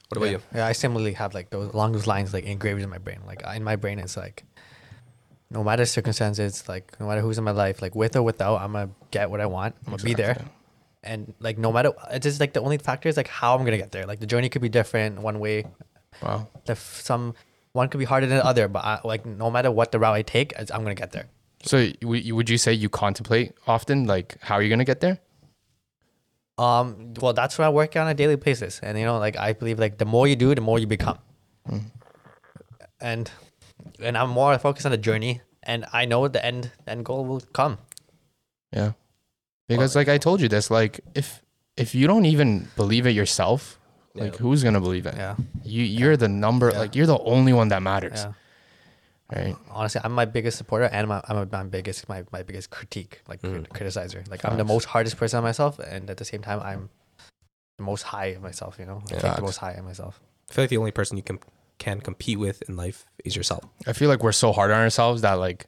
What 0.10 0.18
about 0.18 0.30
you? 0.30 0.42
Yeah, 0.54 0.68
I 0.68 0.74
similarly 0.74 1.14
have 1.14 1.34
like 1.34 1.50
those 1.50 1.74
along 1.74 1.94
those 1.94 2.08
lines 2.08 2.34
like 2.34 2.46
engraved 2.46 2.82
in 2.82 2.90
my 2.90 3.00
brain. 3.00 3.20
Like 3.26 3.42
in 3.56 3.64
my 3.64 3.76
brain, 3.76 4.00
it's 4.00 4.16
like 4.16 4.44
no 5.50 5.64
matter 5.64 5.86
circumstances, 5.86 6.68
like 6.68 7.00
no 7.00 7.08
matter 7.08 7.22
who's 7.22 7.38
in 7.38 7.44
my 7.44 7.52
life, 7.52 7.82
like 7.82 7.96
with 7.96 8.16
or 8.16 8.24
without, 8.24 8.62
I'm 8.62 8.74
gonna 8.74 8.90
get 9.12 9.30
what 9.30 9.42
I 9.42 9.46
want. 9.46 9.76
I'm 9.86 9.92
gonna 9.92 10.04
be 10.04 10.14
there. 10.14 10.38
And 11.04 11.34
like 11.40 11.58
no 11.58 11.72
matter, 11.72 11.92
it's 12.12 12.24
just 12.24 12.40
like 12.40 12.54
the 12.54 12.62
only 12.62 12.78
factor 12.78 13.10
is 13.10 13.18
like 13.18 13.28
how 13.28 13.56
I'm 13.56 13.64
gonna 13.64 13.78
get 13.78 13.92
there. 13.92 14.06
Like 14.06 14.20
the 14.20 14.26
journey 14.26 14.50
could 14.50 14.62
be 14.62 14.70
different 14.70 15.22
one 15.22 15.40
way. 15.40 15.66
Wow. 16.22 16.48
The 16.66 16.76
some 16.76 17.34
one 17.74 17.90
could 17.90 18.00
be 18.00 18.06
harder 18.06 18.26
than 18.26 18.38
the 18.38 18.46
other, 18.46 18.68
but 18.68 18.84
I, 18.84 19.00
like 19.04 19.26
no 19.26 19.52
matter 19.52 19.72
what 19.72 19.92
the 19.92 20.00
route 20.00 20.16
I 20.16 20.22
take, 20.22 20.54
I'm 20.58 20.84
gonna 20.84 20.96
get 20.96 21.12
there. 21.12 21.26
So 21.64 21.90
would 22.04 22.50
you 22.50 22.58
say 22.58 22.74
you 22.74 22.90
contemplate 22.90 23.54
often, 23.68 24.06
like 24.06 24.38
how 24.42 24.56
are 24.56 24.62
you're 24.62 24.70
gonna 24.70 24.86
get 24.86 25.00
there? 25.00 25.20
Um, 26.58 27.14
well, 27.20 27.34
that's 27.34 27.58
what 27.58 27.66
I 27.66 27.70
work 27.70 27.96
on 27.98 28.08
a 28.08 28.14
daily 28.14 28.38
basis, 28.38 28.80
and 28.82 28.98
you 28.98 29.04
know, 29.06 29.18
like 29.20 29.36
I 29.38 29.54
believe, 29.54 29.78
like 29.80 29.98
the 29.98 30.06
more 30.06 30.26
you 30.28 30.36
do, 30.38 30.56
the 30.56 30.62
more 30.62 30.80
you 30.80 30.88
become. 30.88 31.20
And 33.02 33.30
and 34.00 34.18
I'm 34.18 34.30
more 34.30 34.58
focused 34.58 34.86
on 34.86 34.92
the 34.92 34.98
journey, 34.98 35.42
and 35.64 35.86
I 35.92 36.06
know 36.06 36.28
the 36.28 36.44
end 36.46 36.72
end 36.88 37.04
goal 37.06 37.26
will 37.26 37.42
come. 37.54 37.78
Yeah. 38.72 38.94
Because 39.68 39.96
like 39.96 40.08
I 40.08 40.18
told 40.18 40.42
you 40.42 40.48
this, 40.48 40.72
like 40.72 41.02
if 41.14 41.42
if 41.78 41.94
you 41.94 42.08
don't 42.08 42.26
even 42.26 42.68
believe 42.78 43.06
it 43.06 43.12
yourself, 43.12 43.80
like 44.14 44.34
Yeah. 44.34 44.40
who's 44.40 44.64
gonna 44.64 44.80
believe 44.82 45.06
it? 45.06 45.16
Yeah, 45.18 45.36
You 45.64 45.84
you're 45.84 46.16
the 46.18 46.30
number 46.30 46.72
Yeah. 46.72 46.80
like 46.80 46.96
you're 46.96 47.08
the 47.08 47.20
only 47.20 47.52
one 47.52 47.68
that 47.70 47.82
matters. 47.82 48.26
Yeah. 49.32 49.44
Right. 49.46 49.56
Honestly, 49.72 50.02
I'm 50.04 50.12
my 50.12 50.26
biggest 50.26 50.58
supporter, 50.58 50.86
and 50.86 51.08
my, 51.08 51.22
I'm 51.28 51.50
my 51.52 51.64
biggest 51.64 52.08
my, 52.08 52.24
my 52.32 52.44
biggest 52.44 52.70
critique, 52.70 53.22
like 53.28 53.42
mm. 53.42 53.68
crit- 53.70 53.88
criticizer. 53.88 54.30
Like 54.30 54.46
I'm 54.46 54.58
the 54.58 54.64
most 54.64 54.86
hardest 54.86 55.18
person 55.18 55.38
on 55.38 55.44
myself, 55.44 55.80
and 55.80 56.10
at 56.10 56.18
the 56.18 56.26
same 56.26 56.42
time, 56.42 56.60
I'm 56.62 56.90
the 57.78 57.84
most 57.84 58.04
high 58.04 58.28
of 58.28 58.42
myself. 58.42 58.78
You 58.80 58.86
know, 58.86 59.02
I 59.12 59.20
think 59.20 59.36
the 59.36 59.42
most 59.42 59.58
high 59.58 59.72
of 59.74 59.86
myself. 59.86 60.20
I 60.50 60.54
feel 60.54 60.64
like 60.64 60.70
the 60.70 60.78
only 60.78 60.92
person 60.92 61.18
you 61.18 61.24
can 61.24 61.40
can 61.78 62.00
compete 62.02 62.40
with 62.40 62.62
in 62.70 62.76
life 62.76 63.06
is 63.24 63.36
yourself. 63.36 63.64
I 63.88 63.94
feel 63.94 64.10
like 64.10 64.24
we're 64.24 64.32
so 64.32 64.52
hard 64.52 64.72
on 64.72 64.80
ourselves 64.80 65.22
that 65.24 65.34
like 65.34 65.68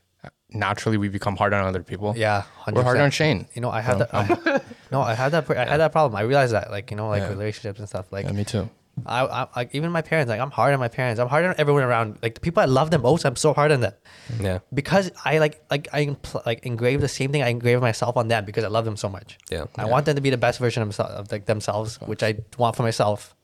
naturally 0.49 0.97
we 0.97 1.09
become 1.09 1.35
hard 1.35 1.53
on 1.53 1.65
other 1.65 1.83
people. 1.83 2.13
Yeah, 2.15 2.43
100%. 2.63 2.73
We're 2.73 2.83
hard 2.83 2.99
on 2.99 3.11
Shane. 3.11 3.47
You 3.53 3.61
know, 3.61 3.69
I 3.69 3.81
had 3.81 3.97
Well, 3.97 4.07
that. 4.11 4.45
I, 4.47 4.61
no, 4.91 5.01
I 5.01 5.13
had 5.13 5.29
that. 5.33 5.49
I 5.49 5.65
had 5.65 5.79
that 5.79 5.91
problem. 5.91 6.15
I 6.15 6.21
realized 6.21 6.53
that, 6.53 6.71
like 6.71 6.91
you 6.91 6.97
know, 6.97 7.09
like 7.09 7.21
Yeah. 7.21 7.29
relationships 7.29 7.79
and 7.79 7.89
stuff. 7.89 8.11
Like 8.11 8.25
Yeah, 8.25 8.31
me 8.33 8.45
too. 8.45 8.69
I, 9.05 9.25
I, 9.25 9.47
like 9.55 9.75
even 9.75 9.91
my 9.91 10.01
parents. 10.01 10.29
Like 10.29 10.39
I'm 10.39 10.51
hard 10.51 10.73
on 10.73 10.79
my 10.79 10.87
parents. 10.87 11.19
I'm 11.19 11.27
hard 11.27 11.45
on 11.45 11.55
everyone 11.57 11.83
around. 11.83 12.17
Like 12.21 12.33
the 12.35 12.41
people 12.41 12.61
I 12.63 12.65
love 12.65 12.89
the 12.91 12.97
most, 12.99 13.25
I'm 13.25 13.35
so 13.35 13.53
hard 13.53 13.71
on 13.71 13.81
them 13.81 13.93
Yeah. 14.39 14.59
because 14.73 15.11
I 15.23 15.37
like 15.37 15.61
like 15.69 15.87
I 15.93 16.05
impl- 16.07 16.45
like 16.45 16.65
engrave 16.65 17.01
the 17.01 17.07
same 17.07 17.31
thing 17.31 17.43
I 17.43 17.49
engrave 17.49 17.79
myself 17.81 18.17
on 18.17 18.27
them 18.27 18.43
because 18.45 18.63
I 18.63 18.67
love 18.69 18.85
them 18.85 18.97
so 18.97 19.07
much. 19.09 19.37
Yeah. 19.51 19.65
I 19.77 19.85
want 19.85 20.05
them 20.05 20.15
to 20.15 20.21
be 20.21 20.29
the 20.31 20.37
best 20.37 20.59
version 20.59 20.81
of, 20.81 20.87
themselves, 20.89 21.13
of 21.13 21.31
like 21.31 21.45
themselves, 21.45 21.97
which 22.01 22.23
I 22.23 22.39
want 22.57 22.75
for 22.75 22.83
myself. 22.83 23.35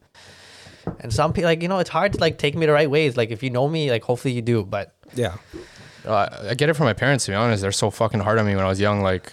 And 1.00 1.14
some 1.14 1.32
people, 1.34 1.50
like 1.50 1.62
you 1.62 1.68
know, 1.70 1.80
it's 1.80 1.90
hard 1.90 2.14
to 2.14 2.20
like 2.20 2.38
take 2.38 2.56
me 2.56 2.66
the 2.66 2.74
right 2.74 2.90
ways. 2.90 3.16
Like 3.16 3.30
if 3.32 3.44
you 3.44 3.50
know 3.50 3.68
me, 3.70 3.90
like 3.92 4.04
hopefully 4.04 4.34
you 4.34 4.42
do. 4.42 4.64
But 4.64 4.96
Yeah. 5.14 5.36
Uh, 6.06 6.28
I 6.44 6.50
I 6.50 6.54
get 6.56 6.68
it 6.70 6.74
from 6.74 6.86
my 6.86 6.94
parents 6.94 7.26
to 7.26 7.32
be 7.32 7.36
honest. 7.36 7.62
They're 7.62 7.72
so 7.72 7.90
fucking 7.90 8.20
hard 8.20 8.38
on 8.40 8.46
me 8.46 8.56
when 8.56 8.66
I 8.66 8.68
was 8.68 8.80
young. 8.80 9.02
Like 9.02 9.32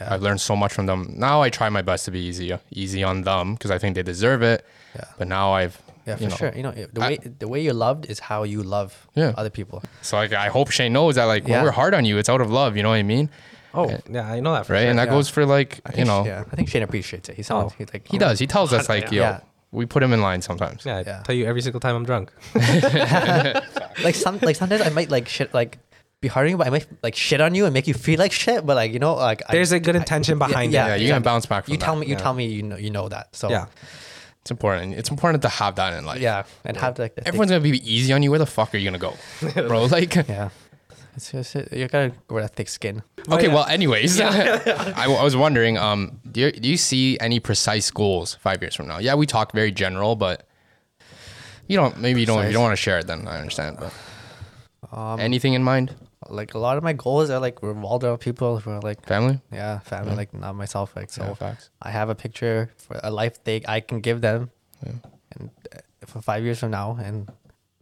Yeah. 0.00 0.14
I've 0.14 0.22
learned 0.22 0.40
so 0.40 0.56
much 0.56 0.72
from 0.72 0.86
them. 0.86 1.12
Now 1.16 1.42
I 1.42 1.50
try 1.50 1.68
my 1.68 1.82
best 1.82 2.04
to 2.06 2.10
be 2.10 2.20
easy 2.20 2.56
easy 2.70 3.02
on 3.04 3.22
them 3.22 3.54
because 3.54 3.70
I 3.70 3.78
think 3.78 3.94
they 3.96 4.02
deserve 4.02 4.42
it. 4.42 4.64
Yeah. 4.96 5.04
But 5.18 5.28
now 5.28 5.52
I've 5.52 5.80
yeah, 6.06 6.16
for 6.16 6.22
you 6.22 6.28
know, 6.30 6.36
sure. 6.36 6.52
You 6.56 6.62
know, 6.62 6.72
the 6.72 7.00
I- 7.02 7.08
way 7.08 7.16
the 7.38 7.48
way 7.48 7.60
you're 7.62 7.74
loved 7.74 8.06
is 8.06 8.18
how 8.18 8.42
you 8.44 8.62
love 8.62 9.06
Yeah. 9.14 9.34
other 9.36 9.50
people. 9.50 9.82
So 10.02 10.16
like 10.16 10.32
I 10.32 10.48
hope 10.48 10.70
Shane 10.70 10.92
knows 10.92 11.14
that 11.16 11.24
like 11.24 11.46
Yeah. 11.46 11.56
when 11.56 11.64
we're 11.64 11.70
hard 11.82 11.94
on 11.94 12.04
you, 12.04 12.18
it's 12.18 12.28
out 12.28 12.40
of 12.40 12.50
love. 12.50 12.76
You 12.76 12.82
know 12.82 12.88
what 12.90 12.96
I 12.96 13.02
mean? 13.02 13.28
Oh, 13.72 13.84
eh, 13.84 13.98
yeah, 14.10 14.26
I 14.32 14.40
know 14.40 14.52
that 14.54 14.66
for 14.66 14.72
Right? 14.72 14.80
sure. 14.80 14.90
and 14.90 14.98
that 14.98 15.06
yeah. 15.08 15.14
goes 15.14 15.28
for 15.28 15.44
like 15.46 15.80
I 15.86 15.96
you 15.98 16.04
know 16.04 16.24
yeah, 16.24 16.44
I 16.50 16.56
think 16.56 16.68
Shane 16.70 16.82
appreciates 16.82 17.28
it. 17.28 17.36
He 17.36 17.42
sounds 17.42 17.72
Oh. 17.72 17.74
he's 17.78 17.92
like 17.92 18.08
he 18.08 18.18
does. 18.18 18.38
He 18.40 18.46
tells 18.46 18.72
us 18.72 18.88
like 18.94 19.12
yo, 19.12 19.20
Yeah. 19.22 19.40
we 19.70 19.84
put 19.86 20.02
him 20.02 20.12
in 20.12 20.20
line 20.22 20.40
sometimes. 20.42 20.84
Yeah, 20.86 20.96
I 20.96 21.00
Yeah. 21.06 21.22
tell 21.22 21.34
you 21.34 21.44
every 21.46 21.60
single 21.62 21.78
time 21.80 21.94
I'm 21.94 22.04
drunk. 22.04 22.32
like 24.02 24.14
some 24.14 24.38
like 24.42 24.56
sometimes 24.56 24.82
I 24.82 24.88
might 24.88 25.10
like 25.10 25.28
shit 25.28 25.52
like 25.54 25.78
be 26.20 26.28
hard 26.28 26.46
on 26.46 26.50
you, 26.50 26.56
but 26.58 26.66
I 26.66 26.70
might 26.70 26.86
like 27.02 27.14
shit 27.16 27.40
on 27.40 27.54
you 27.54 27.64
and 27.64 27.72
make 27.74 27.86
you 27.86 27.94
feel 27.94 28.18
like 28.18 28.32
shit. 28.32 28.64
But 28.66 28.76
like 28.76 28.92
you 28.92 28.98
know, 28.98 29.14
like 29.14 29.42
There's 29.50 29.72
a 29.72 29.80
good 29.80 29.96
intention 29.96 30.38
behind 30.38 30.72
yeah, 30.72 30.88
Yeah, 30.88 30.94
it. 30.96 31.00
you're 31.00 31.08
gonna 31.10 31.20
bounce 31.22 31.46
back 31.46 31.64
from 31.64 31.72
it. 31.72 31.76
you 31.76 31.80
tell 31.80 31.94
that. 31.94 32.00
me 32.00 32.06
you 32.06 32.12
yeah. 32.14 32.18
tell 32.18 32.34
me 32.34 32.46
you 32.46 32.62
know 32.62 32.76
you 32.76 32.90
know 32.90 33.08
that. 33.08 33.34
So 33.34 33.48
Yeah. 33.50 33.66
It's 34.42 34.50
important. 34.50 34.94
It's 34.94 35.10
important 35.10 35.42
to 35.42 35.48
have 35.50 35.74
that 35.76 35.92
in 35.98 36.06
life. 36.06 36.20
yeah, 36.20 36.44
and 36.64 36.74
have 36.78 36.98
like 36.98 37.14
the 37.14 37.20
thick- 37.20 37.28
Everyone's 37.28 37.50
gonna 37.50 37.60
be 37.62 37.78
easy 37.92 38.10
on 38.12 38.22
you. 38.22 38.30
Where 38.30 38.38
the 38.38 38.46
fuck 38.46 38.74
are 38.74 38.78
you 38.78 38.84
gonna 38.90 38.98
go, 38.98 39.14
bro? 39.68 39.84
Like, 39.84 40.14
yeah. 40.28 40.48
It's 41.14 41.32
just 41.32 41.54
you 41.72 41.88
gotta 41.88 42.12
wear 42.30 42.44
a 42.44 42.48
thick 42.48 42.68
skin. 42.68 43.02
okay. 43.28 43.48
yeah. 43.48 43.54
Well, 43.54 43.66
anyways, 43.66 44.18
I, 44.20 45.04
I 45.04 45.22
was 45.22 45.36
wondering, 45.36 45.76
um, 45.76 46.20
do 46.30 46.40
you, 46.40 46.52
do 46.52 46.68
you 46.70 46.76
see 46.78 47.18
any 47.20 47.38
precise 47.40 47.90
goals 47.90 48.36
five 48.40 48.62
years 48.62 48.74
from 48.74 48.86
now? 48.88 48.98
Yeah, 48.98 49.14
we 49.14 49.26
talk 49.26 49.52
very 49.52 49.72
general, 49.72 50.16
but 50.16 50.46
you 51.66 51.76
don't. 51.76 51.98
Maybe 51.98 52.20
you 52.20 52.26
don't. 52.26 52.46
You 52.46 52.52
don't 52.52 52.62
want 52.62 52.72
to 52.72 52.82
share 52.82 52.98
it, 52.98 53.06
then 53.06 53.28
I 53.28 53.38
understand. 53.40 53.76
But 53.78 53.92
Um, 54.96 55.20
anything 55.20 55.52
in 55.52 55.62
mind? 55.62 55.94
Like 56.30 56.54
a 56.54 56.58
lot 56.58 56.76
of 56.76 56.82
my 56.82 56.92
goals 56.92 57.30
are 57.30 57.40
like 57.40 57.62
revolved 57.62 58.04
around 58.04 58.18
people 58.18 58.58
who 58.58 58.70
are 58.70 58.80
like 58.80 59.04
Family? 59.06 59.40
yeah 59.52 59.78
family, 59.80 60.14
like 60.16 60.32
not 60.34 60.54
myself. 60.54 60.94
Like 60.96 61.10
so, 61.10 61.36
Yeah. 61.40 61.54
I 61.82 61.90
have 61.90 62.08
a 62.08 62.14
picture 62.14 62.70
for 62.76 62.98
a 63.02 63.10
life 63.10 63.42
they 63.44 63.62
I 63.66 63.80
can 63.80 64.00
give 64.00 64.20
them, 64.20 64.50
and 64.82 65.50
uh, 65.74 65.78
for 66.06 66.20
five 66.22 66.42
years 66.44 66.58
from 66.58 66.70
now, 66.70 66.98
and 67.02 67.28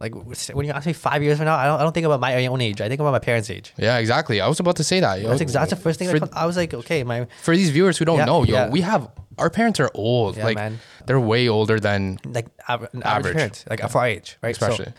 like 0.00 0.14
when 0.54 0.64
you 0.66 0.72
ask 0.72 0.86
me 0.86 0.92
five 0.92 1.22
years 1.22 1.38
from 1.38 1.46
now, 1.46 1.56
I 1.56 1.66
don't 1.66 1.80
I 1.80 1.82
don't 1.82 1.92
think 1.92 2.06
about 2.06 2.20
my 2.20 2.46
own 2.46 2.60
age. 2.60 2.80
I 2.80 2.88
think 2.88 3.00
about 3.00 3.10
my 3.12 3.18
parents' 3.18 3.50
age. 3.50 3.72
Yeah, 3.76 3.98
exactly. 3.98 4.40
I 4.40 4.46
was 4.48 4.60
about 4.60 4.76
to 4.76 4.84
say 4.84 5.00
that. 5.00 5.20
yo. 5.20 5.28
That's 5.28 5.40
exactly 5.40 5.74
the 5.76 5.82
first 5.82 5.98
thing. 5.98 6.08
For, 6.08 6.18
comes- 6.20 6.32
I 6.34 6.46
was 6.46 6.56
like, 6.56 6.72
okay, 6.72 7.02
my 7.04 7.26
for 7.42 7.56
these 7.56 7.70
viewers 7.70 7.98
who 7.98 8.04
don't 8.04 8.18
Yeah, 8.18 8.24
know, 8.26 8.44
yo, 8.44 8.54
yeah. 8.54 8.68
we 8.70 8.80
have 8.82 9.10
our 9.38 9.50
parents 9.50 9.78
are 9.80 9.90
old. 9.94 10.36
Yeah, 10.36 10.44
like 10.44 10.56
man. 10.56 10.78
they're 11.06 11.18
way 11.20 11.48
older 11.48 11.78
than 11.80 12.18
like 12.24 12.46
aver- 12.68 12.88
average, 12.94 13.04
Average. 13.04 13.34
parents, 13.36 13.64
like 13.70 13.80
for 13.90 13.98
our 13.98 14.06
age, 14.06 14.36
right? 14.42 14.50
Especially. 14.50 14.86
So, 14.86 14.92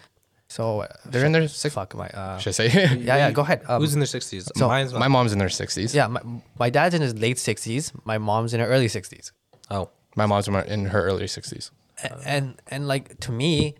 uh, 0.58 0.88
They're 1.06 1.26
in 1.26 1.32
their 1.32 1.48
six. 1.48 1.76
fuck 1.76 1.94
my. 1.96 2.08
Uh, 2.10 2.38
Should 2.40 2.50
I 2.50 2.52
say? 2.52 2.68
yeah, 3.00 3.18
yeah. 3.18 3.32
Go 3.32 3.42
ahead. 3.44 3.62
Um, 3.68 3.82
Who's 3.82 3.94
in 3.94 4.00
their 4.00 4.08
60s? 4.08 4.50
so 4.58 4.68
Mine's 4.68 4.94
My 4.94 5.08
mom's 5.08 5.32
in 5.32 5.38
their 5.40 5.50
sixties. 5.50 5.94
yeah, 5.94 6.08
my, 6.08 6.22
my 6.58 6.70
dad's 6.70 6.96
in 6.96 7.02
his 7.02 7.14
late 7.20 7.38
sixties. 7.38 7.92
My 8.04 8.18
mom's 8.18 8.54
in 8.54 8.60
her 8.60 8.68
early 8.68 8.88
sixties. 8.88 9.32
Oh. 9.70 9.90
My 10.16 10.26
mom's 10.26 10.48
in 10.48 10.86
her- 10.86 11.04
early 11.10 11.28
sixties. 11.28 11.70
and 12.26 12.56
and 12.68 12.88
like 12.88 13.20
to 13.20 13.32
me 13.32 13.76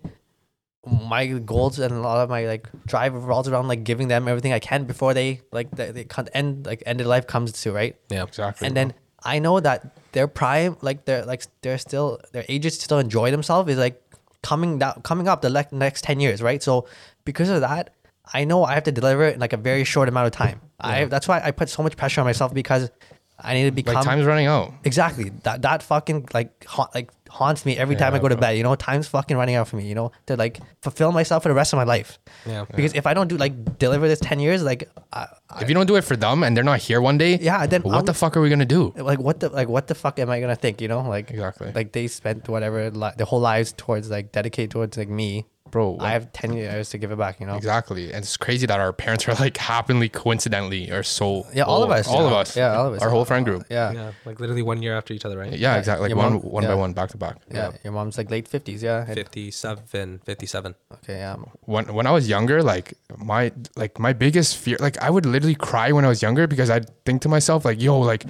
my 0.86 1.26
goals 1.26 1.78
and 1.78 1.92
a 1.92 2.00
lot 2.00 2.18
of 2.22 2.30
my 2.30 2.46
like 2.46 2.68
drive 2.86 3.14
revolves 3.14 3.48
around 3.48 3.68
like 3.68 3.84
giving 3.84 4.08
them 4.08 4.26
everything 4.28 4.52
i 4.52 4.58
can 4.58 4.84
before 4.84 5.12
they 5.12 5.40
like 5.52 5.70
they, 5.72 5.90
they 5.90 6.04
can't 6.04 6.28
end 6.32 6.64
like 6.66 6.82
end 6.86 7.00
of 7.02 7.06
life 7.06 7.26
comes 7.26 7.52
to 7.52 7.70
right 7.72 7.96
Yeah. 8.10 8.22
Exactly. 8.24 8.66
and 8.66 8.74
then 8.76 8.94
i 9.22 9.38
know 9.38 9.60
that 9.60 9.94
their 10.12 10.26
prime 10.26 10.76
like 10.80 11.04
they're 11.04 11.24
like 11.26 11.42
they're 11.60 11.76
still 11.78 12.18
their 12.32 12.44
ages 12.48 12.78
to 12.78 12.84
still 12.84 12.98
enjoy 12.98 13.30
themselves 13.30 13.70
is 13.70 13.78
like 13.78 14.02
coming 14.42 14.78
down 14.78 15.00
coming 15.02 15.28
up 15.28 15.42
the 15.42 15.50
le- 15.50 15.66
next 15.72 16.02
10 16.04 16.20
years 16.20 16.40
right 16.42 16.62
so 16.62 16.86
because 17.24 17.48
of 17.48 17.60
that 17.60 17.90
i 18.32 18.44
know 18.44 18.64
i 18.64 18.74
have 18.74 18.84
to 18.84 18.92
deliver 18.92 19.24
it 19.24 19.34
in 19.34 19.40
like 19.40 19.52
a 19.52 19.56
very 19.56 19.84
short 19.84 20.08
amount 20.08 20.26
of 20.26 20.32
time 20.32 20.60
i 20.80 21.04
that's 21.04 21.28
why 21.28 21.40
i 21.44 21.50
put 21.50 21.68
so 21.68 21.82
much 21.82 21.96
pressure 21.96 22.20
on 22.20 22.26
myself 22.26 22.54
because 22.54 22.90
i 23.38 23.54
need 23.54 23.64
to 23.64 23.70
become 23.70 23.94
like 23.94 24.04
time's 24.04 24.24
running 24.24 24.46
out. 24.46 24.72
Exactly. 24.84 25.30
That 25.44 25.62
that 25.62 25.82
fucking 25.82 26.28
like 26.34 26.64
hot, 26.64 26.94
like 26.94 27.10
haunts 27.30 27.64
me 27.64 27.76
every 27.78 27.96
time 27.96 28.12
I 28.12 28.16
Yeah, 28.16 28.22
go 28.22 28.28
to 28.28 28.36
bed. 28.36 28.56
You 28.58 28.62
know, 28.64 28.74
time's 28.74 29.08
fucking 29.08 29.36
running 29.36 29.54
out 29.54 29.68
for 29.68 29.76
me. 29.76 29.86
You 29.86 29.94
know, 29.94 30.12
to 30.26 30.36
like 30.36 30.58
fulfill 30.82 31.12
myself 31.12 31.42
for 31.44 31.48
the 31.48 31.54
rest 31.54 31.72
of 31.72 31.76
my 31.78 31.84
life. 31.84 32.18
Yeah. 32.46 32.64
Because 32.74 32.92
if 32.94 33.06
I 33.06 33.14
don't 33.14 33.28
do 33.28 33.36
like 33.36 33.78
deliver 33.78 34.08
this 34.08 34.20
ten 34.20 34.40
years, 34.40 34.62
like, 34.62 34.88
I, 35.12 35.26
I, 35.48 35.62
If 35.62 35.68
you 35.68 35.74
don't 35.74 35.86
do 35.86 35.96
it 35.96 36.02
for 36.04 36.16
them 36.16 36.42
and 36.42 36.56
they're 36.56 36.64
not 36.64 36.80
here 36.80 37.00
one 37.00 37.18
day, 37.18 37.38
yeah, 37.40 37.66
then 37.66 37.82
what 37.82 37.94
I'm- 37.94 38.04
the 38.04 38.14
fuck 38.14 38.36
are 38.36 38.40
we 38.40 38.50
gonna 38.50 38.64
do? 38.66 38.92
like 38.96 39.20
what 39.20 39.40
the 39.40 39.48
like 39.48 39.68
what 39.68 39.86
the 39.86 39.94
fuck 39.94 40.18
am 40.18 40.28
I 40.30 40.40
gonna 40.40 40.56
think? 40.56 40.80
You 40.80 40.88
know, 40.88 41.00
like 41.08 41.30
Exactly. 41.30 41.72
Like 41.74 41.92
they 41.92 42.06
spent 42.08 42.48
whatever 42.48 42.90
li- 42.90 43.12
their 43.16 43.26
whole 43.26 43.40
lives 43.40 43.72
towards 43.76 44.10
like 44.10 44.32
dedicate 44.32 44.70
towards 44.70 44.96
like 44.98 45.08
me. 45.08 45.46
Bro, 45.70 45.98
I 46.00 46.10
have 46.10 46.32
ten 46.32 46.52
years 46.52 46.90
to 46.90 46.98
give 46.98 47.10
it 47.12 47.18
back. 47.18 47.40
You 47.40 47.46
know. 47.46 47.54
Exactly. 47.56 48.12
And 48.12 48.22
it's 48.24 48.36
crazy 48.36 48.66
that 48.66 48.80
our 48.80 48.92
parents 48.92 49.28
are 49.28 49.34
like 49.34 49.56
happenly 49.56 50.08
coincidentally 50.08 50.90
are 50.90 51.02
so 51.02 51.46
Yeah, 51.54 51.64
all 51.64 51.82
of 51.82 51.90
us. 51.90 52.08
All 52.08 52.26
of 52.26 52.32
us. 52.32 52.56
Yeah, 52.56 52.76
all 52.76 52.86
of 52.88 52.94
us. 52.94 53.02
Our 53.02 53.10
whole 53.10 53.24
friend 53.24 53.44
group. 53.44 53.64
Yeah. 53.70 53.92
Yeah. 53.92 54.12
Like 54.24 54.40
literally 54.40 54.62
one 54.62 54.82
year 54.82 54.96
after 54.96 55.14
each 55.14 55.24
other, 55.24 55.38
right? 55.38 55.52
Yeah, 55.52 55.76
exactly. 55.76 56.02
Like 56.04 56.10
your 56.10 56.18
one 56.18 56.32
mom- 56.34 56.42
one 56.42 56.64
by 56.66 56.74
one 56.74 56.92
back 56.92 57.10
to 57.10 57.16
back. 57.16 57.36
Yeah, 57.52 57.72
your 57.84 57.92
mom's 57.92 58.18
like 58.18 58.30
late 58.30 58.48
fifties. 58.48 58.82
Yeah. 58.82 59.04
and- 59.06 59.14
57, 59.14 60.20
57. 60.24 60.74
okay. 60.94 61.18
Yeah. 61.18 61.36
when 61.66 61.92
when 61.94 62.06
I 62.06 62.10
was 62.12 62.28
younger, 62.28 62.62
like 62.62 62.94
my 63.16 63.52
like 63.76 63.98
my 63.98 64.12
biggest 64.12 64.56
fear, 64.56 64.76
like 64.80 64.96
I 65.02 65.10
would 65.10 65.26
literally 65.26 65.54
cry 65.54 65.92
when 65.92 66.04
I 66.04 66.08
was 66.08 66.22
younger 66.22 66.46
because 66.46 66.70
I'd 66.70 66.88
think 67.04 67.22
to 67.22 67.28
myself 67.28 67.64
like, 67.64 67.80
yo, 67.80 67.98
like 67.98 68.24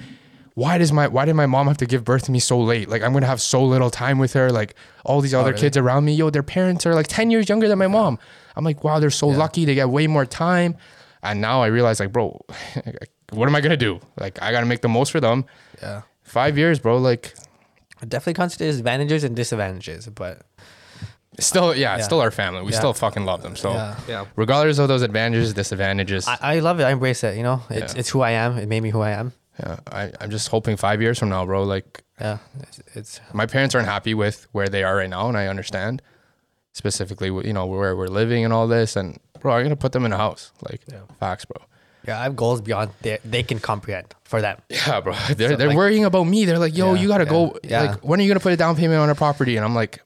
why 0.61 0.77
does 0.77 0.91
my 0.91 1.07
why 1.07 1.23
did 1.25 1.35
my 1.35 1.45
mom 1.55 1.67
have 1.67 1.77
to 1.77 1.85
give 1.85 2.03
birth 2.03 2.23
to 2.27 2.31
me 2.31 2.39
so 2.39 2.59
late? 2.59 2.87
Like 2.93 3.01
I'm 3.03 3.13
gonna 3.13 3.25
have 3.33 3.41
so 3.41 3.63
little 3.73 3.89
time 3.89 4.17
with 4.19 4.33
her. 4.33 4.49
Like 4.51 4.75
all 5.05 5.19
these 5.21 5.33
other 5.33 5.49
Oh, 5.49 5.51
really? 5.51 5.61
kids 5.61 5.77
around 5.77 6.05
me, 6.05 6.13
yo, 6.13 6.29
their 6.29 6.43
parents 6.43 6.85
are 6.85 6.93
like 6.95 7.07
ten 7.07 7.31
years 7.31 7.49
younger 7.49 7.67
than 7.67 7.77
my 7.79 7.87
mom. 7.87 8.19
I'm 8.55 8.63
like, 8.63 8.83
wow, 8.83 8.99
they're 8.99 9.09
so 9.09 9.27
lucky 9.27 9.65
They 9.65 9.75
get 9.75 9.89
way 9.89 10.07
more 10.07 10.25
time. 10.25 10.75
And 11.23 11.39
now 11.39 11.61
I 11.61 11.67
realize, 11.67 11.99
like, 11.99 12.11
bro, 12.11 12.39
what 13.31 13.47
am 13.47 13.55
I 13.55 13.61
gonna 13.61 13.77
do? 13.77 13.99
Like 14.19 14.41
I 14.41 14.51
gotta 14.51 14.65
make 14.65 14.81
the 14.81 14.89
most 14.89 15.11
for 15.11 15.19
them. 15.19 15.45
Yeah. 15.81 16.01
Five 16.23 16.57
years, 16.57 16.79
bro. 16.79 16.97
Like 16.97 17.33
I 18.01 18.05
definitely 18.05 18.33
consider 18.33 18.65
advantages 18.69 19.23
and 19.23 19.35
disadvantages, 19.35 20.07
but 20.07 20.41
still, 21.39 21.75
yeah, 21.75 21.97
Yeah. 21.97 22.03
still 22.03 22.19
our 22.21 22.31
family. 22.31 22.61
We 22.63 22.71
Yeah. 22.71 22.79
still 22.79 22.93
fucking 22.93 23.25
love 23.25 23.41
them. 23.41 23.55
So 23.55 23.71
yeah. 23.73 23.95
Yeah. 24.07 24.25
regardless 24.35 24.79
of 24.79 24.87
those 24.87 25.01
advantages, 25.01 25.53
disadvantages. 25.53 26.27
I, 26.27 26.37
I 26.41 26.59
love 26.59 26.79
it. 26.79 26.83
I 26.83 26.91
embrace 26.91 27.23
it. 27.23 27.37
You 27.37 27.43
know, 27.43 27.61
it's 27.69 27.93
Yeah. 27.93 27.99
it's 27.99 28.09
who 28.09 28.21
I 28.21 28.31
am. 28.31 28.57
It 28.57 28.67
made 28.67 28.81
me 28.83 28.89
who 28.89 29.01
I 29.01 29.11
am. 29.11 29.33
Yeah, 29.59 29.79
I, 29.91 30.11
I'm 30.21 30.29
just 30.31 30.47
hoping 30.47 30.77
five 30.77 31.01
years 31.01 31.19
from 31.19 31.29
now, 31.29 31.45
bro. 31.45 31.63
Like 31.63 32.03
Yeah, 32.19 32.37
it's, 32.61 32.81
it's 32.95 33.21
my 33.33 33.45
parents 33.45 33.75
aren't 33.75 33.87
happy 33.87 34.13
with 34.13 34.47
where 34.53 34.69
they 34.69 34.83
are 34.83 34.95
right 34.95 35.09
now, 35.09 35.27
and 35.27 35.37
I 35.37 35.47
understand. 35.47 36.01
Specifically, 36.73 37.27
you 37.27 37.51
know 37.53 37.65
where 37.65 37.95
we're 37.97 38.07
living 38.07 38.45
and 38.45 38.53
all 38.53 38.65
this, 38.67 38.95
and 38.95 39.19
bro, 39.41 39.55
I'm 39.55 39.63
gonna 39.63 39.75
put 39.75 39.91
them 39.91 40.05
in 40.05 40.13
a 40.13 40.17
house. 40.17 40.51
Like 40.69 40.81
Yeah. 40.89 40.99
facts, 41.19 41.43
bro. 41.43 41.61
yeah. 42.07 42.17
I 42.19 42.23
have 42.23 42.35
goals 42.37 42.61
beyond 42.61 42.91
they 43.01 43.17
they 43.25 43.43
can 43.43 43.59
comprehend 43.59 44.15
for 44.23 44.39
them. 44.41 44.57
Yeah, 44.69 45.01
bro. 45.01 45.13
They're 45.35 45.49
So, 45.49 45.55
they're 45.57 45.67
like- 45.67 45.75
worrying 45.77 46.05
about 46.05 46.23
me. 46.23 46.45
They're 46.45 46.59
like, 46.59 46.75
yo, 46.77 46.93
Yeah, 46.93 47.01
you 47.01 47.07
gotta 47.09 47.25
yeah, 47.25 47.29
go. 47.29 47.57
yeah. 47.63 47.81
Like, 47.81 47.99
when 48.05 48.19
are 48.21 48.23
you 48.23 48.29
gonna 48.29 48.39
put 48.39 48.53
a 48.53 48.57
down 48.57 48.77
payment 48.77 48.99
on 49.01 49.09
a 49.09 49.15
property? 49.15 49.57
And 49.57 49.65
I'm 49.65 49.75
like, 49.75 50.01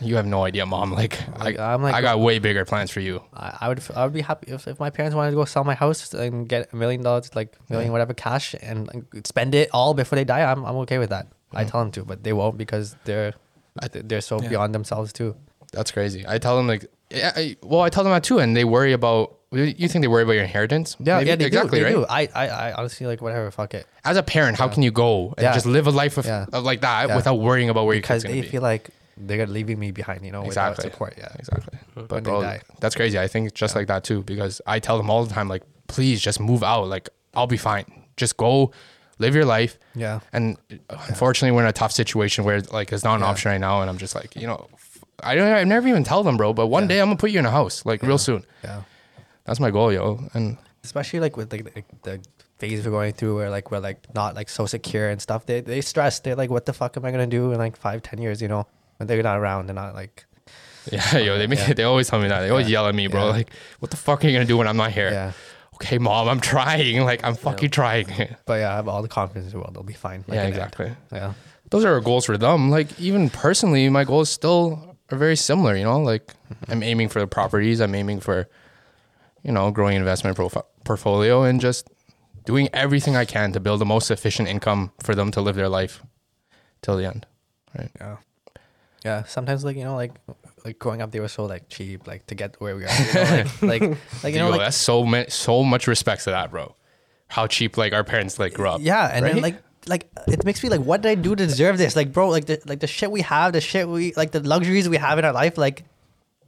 you 0.00 0.16
have 0.16 0.26
no 0.26 0.44
idea, 0.44 0.64
mom. 0.66 0.92
Like, 0.92 1.18
Like, 1.38 1.58
I, 1.58 1.74
I'm 1.74 1.82
like- 1.82 1.94
I 1.94 2.00
got 2.00 2.20
way 2.20 2.38
bigger 2.38 2.64
plans 2.64 2.90
for 2.90 3.00
you. 3.00 3.22
I, 3.34 3.56
I 3.62 3.68
would 3.68 3.82
I 3.94 4.04
would 4.04 4.12
be 4.12 4.20
happy 4.22 4.52
if, 4.52 4.66
if 4.68 4.78
my 4.80 4.90
parents 4.90 5.14
wanted 5.14 5.30
to 5.30 5.36
go 5.36 5.44
sell 5.44 5.64
my 5.64 5.74
house 5.74 6.12
and 6.14 6.48
get 6.48 6.72
a 6.72 6.76
million 6.76 7.02
dollars, 7.02 7.34
like 7.34 7.56
million 7.68 7.92
whatever 7.92 8.14
cash, 8.14 8.54
and 8.62 8.86
like, 8.92 9.26
spend 9.26 9.54
it 9.54 9.68
all 9.72 9.94
before 9.94 10.16
they 10.16 10.24
die. 10.24 10.42
I'm 10.50 10.64
I'm 10.64 10.76
okay 10.84 10.98
with 10.98 11.10
that. 11.10 11.26
I 11.52 11.64
tell 11.64 11.80
them 11.80 11.90
to, 11.92 12.04
but 12.04 12.24
they 12.24 12.32
won't 12.32 12.58
because 12.58 12.96
they're 13.04 13.32
they're 13.92 14.20
so 14.20 14.40
Yeah. 14.42 14.48
beyond 14.48 14.74
themselves 14.74 15.12
too. 15.12 15.36
That's 15.72 15.90
crazy. 15.90 16.24
I 16.26 16.38
tell 16.38 16.56
them 16.56 16.66
like, 16.66 16.86
yeah, 17.10 17.32
I, 17.36 17.56
well, 17.62 17.80
I 17.82 17.88
tell 17.90 18.04
them 18.04 18.12
that 18.12 18.24
too, 18.24 18.38
and 18.38 18.56
they 18.56 18.64
worry 18.64 18.92
about. 18.92 19.34
You 19.50 19.88
think 19.88 20.02
they 20.02 20.08
worry 20.08 20.24
about 20.24 20.32
your 20.34 20.42
inheritance? 20.42 20.94
Yeah, 21.00 21.16
Maybe- 21.16 21.30
yeah, 21.30 21.36
they 21.36 21.46
exactly 21.46 21.78
do. 21.78 21.84
They 21.86 21.94
right. 21.94 22.28
do. 22.28 22.34
I, 22.36 22.44
I, 22.44 22.48
I 22.68 22.72
honestly 22.74 23.06
like 23.06 23.22
whatever. 23.22 23.50
Fuck 23.50 23.72
it. 23.72 23.86
As 24.04 24.18
a 24.18 24.22
parent, 24.22 24.58
how 24.58 24.68
can 24.68 24.82
you 24.82 24.90
go 24.90 25.28
and 25.38 25.44
Yeah. 25.44 25.54
just 25.54 25.64
live 25.64 25.86
a 25.86 25.90
life 25.90 26.18
of, 26.18 26.26
Yeah. 26.26 26.44
of 26.52 26.64
like 26.64 26.82
that 26.82 27.08
Yeah. 27.08 27.16
without 27.16 27.36
worrying 27.36 27.70
about 27.70 27.86
where 27.86 27.94
your 27.94 28.02
Because 28.02 28.24
kid's 28.24 28.24
they 28.24 28.28
gonna 28.28 28.34
be? 28.34 28.40
Because 28.42 28.50
they 28.50 28.56
feel 28.58 28.62
like 28.62 28.90
they're 29.20 29.46
leaving 29.46 29.78
me 29.78 29.90
behind. 29.90 30.24
You 30.24 30.32
know, 30.32 30.42
without 30.42 30.70
Exactly. 30.72 30.90
support. 30.90 31.14
Yeah. 31.18 31.28
Exactly. 31.38 31.78
But 31.94 32.10
When 32.10 32.22
they 32.24 32.30
bro, 32.30 32.42
die. 32.42 32.60
that's 32.80 32.94
crazy. 32.94 33.18
I 33.18 33.26
think 33.28 33.52
just 33.54 33.74
like 33.74 33.86
that 33.88 34.04
too, 34.04 34.22
because 34.22 34.60
I 34.66 34.78
tell 34.80 34.96
them 34.98 35.10
all 35.10 35.24
the 35.24 35.32
time, 35.34 35.48
like, 35.48 35.62
please 35.88 36.20
just 36.20 36.40
move 36.40 36.62
out. 36.62 36.88
Like, 36.88 37.08
I'll 37.34 37.46
be 37.46 37.56
fine. 37.56 37.84
Just 38.16 38.36
go 38.36 38.72
live 39.18 39.34
your 39.34 39.44
life. 39.44 39.78
Yeah. 39.94 40.20
And 40.32 40.56
unfortunately, 40.90 41.54
we're 41.54 41.62
in 41.62 41.68
a 41.68 41.72
tough 41.72 41.92
situation 41.92 42.44
where 42.44 42.60
like 42.60 42.92
it's 42.92 43.04
not 43.04 43.16
an 43.16 43.20
Yeah. 43.20 43.26
option 43.26 43.50
right 43.52 43.60
now. 43.60 43.80
And 43.80 43.90
I'm 43.90 43.98
just 43.98 44.14
like, 44.14 44.34
you 44.36 44.46
know, 44.46 44.68
f- 44.72 45.04
I 45.22 45.34
don't. 45.34 45.52
I 45.52 45.64
never 45.64 45.88
even 45.88 46.04
tell 46.04 46.22
them, 46.22 46.36
bro. 46.36 46.52
But 46.52 46.68
one 46.68 46.86
day 46.86 47.00
I'm 47.00 47.08
gonna 47.08 47.16
put 47.16 47.30
you 47.30 47.38
in 47.38 47.46
a 47.46 47.50
house, 47.50 47.84
like 47.84 48.02
real 48.02 48.18
soon. 48.18 48.44
Yeah. 48.64 48.82
That's 49.44 49.60
my 49.60 49.70
goal, 49.70 49.92
yo. 49.92 50.20
And 50.34 50.56
Especially 50.84 51.20
like 51.20 51.36
with 51.36 51.52
like 51.52 51.64
the, 51.64 51.82
the 52.02 52.20
phase 52.58 52.84
we're 52.84 52.92
going 52.92 53.12
through, 53.12 53.36
where 53.36 53.50
like 53.50 53.70
we're 53.70 53.80
like 53.80 53.98
not 54.14 54.34
like 54.36 54.48
so 54.48 54.64
secure 54.66 55.08
and 55.10 55.20
stuff. 55.20 55.44
They 55.46 55.60
they 55.60 55.80
stress. 55.80 56.20
They're 56.20 56.36
like, 56.36 56.50
what 56.50 56.66
the 56.66 56.72
fuck 56.72 56.96
am 56.96 57.04
I 57.04 57.10
gonna 57.10 57.26
do 57.26 57.52
in 57.52 57.58
like 57.58 57.76
five, 57.76 58.02
ten 58.02 58.20
years? 58.22 58.40
You 58.40 58.48
know, 58.48 58.66
when 58.98 59.06
they're 59.06 59.22
not 59.22 59.38
around. 59.38 59.66
They're 59.66 59.74
not 59.74 59.94
like. 59.94 60.26
yeah, 60.92 61.18
yo, 61.18 61.38
they 61.38 61.46
make, 61.46 61.58
Yeah. 61.58 61.72
they 61.74 61.82
always 61.82 62.08
tell 62.08 62.20
me 62.20 62.28
that. 62.28 62.40
They 62.40 62.50
always 62.50 62.66
Yeah. 62.68 62.80
yell 62.80 62.86
at 62.88 62.94
me, 62.94 63.08
bro. 63.08 63.26
Yeah. 63.26 63.30
Like, 63.30 63.50
what 63.80 63.90
the 63.90 63.96
fuck 63.96 64.24
are 64.24 64.28
you 64.28 64.32
gonna 64.32 64.44
do 64.46 64.56
when 64.56 64.68
I'm 64.68 64.76
not 64.76 64.92
here? 64.92 65.10
Yeah. 65.10 65.32
Okay, 65.74 65.98
mom, 65.98 66.28
I'm 66.28 66.40
trying. 66.40 67.02
Like, 67.04 67.24
I'm 67.24 67.34
fucking 67.34 67.70
trying. 67.70 68.06
But 68.46 68.54
yeah, 68.54 68.72
I 68.72 68.76
have 68.76 68.88
all 68.88 69.02
the 69.02 69.08
confidence 69.08 69.46
in 69.46 69.52
the 69.52 69.58
world. 69.58 69.74
They'll 69.74 69.82
be 69.82 69.92
fine. 69.92 70.24
Like, 70.26 70.34
yeah, 70.36 70.42
the 70.42 70.46
end. 70.46 70.54
exactly. 70.54 70.92
Yeah. 71.12 71.32
those 71.70 71.84
are 71.84 71.92
our 71.92 72.00
goals 72.00 72.24
for 72.24 72.38
them. 72.38 72.70
Like 72.70 72.98
even 72.98 73.28
personally, 73.30 73.88
my 73.90 74.04
goals 74.04 74.30
still 74.30 74.96
are 75.12 75.18
very 75.18 75.36
similar. 75.36 75.76
You 75.76 75.84
know, 75.84 76.00
like 76.00 76.26
mm-hmm. 76.26 76.72
I'm 76.72 76.82
aiming 76.82 77.10
for 77.10 77.20
the 77.20 77.26
properties. 77.26 77.80
I'm 77.80 77.94
aiming 77.94 78.20
for, 78.20 78.48
you 79.42 79.52
know, 79.52 79.70
growing 79.70 79.96
investment 79.96 80.36
profi- 80.36 80.64
portfolio 80.84 81.42
and 81.42 81.60
just 81.60 81.88
doing 82.46 82.68
everything 82.72 83.14
I 83.16 83.26
can 83.26 83.52
to 83.52 83.60
build 83.60 83.80
the 83.80 83.84
most 83.84 84.10
efficient 84.10 84.48
income 84.48 84.90
for 85.02 85.14
them 85.14 85.30
to 85.32 85.40
live 85.42 85.54
their 85.56 85.68
life 85.68 86.02
till 86.80 86.96
the 86.96 87.04
end. 87.06 87.26
Right. 87.76 87.90
Yeah. 88.00 88.16
Yeah. 89.08 89.24
Sometimes 89.24 89.64
like, 89.64 89.76
you 89.76 89.84
know, 89.84 89.96
like 89.96 90.12
like 90.64 90.78
growing 90.78 91.00
up 91.00 91.10
they 91.10 91.20
were 91.20 91.28
so 91.28 91.46
like 91.46 91.68
cheap, 91.68 92.06
like 92.06 92.26
to 92.26 92.34
get 92.34 92.60
where 92.60 92.76
we 92.76 92.84
are. 92.84 92.90
You 92.90 93.14
know? 93.14 93.44
like, 93.62 93.80
like 93.80 93.82
like 94.22 94.32
you 94.34 94.40
know, 94.40 94.46
Yo, 94.46 94.50
like 94.50 94.60
that's 94.60 94.76
so 94.76 95.04
much, 95.04 95.30
so 95.30 95.64
much 95.64 95.86
respect 95.86 96.24
to 96.24 96.30
that, 96.30 96.50
bro. 96.50 96.74
How 97.28 97.46
cheap 97.46 97.76
like 97.76 97.92
our 97.92 98.04
parents 98.04 98.38
like 98.38 98.54
grew 98.54 98.68
up. 98.68 98.80
Yeah, 98.82 99.10
and 99.12 99.24
then 99.24 99.40
like 99.40 99.56
like 99.86 100.10
it 100.26 100.44
makes 100.44 100.62
me 100.62 100.68
like 100.68 100.80
what 100.80 101.00
did 101.02 101.08
I 101.10 101.14
do 101.14 101.34
to 101.34 101.46
deserve 101.46 101.78
this? 101.78 101.96
Like 101.96 102.12
bro, 102.12 102.28
like 102.28 102.46
the 102.46 102.60
like 102.66 102.80
the 102.80 102.86
shit 102.86 103.10
we 103.10 103.22
have, 103.22 103.52
the 103.52 103.60
shit 103.60 103.88
we 103.88 104.12
like 104.14 104.30
the 104.32 104.40
luxuries 104.40 104.88
we 104.88 104.98
have 104.98 105.18
in 105.18 105.24
our 105.24 105.32
life, 105.32 105.56
like 105.56 105.84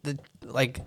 the 0.03 0.19
like 0.45 0.81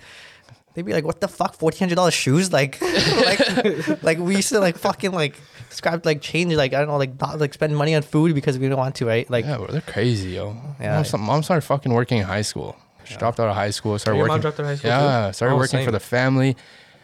they'd 0.73 0.81
be 0.85 0.93
like, 0.93 1.03
what 1.05 1.19
the 1.21 1.27
fuck, 1.27 1.55
fourteen 1.55 1.79
hundred 1.87 1.95
dollars 1.95 2.13
shoes? 2.13 2.51
Like 2.53 2.81
like 3.25 4.03
like 4.03 4.17
we 4.19 4.35
used 4.35 4.49
to 4.49 4.59
like 4.59 4.77
fucking 4.77 5.11
like 5.11 5.35
scrap 5.69 6.05
like 6.05 6.21
change 6.21 6.53
like 6.53 6.73
I 6.73 6.79
don't 6.79 6.87
know, 6.87 6.97
like 6.97 7.19
not 7.19 7.39
like 7.39 7.53
spend 7.53 7.75
money 7.75 7.95
on 7.95 8.01
food 8.01 8.33
because 8.35 8.57
we 8.59 8.67
don't 8.69 8.77
want 8.77 8.95
to, 8.95 9.05
right? 9.05 9.29
Like 9.29 9.45
yeah, 9.45 9.57
bro, 9.57 9.67
they're 9.67 9.81
crazy, 9.81 10.31
yo. 10.31 10.55
Yeah. 10.79 10.95
Mom, 10.95 11.05
some- 11.05 11.21
mom 11.21 11.43
started 11.43 11.61
fucking 11.61 11.91
working 11.93 12.17
in 12.19 12.23
high 12.25 12.41
school. 12.43 12.75
She 13.05 13.15
dropped 13.17 13.39
out 13.39 13.49
of 13.49 13.55
high 13.55 13.71
school, 13.71 13.99
started 13.99 14.17
Your 14.17 14.27
mom 14.27 14.35
working. 14.35 14.41
dropped 14.43 14.59
out 14.59 14.63
of 14.63 14.67
high 14.69 14.75
school 14.75 14.89
Yeah, 14.91 15.27
too? 15.27 15.33
started 15.33 15.55
Oh, 15.55 15.57
working 15.57 15.79
same. 15.79 15.85
for 15.85 15.91
the 15.91 15.99
family. 15.99 16.55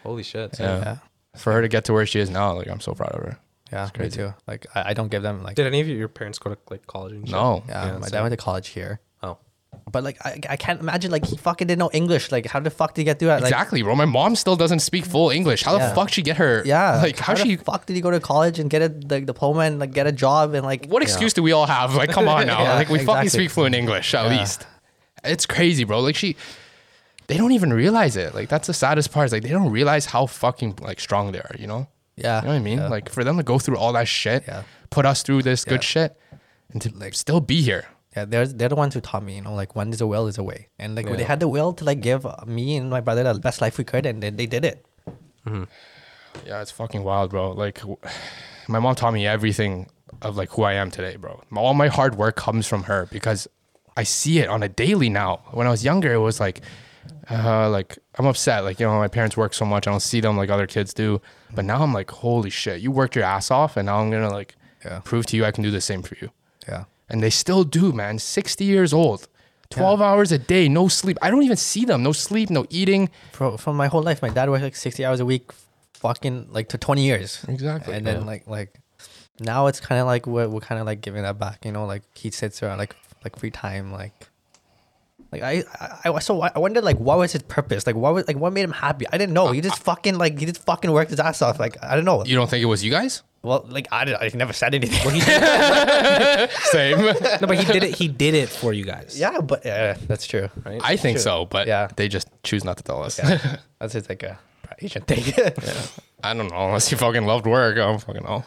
Holy 0.02 0.22
shit. 0.22 0.58
Yeah. 0.58 0.78
yeah. 0.78 0.96
For 1.36 1.52
her 1.52 1.60
to 1.60 1.68
get 1.68 1.84
to 1.84 1.92
where 1.92 2.06
she 2.06 2.20
is 2.20 2.30
now, 2.30 2.54
like 2.54 2.68
I'm 2.68 2.80
so 2.80 2.94
proud 2.94 3.12
of 3.12 3.22
her. 3.22 3.38
Yeah, 3.70 3.84
me 3.84 3.90
crazy. 3.94 4.16
too. 4.16 4.34
Like 4.48 4.66
I, 4.74 4.90
I 4.90 4.94
don't 4.94 5.10
give 5.10 5.22
them 5.22 5.42
like 5.44 5.54
Did 5.56 5.66
any 5.66 5.80
of 5.80 5.86
your 5.88 6.08
parents 6.08 6.38
go 6.38 6.50
to 6.54 6.58
like 6.70 6.86
college 6.86 7.12
and 7.12 7.28
shit? 7.28 7.32
No. 7.34 7.62
yeah, 7.68 7.86
Yeah, 7.86 7.92
my 7.98 8.06
same. 8.06 8.10
dad 8.12 8.22
went 8.22 8.32
to 8.32 8.36
college 8.36 8.68
here. 8.68 9.00
But 9.92 10.04
like 10.04 10.24
I, 10.24 10.38
I 10.50 10.56
can't 10.56 10.80
imagine 10.80 11.10
like 11.10 11.24
he 11.26 11.36
fucking 11.36 11.66
didn't 11.66 11.78
know 11.80 11.90
English. 11.92 12.30
Like 12.30 12.46
how 12.46 12.60
the 12.60 12.70
fuck 12.70 12.94
did 12.94 13.00
he 13.02 13.04
get 13.04 13.18
through 13.18 13.28
that? 13.28 13.42
Like, 13.42 13.50
exactly, 13.50 13.82
bro. 13.82 13.94
My 13.96 14.04
mom 14.04 14.36
still 14.36 14.54
doesn't 14.56 14.80
speak 14.80 15.04
full 15.04 15.30
English. 15.30 15.62
How 15.64 15.76
Yeah. 15.76 15.88
the 15.88 15.94
fuck 15.94 16.10
she 16.12 16.22
get 16.22 16.36
her? 16.36 16.62
Yeah. 16.64 17.00
like 17.02 17.18
how, 17.18 17.34
the 17.34 17.42
she? 17.42 17.56
fuck 17.56 17.86
did 17.86 17.94
he 17.94 18.00
go 18.02 18.10
to 18.10 18.20
college 18.20 18.58
and 18.58 18.70
get 18.70 18.82
a 18.82 18.92
like 19.12 19.26
diploma 19.26 19.60
and 19.60 19.78
like 19.80 19.92
get 19.92 20.06
a 20.06 20.12
job 20.12 20.54
and 20.54 20.64
like 20.64 20.86
What 20.86 21.02
excuse 21.02 21.32
do 21.32 21.42
we 21.42 21.52
all 21.52 21.66
have? 21.66 21.94
Like, 21.94 22.10
come 22.10 22.28
on 22.28 22.46
now. 22.52 22.62
Yeah, 22.62 22.74
like 22.74 22.88
we 22.88 22.98
fucking 23.04 23.30
speak 23.30 23.50
fluent 23.50 23.74
English 23.74 24.14
at 24.14 24.28
least. 24.28 24.66
It's 25.24 25.46
crazy, 25.46 25.84
bro. 25.84 26.00
Like 26.00 26.14
she, 26.16 26.36
they 27.26 27.36
don't 27.36 27.52
even 27.52 27.72
realize 27.72 28.16
it. 28.16 28.34
Like 28.34 28.48
that's 28.48 28.66
the 28.66 28.74
saddest 28.74 29.12
part. 29.12 29.26
Is 29.26 29.32
like 29.32 29.42
they 29.42 29.50
don't 29.50 29.70
realize 29.70 30.06
how 30.06 30.26
fucking 30.26 30.78
like 30.82 30.98
strong 31.00 31.32
they 31.32 31.40
are. 31.40 31.54
You 31.58 31.66
know? 31.66 31.88
yeah, 32.16 32.40
You 32.40 32.46
know 32.46 32.52
what 32.52 32.56
I 32.56 32.60
mean? 32.60 32.90
Like 32.90 33.08
for 33.10 33.24
them 33.24 33.36
to 33.38 33.42
go 33.42 33.58
through 33.58 33.76
all 33.76 33.92
that 33.94 34.08
shit, 34.08 34.44
Yeah. 34.46 34.62
put 34.90 35.04
us 35.06 35.22
through 35.22 35.42
this 35.42 35.64
good 35.64 35.82
shit, 35.84 36.16
and 36.72 36.80
to 36.82 36.90
like 36.96 37.14
still 37.14 37.40
be 37.40 37.60
here. 37.62 37.86
Yeah, 38.16 38.24
they're 38.24 38.46
they're 38.46 38.68
the 38.68 38.76
ones 38.76 38.94
who 38.94 39.00
taught 39.00 39.22
me, 39.22 39.36
you 39.36 39.42
know, 39.42 39.54
like 39.54 39.76
when 39.76 39.90
there's 39.90 40.00
a 40.00 40.06
will, 40.06 40.24
there's 40.24 40.38
a 40.38 40.42
way, 40.42 40.68
and 40.78 40.94
like 40.96 41.06
they 41.06 41.22
had 41.24 41.40
the 41.40 41.48
will 41.48 41.72
to 41.74 41.84
like 41.84 42.00
give 42.00 42.26
me 42.46 42.76
and 42.76 42.90
my 42.90 43.00
brother 43.00 43.22
the 43.32 43.38
best 43.40 43.60
life 43.60 43.78
we 43.78 43.84
could, 43.84 44.04
and 44.06 44.22
they, 44.22 44.30
they 44.30 44.46
did 44.46 44.64
it. 44.64 44.84
Yeah, 46.46 46.62
it's 46.62 46.70
fucking 46.70 47.02
wild, 47.04 47.30
bro. 47.30 47.52
Like, 47.52 47.78
w- 47.80 47.98
my 48.68 48.78
mom 48.78 48.94
taught 48.94 49.12
me 49.12 49.26
everything 49.26 49.88
of 50.22 50.36
like 50.36 50.50
who 50.50 50.62
I 50.62 50.74
am 50.74 50.90
today, 50.90 51.16
bro. 51.16 51.42
All 51.56 51.74
my 51.74 51.88
hard 51.88 52.16
work 52.16 52.36
comes 52.36 52.66
from 52.66 52.84
her 52.84 53.06
because 53.10 53.48
I 53.96 54.04
see 54.04 54.38
it 54.38 54.48
on 54.48 54.62
a 54.62 54.68
daily 54.68 55.08
now. 55.08 55.42
When 55.52 55.66
I 55.66 55.70
was 55.70 55.84
younger, 55.84 56.12
it 56.12 56.18
was 56.18 56.40
like, 56.40 56.62
uh, 57.30 57.68
like 57.70 57.98
I'm 58.16 58.26
upset. 58.26 58.64
Like 58.64 58.80
you 58.80 58.86
know, 58.86 58.98
my 58.98 59.08
parents 59.08 59.36
work 59.36 59.54
so 59.54 59.64
much, 59.64 59.86
I 59.86 59.90
don't 59.90 60.00
see 60.00 60.20
them 60.20 60.36
like 60.36 60.50
other 60.50 60.66
kids 60.66 60.94
do. 60.94 61.20
But 61.54 61.64
now 61.64 61.82
I'm 61.82 61.92
like, 61.92 62.10
holy 62.10 62.50
shit, 62.50 62.80
you 62.80 62.90
worked 62.90 63.14
your 63.16 63.24
ass 63.24 63.50
off, 63.50 63.76
and 63.76 63.86
now 63.86 63.98
I'm 64.00 64.10
gonna 64.10 64.30
like 64.30 64.54
Yeah. 64.84 65.00
prove 65.04 65.26
to 65.26 65.36
you 65.36 65.44
I 65.44 65.50
can 65.52 65.62
do 65.64 65.70
the 65.70 65.80
same 65.80 66.02
for 66.02 66.16
you. 66.20 66.30
Yeah, 66.68 66.84
And 67.10 67.22
they 67.22 67.30
still 67.30 67.64
do, 67.64 67.92
man. 67.92 68.18
60 68.18 68.64
years 68.64 68.92
old, 68.92 69.26
12 69.70 70.00
hours 70.00 70.32
a 70.32 70.38
day, 70.38 70.68
no 70.68 70.88
sleep. 70.88 71.18
I 71.22 71.30
don't 71.30 71.42
even 71.42 71.56
see 71.56 71.84
them. 71.84 72.02
No 72.02 72.12
sleep, 72.12 72.50
no 72.50 72.66
eating. 72.70 73.10
for 73.32 73.58
from 73.58 73.76
my 73.76 73.88
whole 73.88 74.02
life, 74.02 74.22
my 74.22 74.28
dad 74.30 74.48
worked 74.50 74.62
like 74.64 74.76
sixty 74.76 75.04
hours 75.04 75.20
a 75.20 75.24
week, 75.24 75.50
fucking 75.94 76.48
like 76.50 76.68
to 76.70 76.78
twenty 76.78 77.04
years, 77.04 77.44
Exactly. 77.48 77.94
and 77.94 78.06
then 78.06 78.26
like 78.26 78.46
like 78.46 78.80
now 79.40 79.66
it's 79.68 79.80
kind 79.80 80.00
of 80.00 80.06
like 80.06 80.26
we're 80.26 80.48
we're 80.48 80.60
kind 80.60 80.80
of 80.80 80.86
like 80.86 81.00
giving 81.00 81.22
that 81.22 81.38
back, 81.38 81.64
you 81.64 81.72
know, 81.72 81.86
like 81.86 82.02
he 82.16 82.30
sits 82.30 82.62
around 82.62 82.78
like 82.78 82.96
like 83.24 83.36
free 83.38 83.50
time, 83.50 83.92
like. 83.92 84.26
Like 85.32 85.42
I, 85.44 85.62
I, 86.04 86.10
I 86.10 86.18
so 86.18 86.40
I 86.42 86.58
wondered 86.58 86.82
like 86.82 86.98
what 86.98 87.18
was 87.18 87.30
his 87.30 87.42
purpose? 87.42 87.86
Like 87.86 87.94
what 87.94 88.12
was 88.14 88.26
like 88.26 88.36
what 88.36 88.52
made 88.52 88.62
him 88.64 88.72
happy? 88.72 89.06
I 89.12 89.16
didn't 89.16 89.32
know. 89.32 89.52
He 89.52 89.60
just 89.60 89.80
fucking 89.80 90.18
like 90.18 90.36
he 90.36 90.44
just 90.44 90.60
fucking 90.64 90.90
worked 90.90 91.10
his 91.12 91.20
ass 91.20 91.40
off. 91.40 91.60
Like 91.60 91.76
I 91.84 91.94
don't 91.94 92.04
know. 92.04 92.24
you 92.24 92.34
don't 92.34 92.50
think 92.50 92.62
it 92.64 92.66
was 92.66 92.82
you 92.82 92.90
guys? 92.90 93.22
Well, 93.42 93.64
like 93.68 93.88
I, 93.90 94.04
did, 94.04 94.16
I 94.16 94.30
never 94.34 94.52
said 94.52 94.74
anything. 94.74 95.00
Same. 96.72 96.98
No, 96.98 97.46
but 97.46 97.56
he 97.58 97.64
did 97.72 97.82
it. 97.84 97.94
He 97.94 98.06
did 98.08 98.34
it 98.34 98.48
for 98.50 98.72
you 98.72 98.84
guys. 98.84 99.18
yeah, 99.18 99.40
but 99.40 99.64
yeah, 99.64 99.96
that's 100.06 100.26
true. 100.26 100.48
Right. 100.64 100.80
I 100.84 100.96
think 100.96 101.16
True. 101.16 101.22
so, 101.22 101.44
but 101.46 101.66
Yeah. 101.66 101.88
they 101.96 102.08
just 102.08 102.28
choose 102.42 102.64
not 102.64 102.76
to 102.76 102.82
tell 102.82 103.02
us. 103.02 103.18
Yeah, 103.18 103.56
that's 103.78 103.94
just 103.94 104.08
like 104.10 104.22
a 104.22 104.38
Asian 104.80 105.02
thing. 105.02 105.24
I 106.22 106.34
don't 106.34 106.48
know 106.50 106.66
unless 106.66 106.90
you 106.92 106.98
fucking 106.98 107.24
loved 107.24 107.46
work. 107.46 107.76
I 107.76 107.80
don't 107.80 107.98
fucking 108.02 108.24
know. 108.24 108.44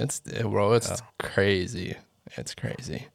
It's 0.00 0.20
eh, 0.32 0.42
bro, 0.42 0.72
it's 0.74 1.02
crazy. 1.18 1.96
It's 2.36 2.54
crazy. 2.54 3.06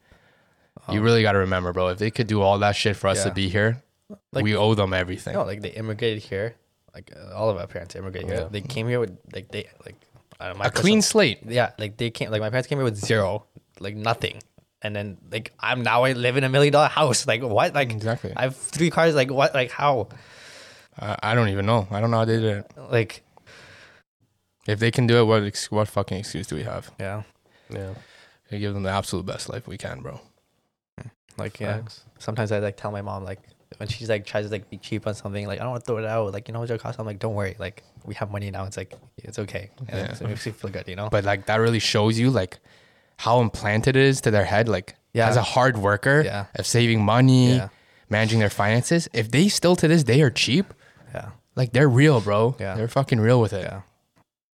You 0.92 1.02
really 1.02 1.22
got 1.22 1.32
to 1.34 1.40
remember, 1.40 1.72
bro. 1.72 1.90
If 1.90 2.00
they 2.00 2.12
could 2.12 2.28
do 2.28 2.42
all 2.42 2.58
that 2.60 2.76
shit 2.76 2.96
for 2.98 3.08
us 3.08 3.22
to 3.24 3.30
Yeah. 3.30 3.34
be 3.34 3.48
here, 3.50 3.84
Like- 4.32 4.44
we 4.44 4.56
owe 4.56 4.74
them 4.74 4.94
everything. 4.94 5.34
no, 5.34 5.44
like 5.44 5.62
they 5.62 5.70
immigrated 5.70 6.24
here. 6.24 6.56
Like 6.96 7.12
uh, 7.16 7.34
all 7.34 7.50
of 7.50 7.58
our 7.58 7.68
parents 7.68 7.96
immigrated 7.96 8.30
here. 8.30 8.40
Yeah. 8.42 8.48
They 8.52 8.62
came 8.62 8.88
here 8.88 9.00
with 9.00 9.18
like 9.34 9.50
they 9.52 9.70
like 9.86 9.96
I 10.44 10.54
my 10.54 10.66
a 10.66 10.70
clean 10.72 10.98
personal- 11.00 11.02
slate. 11.04 11.40
Yeah, 11.48 11.72
like 11.80 11.98
they 11.98 12.10
came. 12.12 12.30
Like 12.32 12.42
my 12.42 12.50
parents 12.50 12.68
came 12.68 12.78
here 12.78 12.84
with 12.86 12.98
zero, 12.98 13.46
like 13.80 13.96
nothing, 13.96 14.42
and 14.82 14.96
then 14.96 15.18
like 15.32 15.54
I'm 15.60 15.84
now 15.84 16.04
I 16.04 16.12
live 16.14 16.36
in 16.38 16.44
a 16.44 16.50
million 16.50 16.74
dollar 16.74 16.90
house. 16.90 17.26
Like 17.32 17.42
what? 17.42 17.74
Like 17.74 17.92
Exactly. 17.92 18.34
I 18.36 18.44
have 18.44 18.56
three 18.56 18.90
cars. 18.90 19.16
Like 19.16 19.32
what? 19.32 19.54
Like 19.54 19.72
how? 19.72 20.10
I, 21.00 21.18
I 21.24 21.36
don't 21.36 21.50
even 21.50 21.66
know. 21.66 21.88
I 21.90 22.00
don't 22.02 22.12
know 22.12 22.18
how 22.18 22.26
they 22.26 22.38
did 22.40 22.58
it. 22.58 22.72
Like 22.92 23.24
If 24.68 24.80
they 24.80 24.92
can 24.92 25.08
do 25.08 25.18
it, 25.18 25.24
what 25.26 25.44
ex- 25.44 25.72
what 25.72 25.88
fucking 25.88 26.18
excuse 26.18 26.48
do 26.48 26.56
we 26.56 26.64
have? 26.64 26.92
yeah, 27.00 27.24
Yeah. 27.70 27.94
We 28.52 28.60
give 28.60 28.74
them 28.76 28.84
the 28.84 28.92
absolute 28.92 29.26
best 29.26 29.50
life 29.50 29.68
we 29.68 29.78
can, 29.78 30.02
bro. 30.02 30.20
like 31.38 31.60
yeah. 31.60 31.78
Facts. 31.78 32.04
Sometimes 32.20 32.52
I 32.52 32.60
like 32.60 32.78
tell 32.78 32.92
my 32.92 33.02
mom 33.02 33.24
like 33.24 33.40
when 33.78 33.88
she's 33.90 34.10
like 34.10 34.26
tries 34.26 34.46
to 34.46 34.52
like 34.52 34.70
be 34.70 34.78
cheap 34.78 35.06
on 35.08 35.14
something 35.16 35.46
like 35.48 35.60
I 35.60 35.64
don't 35.64 35.72
want 35.72 35.84
to 35.84 35.88
throw 35.88 35.98
it 35.98 36.06
out 36.06 36.34
like 36.34 36.48
you 36.48 36.54
know 36.54 36.60
what 36.62 36.70
it 36.70 36.80
costs 36.82 37.00
I'm 37.00 37.06
like 37.06 37.20
don't 37.20 37.36
worry 37.36 37.56
like 37.60 37.84
we 38.06 38.14
have 38.16 38.30
money 38.32 38.50
now 38.52 38.66
it's 38.66 38.78
like 38.78 38.94
it's 39.18 39.40
okay 39.40 39.70
and 39.88 39.90
Yeah. 39.90 40.12
it 40.14 40.22
makes 40.22 40.46
you 40.46 40.52
feel 40.54 40.70
good 40.72 40.88
you 40.88 40.96
know 40.96 41.10
But 41.10 41.24
like 41.24 41.46
that 41.48 41.58
really 41.58 41.80
shows 41.80 42.18
you 42.20 42.30
like 42.30 42.60
how 43.18 43.42
implanted 43.42 43.96
it 43.96 44.04
is 44.04 44.22
to 44.22 44.32
their 44.32 44.46
head. 44.46 44.68
Like 44.68 44.96
Yeah. 45.14 45.30
as 45.30 45.38
a 45.38 45.44
hard 45.44 45.78
worker 45.78 46.22
Yeah. 46.26 46.46
of 46.56 46.66
saving 46.66 47.04
money, 47.06 47.56
Yeah. 47.56 47.70
managing 48.10 48.40
their 48.40 48.50
finances. 48.50 49.08
If 49.14 49.30
they 49.32 49.48
still 49.50 49.76
to 49.78 49.88
this 49.88 50.04
day 50.04 50.22
are 50.22 50.32
cheap, 50.32 50.74
yeah 51.14 51.30
like 51.56 51.72
they're 51.74 51.88
real, 51.90 52.20
bro. 52.22 52.56
Yeah. 52.60 52.76
They're 52.76 52.88
fucking 52.88 53.20
real 53.20 53.40
with 53.40 53.54
it. 53.54 53.64
yeah 53.64 53.82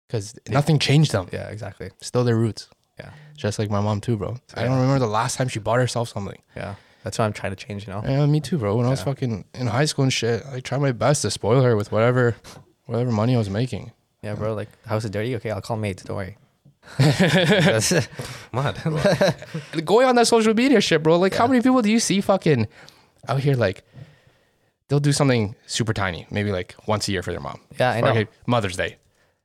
Because 0.07 0.35
nothing 0.49 0.79
changed 0.79 1.11
them. 1.11 1.27
yeah 1.31 1.47
exactly 1.49 1.89
Still 2.01 2.23
their 2.23 2.35
roots. 2.35 2.67
yeah 2.99 3.11
Just 3.37 3.57
like 3.59 3.69
my 3.71 3.79
mom 3.81 4.01
too, 4.01 4.17
bro. 4.17 4.31
I 4.55 4.61
Yeah. 4.61 4.67
don't 4.67 4.79
remember 4.81 4.99
the 4.99 5.07
last 5.21 5.37
time 5.37 5.47
she 5.47 5.59
bought 5.59 5.79
herself 5.79 6.09
something. 6.09 6.41
yeah 6.55 6.75
that's 7.09 7.17
what 7.17 7.25
I'm 7.25 7.33
trying 7.33 7.51
to 7.55 7.55
change 7.65 7.87
you 7.87 7.93
know 7.93 8.03
Yeah, 8.05 8.25
me 8.27 8.39
too, 8.39 8.57
bro. 8.59 8.75
When 8.77 8.85
I 8.85 8.89
was 8.89 8.99
Yeah. 8.99 9.05
fucking 9.05 9.45
in 9.55 9.67
high 9.67 9.85
school 9.85 10.03
and 10.03 10.13
shit, 10.13 10.43
I 10.53 10.59
tried 10.59 10.81
my 10.81 10.91
best 10.91 11.23
to 11.23 11.31
spoil 11.31 11.61
her 11.63 11.75
with 11.75 11.91
whatever, 11.91 12.35
whatever 12.85 13.11
money 13.11 13.33
I 13.35 13.39
was 13.39 13.49
making. 13.49 13.91
yeah 14.21 14.35
bro 14.35 14.53
like 14.53 14.69
the 14.83 14.89
house 14.89 15.03
is 15.05 15.09
dirty 15.11 15.35
okay 15.37 15.49
I'll 15.51 15.61
call 15.61 15.77
mates 15.77 16.03
don't 16.03 16.17
worry 16.17 16.37
That's- 16.97 17.91
What? 18.51 18.75
going 19.85 20.07
on 20.07 20.15
that 20.15 20.27
social 20.27 20.53
media 20.53 20.81
shit, 20.81 21.03
bro. 21.03 21.17
Like, 21.19 21.35
how 21.35 21.45
many 21.47 21.61
people 21.61 21.81
do 21.81 21.91
you 21.91 21.99
see 21.99 22.19
fucking 22.21 22.67
out 23.27 23.39
here? 23.41 23.55
Like, 23.55 23.83
they'll 24.87 24.99
do 24.99 25.11
something 25.11 25.55
super 25.67 25.93
tiny, 25.93 26.25
maybe 26.31 26.51
like 26.51 26.73
once 26.87 27.07
a 27.07 27.11
year 27.11 27.21
for 27.21 27.31
their 27.31 27.41
mom. 27.41 27.59
Yeah, 27.79 27.91
I 27.91 28.01
know. 28.01 28.07
Fucking 28.07 28.27
Mother's 28.47 28.75
Day. 28.77 28.97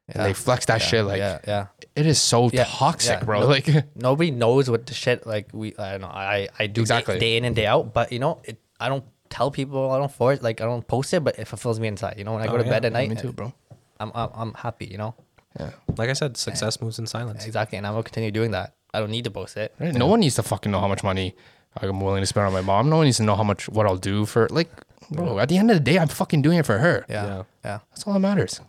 And 0.09 0.17
Yeah. 0.17 0.23
they 0.25 0.33
flex 0.35 0.67
that 0.67 0.81
yeah, 0.81 0.87
shit. 0.87 1.05
Like, 1.07 1.19
yeah, 1.19 1.39
yeah. 1.47 1.67
it 1.97 2.07
is 2.07 2.21
so 2.21 2.51
Yeah, 2.53 2.65
toxic, 2.65 3.21
yeah. 3.21 3.25
bro. 3.25 3.41
No- 3.41 3.47
Like, 3.47 3.69
Nobody 3.97 4.31
knows 4.31 4.69
what 4.71 4.85
the 4.87 4.95
shit 4.95 5.27
like 5.27 5.49
we. 5.53 5.75
I 5.79 5.93
don't 5.93 6.03
know. 6.03 6.09
I 6.09 6.49
I 6.59 6.67
do 6.67 6.83
Exactly. 6.83 7.15
day, 7.15 7.21
day 7.21 7.37
in 7.39 7.45
and 7.45 7.57
day 7.57 7.67
out, 7.67 7.95
but 7.95 8.13
you 8.13 8.19
know, 8.19 8.41
it, 8.45 8.61
I 8.79 8.89
don't 8.91 9.05
tell 9.31 9.51
people. 9.51 9.91
I 9.93 9.99
don't 9.99 10.13
force 10.13 10.43
like 10.43 10.61
I 10.61 10.65
don't 10.67 10.87
post 10.87 11.15
it, 11.15 11.25
but 11.25 11.39
it 11.39 11.47
fulfills 11.49 11.81
me 11.81 11.89
inside. 11.89 12.17
You 12.19 12.25
know, 12.25 12.35
when 12.35 12.43
I 12.43 12.47
go 12.47 12.55
Oh, 12.55 12.59
to 12.59 12.65
yeah. 12.65 12.71
bed 12.71 12.85
at 12.85 12.93
Yeah, 12.93 12.99
night, 12.99 13.09
me 13.11 13.17
too, 13.17 13.33
bro. 13.33 13.53
I'm, 13.99 14.13
I'm 14.15 14.29
I'm 14.35 14.55
happy. 14.55 14.87
You 14.87 14.99
know, 14.99 15.15
Yeah. 15.59 15.71
Like 15.97 16.11
I 16.11 16.15
said, 16.15 16.37
success 16.37 16.81
moves 16.83 16.99
in 16.99 17.07
silence. 17.07 17.47
exactly, 17.47 17.79
and 17.79 17.87
I'm 17.87 17.95
gonna 17.95 18.03
continue 18.03 18.31
doing 18.31 18.51
that. 18.51 18.75
I 18.93 19.01
don't 19.01 19.11
need 19.11 19.25
to 19.25 19.31
post 19.31 19.57
it. 19.57 19.75
Right? 19.81 19.95
No 19.95 20.07
one 20.07 20.21
needs 20.21 20.35
to 20.37 20.43
fucking 20.43 20.71
know 20.71 20.81
how 20.81 20.89
much 20.89 21.03
money 21.03 21.35
I'm 21.81 21.99
willing 22.01 22.23
to 22.23 22.27
spend 22.27 22.47
on 22.47 22.53
my 22.53 22.61
mom. 22.61 22.91
No 22.91 22.97
one 22.99 23.07
needs 23.07 23.17
to 23.17 23.23
know 23.25 23.37
how 23.37 23.43
much 23.43 23.69
what 23.71 23.87
I'll 23.87 23.97
do 23.97 24.27
for 24.27 24.49
like, 24.51 24.69
bro. 25.11 25.39
At 25.39 25.49
the 25.49 25.57
end 25.57 25.71
of 25.71 25.77
the 25.79 25.83
day, 25.83 25.99
I'm 25.99 26.09
fucking 26.09 26.43
doing 26.43 26.59
it 26.59 26.67
for 26.67 26.79
her. 26.79 27.07
Yeah, 27.09 27.25
Yeah. 27.27 27.43
yeah, 27.65 27.79
That's 27.91 28.05
all 28.07 28.13
that 28.13 28.21
matters. 28.21 28.61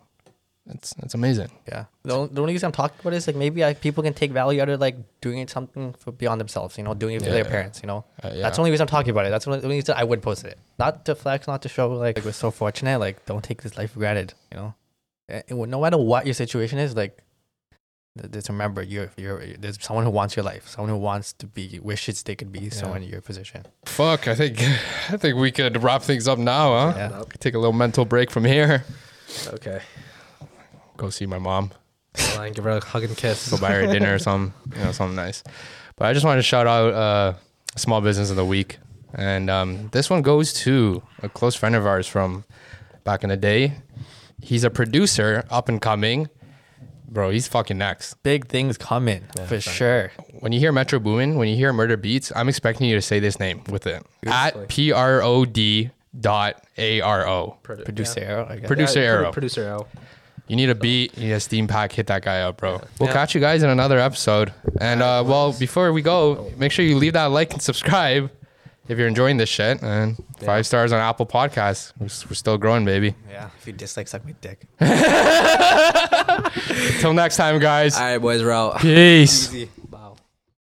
That's 0.68 0.96
that's 0.96 1.14
amazing. 1.14 1.52
yeah. 1.68 1.86
The, 2.04 2.14
only- 2.16 2.34
the 2.34 2.42
only 2.42 2.54
reason 2.54 2.66
I'm 2.68 2.72
talking 2.72 2.98
about 3.00 3.14
it 3.14 3.18
is 3.18 3.28
like 3.28 3.36
maybe 3.36 3.64
I, 3.64 3.76
people 3.76 4.02
can 4.04 4.16
take 4.16 4.32
value 4.32 4.62
out 4.62 4.70
of 4.70 4.80
like 4.80 4.96
doing 5.22 5.38
it 5.38 5.50
something 5.52 5.94
for 5.94 6.12
beyond 6.12 6.42
themselves. 6.42 6.76
You 6.78 6.84
know, 6.84 6.96
doing 6.96 7.16
it 7.16 7.20
for 7.20 7.26
Yeah, 7.28 7.34
their 7.34 7.44
yeah. 7.46 7.50
parents. 7.52 7.82
You 7.84 7.88
know, 7.88 8.04
Uh, 8.24 8.32
yeah. 8.34 8.42
that's 8.42 8.58
the 8.58 8.62
only 8.62 8.72
reason 8.72 8.84
I'm 8.86 8.88
talking 8.90 9.12
about 9.12 9.26
it. 9.28 9.30
That's 9.30 9.46
the 9.46 9.52
only 9.52 9.68
reason 9.78 9.94
I 9.96 10.04
would 10.04 10.24
post 10.24 10.44
it. 10.44 10.58
Not 10.80 11.06
to 11.06 11.14
flex, 11.14 11.46
not 11.48 11.62
to 11.62 11.70
show 11.70 11.90
like, 11.92 12.20
we're 12.26 12.32
so 12.32 12.50
fortunate. 12.50 12.98
Like, 13.00 13.24
don't 13.28 13.44
take 13.44 13.62
this 13.62 13.78
life 13.78 13.92
for 13.92 14.00
granted. 14.00 14.34
You 14.52 14.58
know, 14.58 14.74
Eh, 15.30 15.42
no 15.52 15.82
matter 15.82 15.98
what 15.98 16.26
your 16.26 16.34
situation 16.36 16.78
is, 16.80 16.96
like, 16.96 17.22
just 18.32 18.48
remember 18.50 18.82
you're 18.82 19.12
you're 19.18 19.44
there's 19.60 19.78
someone 19.84 20.06
who 20.06 20.10
wants 20.12 20.36
your 20.38 20.46
life, 20.46 20.68
someone 20.70 20.90
who 20.90 20.98
wants 20.98 21.34
to 21.34 21.46
be 21.48 21.80
wishes 21.84 22.24
they 22.24 22.34
could 22.36 22.52
be 22.52 22.70
someone 22.70 23.04
in 23.04 23.10
your 23.10 23.22
position. 23.22 23.66
Fuck, 23.86 24.28
I 24.28 24.36
think 24.36 24.58
I 25.12 25.18
think 25.18 25.38
we 25.38 25.52
could 25.52 25.84
wrap 25.84 26.02
things 26.02 26.28
up 26.28 26.40
now, 26.40 26.92
huh? 26.92 26.94
Yeah. 26.98 27.24
Take 27.40 27.54
a 27.56 27.60
little 27.60 27.74
mental 27.74 28.06
break 28.06 28.32
from 28.32 28.46
here. 28.46 28.84
Okay. 29.48 29.82
Go 30.98 31.10
see 31.10 31.26
my 31.26 31.40
mom. 31.40 31.72
Line, 32.38 32.54
give 32.54 32.64
her 32.64 32.70
a 32.72 32.84
hug 32.86 33.04
and 33.04 33.16
kiss. 33.18 33.50
Go 33.52 33.58
buy 33.58 33.72
her 33.74 33.88
dinner 33.88 34.16
or 34.16 34.20
something, 34.28 34.54
you 34.78 34.84
know, 34.84 34.92
something 34.92 35.16
nice. 35.16 35.44
But 35.98 36.06
I 36.06 36.14
just 36.14 36.26
wanted 36.26 36.38
to 36.40 36.44
shout 36.44 36.68
out 36.68 36.94
uh, 36.94 37.34
small 37.76 38.02
business 38.02 38.30
of 38.30 38.36
the 38.38 38.46
week, 38.46 38.78
and 39.14 39.50
um, 39.50 39.90
this 39.92 40.10
one 40.10 40.22
goes 40.22 40.54
to 40.64 41.04
a 41.22 41.30
close 41.30 41.56
friend 41.56 41.76
of 41.76 41.86
ours 41.86 42.08
from 42.08 42.46
back 43.04 43.24
in 43.24 43.30
the 43.30 43.38
day. 43.38 43.74
He's 44.42 44.64
a 44.64 44.70
producer, 44.70 45.44
up 45.50 45.68
and 45.70 45.82
coming, 45.82 46.30
bro. 47.10 47.32
He's 47.32 47.48
fucking 47.48 47.78
next. 47.78 48.16
Big 48.24 48.48
things 48.48 48.78
coming 48.78 49.26
for 49.48 49.60
sure. 49.60 50.12
When 50.40 50.52
you 50.52 50.60
hear 50.60 50.72
Metro 50.72 51.00
Boomin, 51.00 51.36
when 51.36 51.48
you 51.50 51.56
hear 51.56 51.74
Murda 51.74 51.98
Beatz, 51.98 52.32
I'm 52.36 52.48
expecting 52.50 52.88
you 52.88 52.96
to 52.96 53.02
say 53.02 53.20
this 53.20 53.40
name 53.40 53.62
with 53.70 53.88
it 53.88 54.06
at 54.26 54.68
P 54.70 54.92
R 54.92 55.22
O 55.22 55.44
D 55.46 55.92
dot 56.18 56.64
A 56.78 57.02
R 57.02 57.28
O. 57.28 57.58
Producer 57.64 58.22
Aro, 58.22 58.50
I 58.52 58.56
guess. 58.58 58.68
Producer 58.68 59.02
Yeah, 59.02 59.10
produ- 59.16 59.26
Aro. 59.26 59.34
Producer 59.34 59.64
Aro. 59.64 59.88
You 60.48 60.56
need 60.56 60.70
a 60.70 60.76
beat, 60.76 61.18
you 61.18 61.28
need 61.28 61.34
a 61.34 61.40
steam 61.40 61.68
pack, 61.68 61.92
hit 61.92 62.08
that 62.08 62.24
guy 62.24 62.42
up, 62.42 62.58
bro. 62.58 62.80
We'll 63.00 63.10
Yeah. 63.10 63.14
catch 63.14 63.34
you 63.34 63.42
guys 63.42 63.64
in 63.64 63.70
another 63.70 63.98
episode. 64.00 64.54
And 64.80 65.02
uh, 65.02 65.24
well, 65.26 65.54
before 65.54 65.92
we 65.92 66.02
go, 66.04 66.52
make 66.58 66.72
sure 66.72 66.86
you 66.86 66.98
leave 66.98 67.14
that 67.14 67.26
like 67.26 67.52
and 67.54 67.62
subscribe 67.62 68.30
if 68.88 69.00
you're 69.00 69.08
enjoying 69.08 69.38
this 69.38 69.50
shit. 69.50 69.82
And 69.82 70.18
five 70.44 70.68
stars 70.68 70.92
on 70.92 71.00
Apple 71.00 71.26
Podcasts. 71.26 71.94
We're, 71.98 72.06
we're 72.30 72.36
still 72.36 72.58
growing, 72.60 72.86
baby. 72.86 73.16
Yeah, 73.30 73.50
if 73.58 73.66
you 73.66 73.74
dislike, 73.74 74.08
suck 74.08 74.24
my 74.24 74.34
dick. 74.42 74.68
Until 76.96 77.14
next 77.14 77.38
time, 77.38 77.60
guys. 77.60 77.96
All 77.98 78.04
right, 78.04 78.18
boys, 78.20 78.44
we're 78.44 78.52
out. 78.52 78.80
Peace. 78.80 79.50
Easy. 79.54 79.70